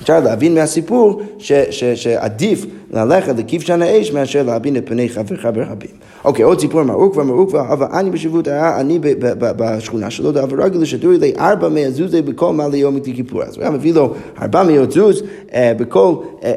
אפשר 0.03 0.21
להבין 0.21 0.55
מהסיפור 0.55 1.23
ש, 1.39 1.53
ש, 1.53 1.85
שעדיף 1.85 2.67
ללכת 2.91 3.35
לכבשן 3.39 3.83
האש 3.83 4.13
מאשר 4.13 4.43
להבין 4.43 4.77
את 4.77 4.83
פני 4.89 5.09
חברך 5.09 5.45
ברבים. 5.45 5.91
אוקיי, 6.25 6.45
עוד 6.45 6.61
סיפור 6.61 6.83
מרוק 6.83 7.17
ומרוק 7.17 7.55
אבל 7.55 7.87
אני 7.93 8.11
בשבות 8.11 8.49
היה 8.49 8.81
אני 8.81 8.99
בשכונה 9.39 10.11
שלו, 10.11 10.33
דאבר 10.33 10.65
רגל 10.65 10.85
שתורי 10.85 11.19
לי 11.19 11.33
ארבע 11.39 11.69
מאה 11.69 11.91
זוזי 11.91 12.23
בכל 12.23 12.53
מעלה 12.53 12.77
יום 12.77 13.01
כיפור. 13.01 13.43
אז 13.43 13.57
הוא 13.57 13.63
היה 13.63 13.71
מביא 13.71 13.95
לו 13.95 14.15
ארבע 14.43 14.63
מאות 14.63 14.91
זוז 14.91 15.23
אה, 15.55 15.73
בכל 15.79 16.15
אה, 16.45 16.53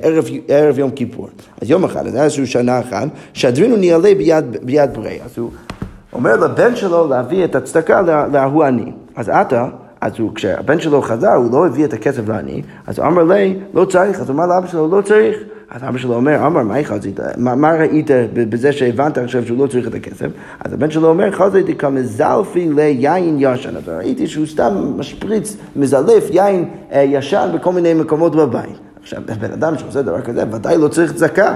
ערב, 0.47 0.79
יום 0.79 0.91
כיפור. 0.91 1.27
אז 1.61 1.69
יום 1.69 1.83
אחד, 1.83 2.07
אז 2.07 2.15
היה 2.15 2.23
איזושהי 2.23 2.45
שנה 2.45 2.79
אחת, 2.79 3.07
שדרינו 3.33 3.75
ניעלה 3.75 4.09
ביד, 4.63 4.93
ברי. 4.93 5.19
אז 5.25 5.37
הוא 5.37 5.49
אומר 6.13 6.35
לבן 6.35 6.75
שלו 6.75 7.07
להביא 7.07 7.45
את 7.45 7.55
הצדקה 7.55 8.01
להוא 8.31 8.63
עני. 8.63 8.91
אז 9.15 9.29
אתה, 9.29 9.67
אז 10.05 10.11
הוא, 10.19 10.31
כשהבן 10.35 10.79
שלו 10.79 11.01
חזר, 11.01 11.33
הוא 11.33 11.51
לא 11.51 11.65
הביא 11.65 11.85
את 11.85 11.93
הכסף 11.93 12.27
לעני, 12.27 12.61
אז 12.87 12.99
אמר 12.99 13.23
לי, 13.23 13.59
לא 13.73 13.85
צריך, 13.85 14.19
אז 14.19 14.29
הוא 14.29 14.35
אמר 14.35 14.45
לאבא 14.45 14.67
שלו, 14.67 14.97
לא 14.97 15.01
צריך. 15.01 15.37
אז 15.71 15.83
אבא 15.83 15.97
שלו 15.97 16.15
אומר, 16.15 16.45
אמר, 16.47 16.63
מה 16.63 16.83
חזית? 16.83 17.19
מה, 17.37 17.55
מה 17.55 17.71
ראית 17.71 18.09
בזה 18.33 18.71
שהבנת 18.71 19.17
עכשיו 19.17 19.45
שהוא 19.45 19.57
לא 19.57 19.67
צריך 19.67 19.87
את 19.87 19.93
הכסף? 19.93 20.27
אז 20.65 20.73
הבן 20.73 20.91
שלו 20.91 21.07
אומר, 21.07 21.31
חזיתי 21.31 21.75
כמזלפי 21.75 22.69
ליין 22.69 23.37
ישן. 23.39 23.75
אז 23.75 23.89
ראיתי 23.89 24.27
שהוא 24.27 24.45
סתם 24.45 24.93
משפריץ, 24.97 25.57
מזלף 25.75 26.23
יין 26.31 26.69
אה, 26.91 27.01
ישן 27.01 27.49
בכל 27.55 27.71
מיני 27.71 27.93
מקומות 27.93 28.35
בבית. 28.35 28.79
עכשיו, 29.01 29.21
בן 29.39 29.51
אדם 29.51 29.77
שעושה 29.77 30.01
דבר 30.01 30.21
כזה, 30.21 30.43
ודאי 30.51 30.77
לא 30.77 30.87
צריך 30.87 31.13
צדקה. 31.13 31.55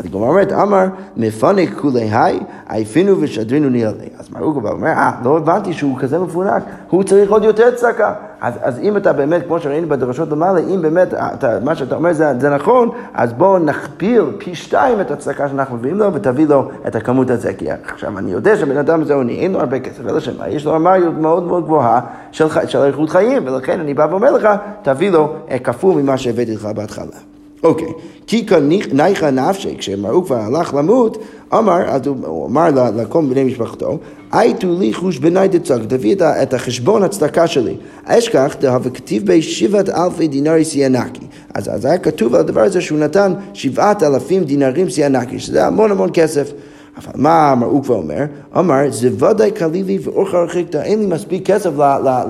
אז 0.00 0.06
הגמרא 0.06 0.28
אומרת, 0.28 0.52
אמר 0.52 0.86
מפנק 1.16 1.74
כולי 1.74 2.08
היי, 2.12 2.40
עייפינו 2.68 3.20
ושדרינו 3.20 3.68
נעלי. 3.70 4.08
אז 4.18 4.30
מר 4.30 4.42
עוקבא 4.42 4.70
אומר, 4.70 4.88
אה, 4.88 5.12
לא 5.24 5.36
הבנתי 5.36 5.72
שהוא 5.72 5.98
כזה 5.98 6.18
מפונק, 6.18 6.62
הוא 6.90 7.02
צריך 7.02 7.30
עוד 7.30 7.44
יותר 7.44 7.70
צדקה. 7.70 8.12
אז, 8.40 8.54
אז 8.62 8.78
אם 8.78 8.96
אתה 8.96 9.12
באמת, 9.12 9.46
כמו 9.46 9.60
שראינו 9.60 9.88
בדרשות 9.88 10.30
למעלה, 10.30 10.60
אם 10.60 10.82
באמת 10.82 11.14
אתה, 11.14 11.58
מה 11.64 11.74
שאתה 11.74 11.94
אומר 11.94 12.12
זה, 12.12 12.32
זה 12.40 12.50
נכון, 12.50 12.90
אז 13.14 13.32
בואו 13.32 13.58
נכפיל 13.58 14.24
פי 14.38 14.54
שתיים 14.54 15.00
את 15.00 15.10
הצדקה 15.10 15.48
שאנחנו 15.48 15.76
מביאים 15.76 15.98
לו 15.98 16.14
ותביא 16.14 16.46
לו 16.46 16.70
את 16.86 16.96
הכמות 16.96 17.30
הזה. 17.30 17.54
כי 17.54 17.66
עכשיו, 17.70 18.18
אני 18.18 18.32
יודע 18.32 18.56
שבן 18.56 18.76
אדם 18.76 19.02
הזה 19.02 19.14
עוני, 19.14 19.38
אין 19.38 19.52
לו 19.52 19.60
הרבה 19.60 19.80
כסף, 19.80 20.06
אלא 20.08 20.20
שמה, 20.20 20.48
יש 20.48 20.64
לו 20.64 20.72
רמה 20.72 20.98
מאוד 20.98 21.42
מאוד 21.42 21.64
גבוהה 21.64 22.00
של, 22.32 22.46
של 22.66 22.78
איכות 22.78 23.10
חיים, 23.10 23.46
ולכן 23.46 23.80
אני 23.80 23.94
בא 23.94 24.06
ואומר 24.10 24.32
לך, 24.32 24.48
תביא 24.82 25.10
לו 25.10 25.34
כפול 25.64 26.02
ממה 26.02 26.18
שהבאתי 26.18 26.54
לך 26.54 26.64
בהתחלה. 26.64 27.29
אוקיי, 27.62 27.92
כי 28.26 28.46
ניחא 28.92 29.30
נפשי, 29.30 29.76
כשמראו 29.78 30.24
כבר 30.24 30.36
הלך 30.36 30.74
למות, 30.74 31.18
אמר, 31.54 31.88
אז 31.88 32.06
הוא 32.06 32.46
אמר 32.46 32.68
לכל 32.96 33.24
בני 33.24 33.44
משפחתו, 33.44 33.98
הייתו 34.32 34.78
לי 34.78 34.94
חוש 34.94 35.18
בני 35.18 35.48
דצק, 35.48 35.78
תביא 35.88 36.16
את 36.42 36.54
החשבון 36.54 37.02
הצדקה 37.02 37.46
שלי. 37.46 37.76
אשכח 38.04 38.56
דהווה 38.60 38.90
כתיב 38.90 39.26
בי 39.26 39.42
שבעת 39.42 39.88
אלפי 39.88 40.28
דינרי 40.28 40.64
סיאנקי. 40.64 41.26
אז 41.54 41.84
היה 41.84 41.98
כתוב 41.98 42.34
על 42.34 42.40
הדבר 42.40 42.60
הזה 42.60 42.80
שהוא 42.80 42.98
נתן 42.98 43.32
שבעת 43.54 44.02
אלפים 44.02 44.44
דינרים 44.44 44.90
סיאנקי, 44.90 45.38
שזה 45.38 45.66
המון 45.66 45.90
המון 45.90 46.10
כסף. 46.12 46.52
אבל 46.96 47.12
מה 47.14 47.54
הוא 47.60 47.82
כבר 47.82 47.94
אומר? 47.94 48.24
אמר, 48.58 48.76
זה 48.90 49.08
ודאי 49.18 49.50
קלי 49.50 49.82
לי 49.82 49.98
ואורך 50.02 50.34
הרחיקתא, 50.34 50.78
אין 50.78 50.98
לי 50.98 51.06
מספיק 51.06 51.46
כסף 51.46 51.70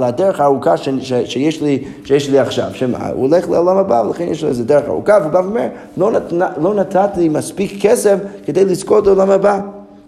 לדרך 0.00 0.40
הארוכה 0.40 0.76
שיש 1.24 1.62
לי, 1.62 1.84
שיש 2.04 2.30
לי 2.30 2.38
עכשיו. 2.38 2.70
שמה? 2.72 3.08
הוא 3.08 3.22
הולך 3.22 3.48
לעולם 3.48 3.76
הבא, 3.76 4.02
ולכן 4.06 4.24
יש 4.24 4.42
לו 4.42 4.48
איזה 4.48 4.64
דרך 4.64 4.84
ארוכה, 4.88 5.18
והוא 5.20 5.32
בא 5.32 5.38
ואומר, 5.38 5.68
לא, 5.96 6.12
נת, 6.12 6.32
לא 6.60 6.74
נתתי 6.74 7.20
לי 7.20 7.28
מספיק 7.28 7.82
כסף 7.82 8.16
כדי 8.46 8.64
לזכות 8.64 9.06
לעולם 9.06 9.30
הבא. 9.30 9.60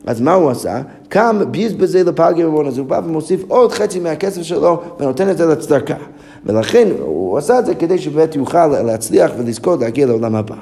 אז 0.06 0.20
מה 0.20 0.32
הוא 0.32 0.50
עשה? 0.50 0.80
קם 1.08 1.40
ביז 1.50 1.72
בזה 1.72 2.04
לפגי 2.04 2.44
רבון, 2.44 2.66
אז 2.66 2.78
הוא 2.78 2.86
בא 2.86 3.00
ומוסיף 3.04 3.44
עוד 3.48 3.72
חצי 3.72 4.00
מהכסף 4.00 4.42
שלו 4.42 4.80
ונותן 5.00 5.30
את 5.30 5.38
זה 5.38 5.46
לצדקה. 5.46 5.94
ולכן 6.46 6.88
הוא 7.00 7.38
עשה 7.38 7.58
את 7.58 7.66
זה 7.66 7.74
כדי 7.74 7.98
שבאמת 7.98 8.36
יוכל 8.36 8.66
להצליח 8.66 9.32
ולזכות 9.38 9.80
להגיע 9.80 10.06
לעולם 10.06 10.36
הבא. 10.36 10.56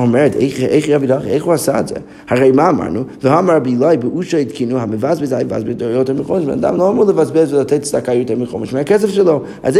אומרת, 0.00 0.36
איך 0.36 0.88
רבי 0.88 1.06
דחי, 1.06 1.30
איך 1.30 1.44
הוא 1.44 1.52
עשה 1.52 1.80
את 1.80 1.88
זה? 1.88 1.94
הרי 2.28 2.52
מה 2.52 2.68
אמרנו? 2.68 3.04
ואמר 3.22 3.56
רבי 3.56 3.76
אלי 3.82 3.96
באושה 3.96 4.38
התקינו 4.38 4.78
המבזבז 4.78 5.32
היבזבז 5.32 5.74
יותר 5.80 6.14
מחומש, 6.14 6.44
בן 6.44 6.50
אדם 6.50 6.76
לא 6.76 6.90
אמור 6.90 7.04
לבזבז 7.04 7.54
ולתת 7.54 7.82
צדקה 7.82 8.12
יותר 8.12 8.36
מחומש 8.36 8.72
מהכסף 8.72 9.08
שלו, 9.08 9.42
אז 9.62 9.76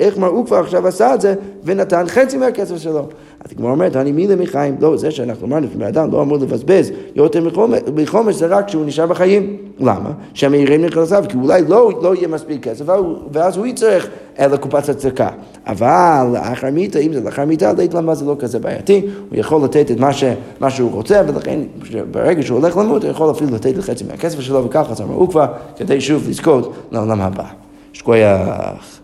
איך 0.00 0.18
מר 0.18 0.28
הוא 0.28 0.46
כבר 0.46 0.56
עכשיו 0.56 0.86
עשה 0.86 1.14
את 1.14 1.20
זה 1.20 1.34
ונתן 1.64 2.04
חצי 2.08 2.36
מהכסף 2.36 2.76
שלו? 2.76 3.08
אז 3.44 3.52
הגמרא 3.52 3.70
אומרת, 3.70 3.96
אני 3.96 4.12
מילה 4.12 4.36
מחיים, 4.36 4.76
לא, 4.80 4.96
זה 4.96 5.10
שאנחנו 5.10 5.46
אמרנו, 5.46 5.66
בן 5.74 5.86
אדם 5.86 6.12
לא 6.12 6.22
אמור 6.22 6.36
לבזבז 6.38 6.90
יותר 7.14 7.48
מחומש, 7.94 8.34
זה 8.34 8.46
רק 8.46 8.66
כשהוא 8.66 8.86
נשאר 8.86 9.06
בחיים. 9.06 9.56
למה? 9.80 10.10
שהמאירים 10.34 10.84
נכנסיו, 10.84 11.24
כי 11.28 11.36
אולי 11.36 11.62
לא, 11.68 11.92
לא 12.02 12.14
יהיה 12.14 12.28
מספיק 12.28 12.62
כסף, 12.68 12.84
ואז 13.32 13.56
הוא 13.56 13.66
יצטרך 13.66 14.08
לקופת 14.38 14.88
הצדקה. 14.88 15.28
אבל 15.66 16.26
לאחר 16.32 16.70
מיתה, 16.70 16.98
אם 16.98 17.12
זה 17.12 17.20
לאחר 17.20 17.44
מיתה, 17.44 17.72
למה 17.94 18.14
זה 18.14 18.24
לא 18.24 18.36
כזה 18.38 18.58
בעייתי, 18.58 19.06
הוא 19.30 19.38
יכול 19.38 19.64
לתת 19.64 19.90
את 19.90 20.00
מה, 20.00 20.12
ש, 20.12 20.24
מה 20.60 20.70
שהוא 20.70 20.92
רוצה, 20.92 21.22
ולכן 21.26 21.60
ברגע 22.10 22.42
שהוא 22.42 22.58
הולך 22.58 22.76
למות, 22.76 23.04
הוא 23.04 23.10
יכול 23.10 23.30
אפילו 23.30 23.54
לתת 23.54 23.76
לחצי 23.76 24.04
מהכסף 24.04 24.40
שלו, 24.40 24.64
וככה 24.64 24.92
אז 24.92 25.00
אמרו 25.00 25.28
כבר, 25.28 25.46
כדי 25.76 26.00
שוב 26.00 26.28
לזכות 26.28 26.74
לעולם 26.92 27.20
הבא. 27.20 27.44
שכוייח. 27.92 29.03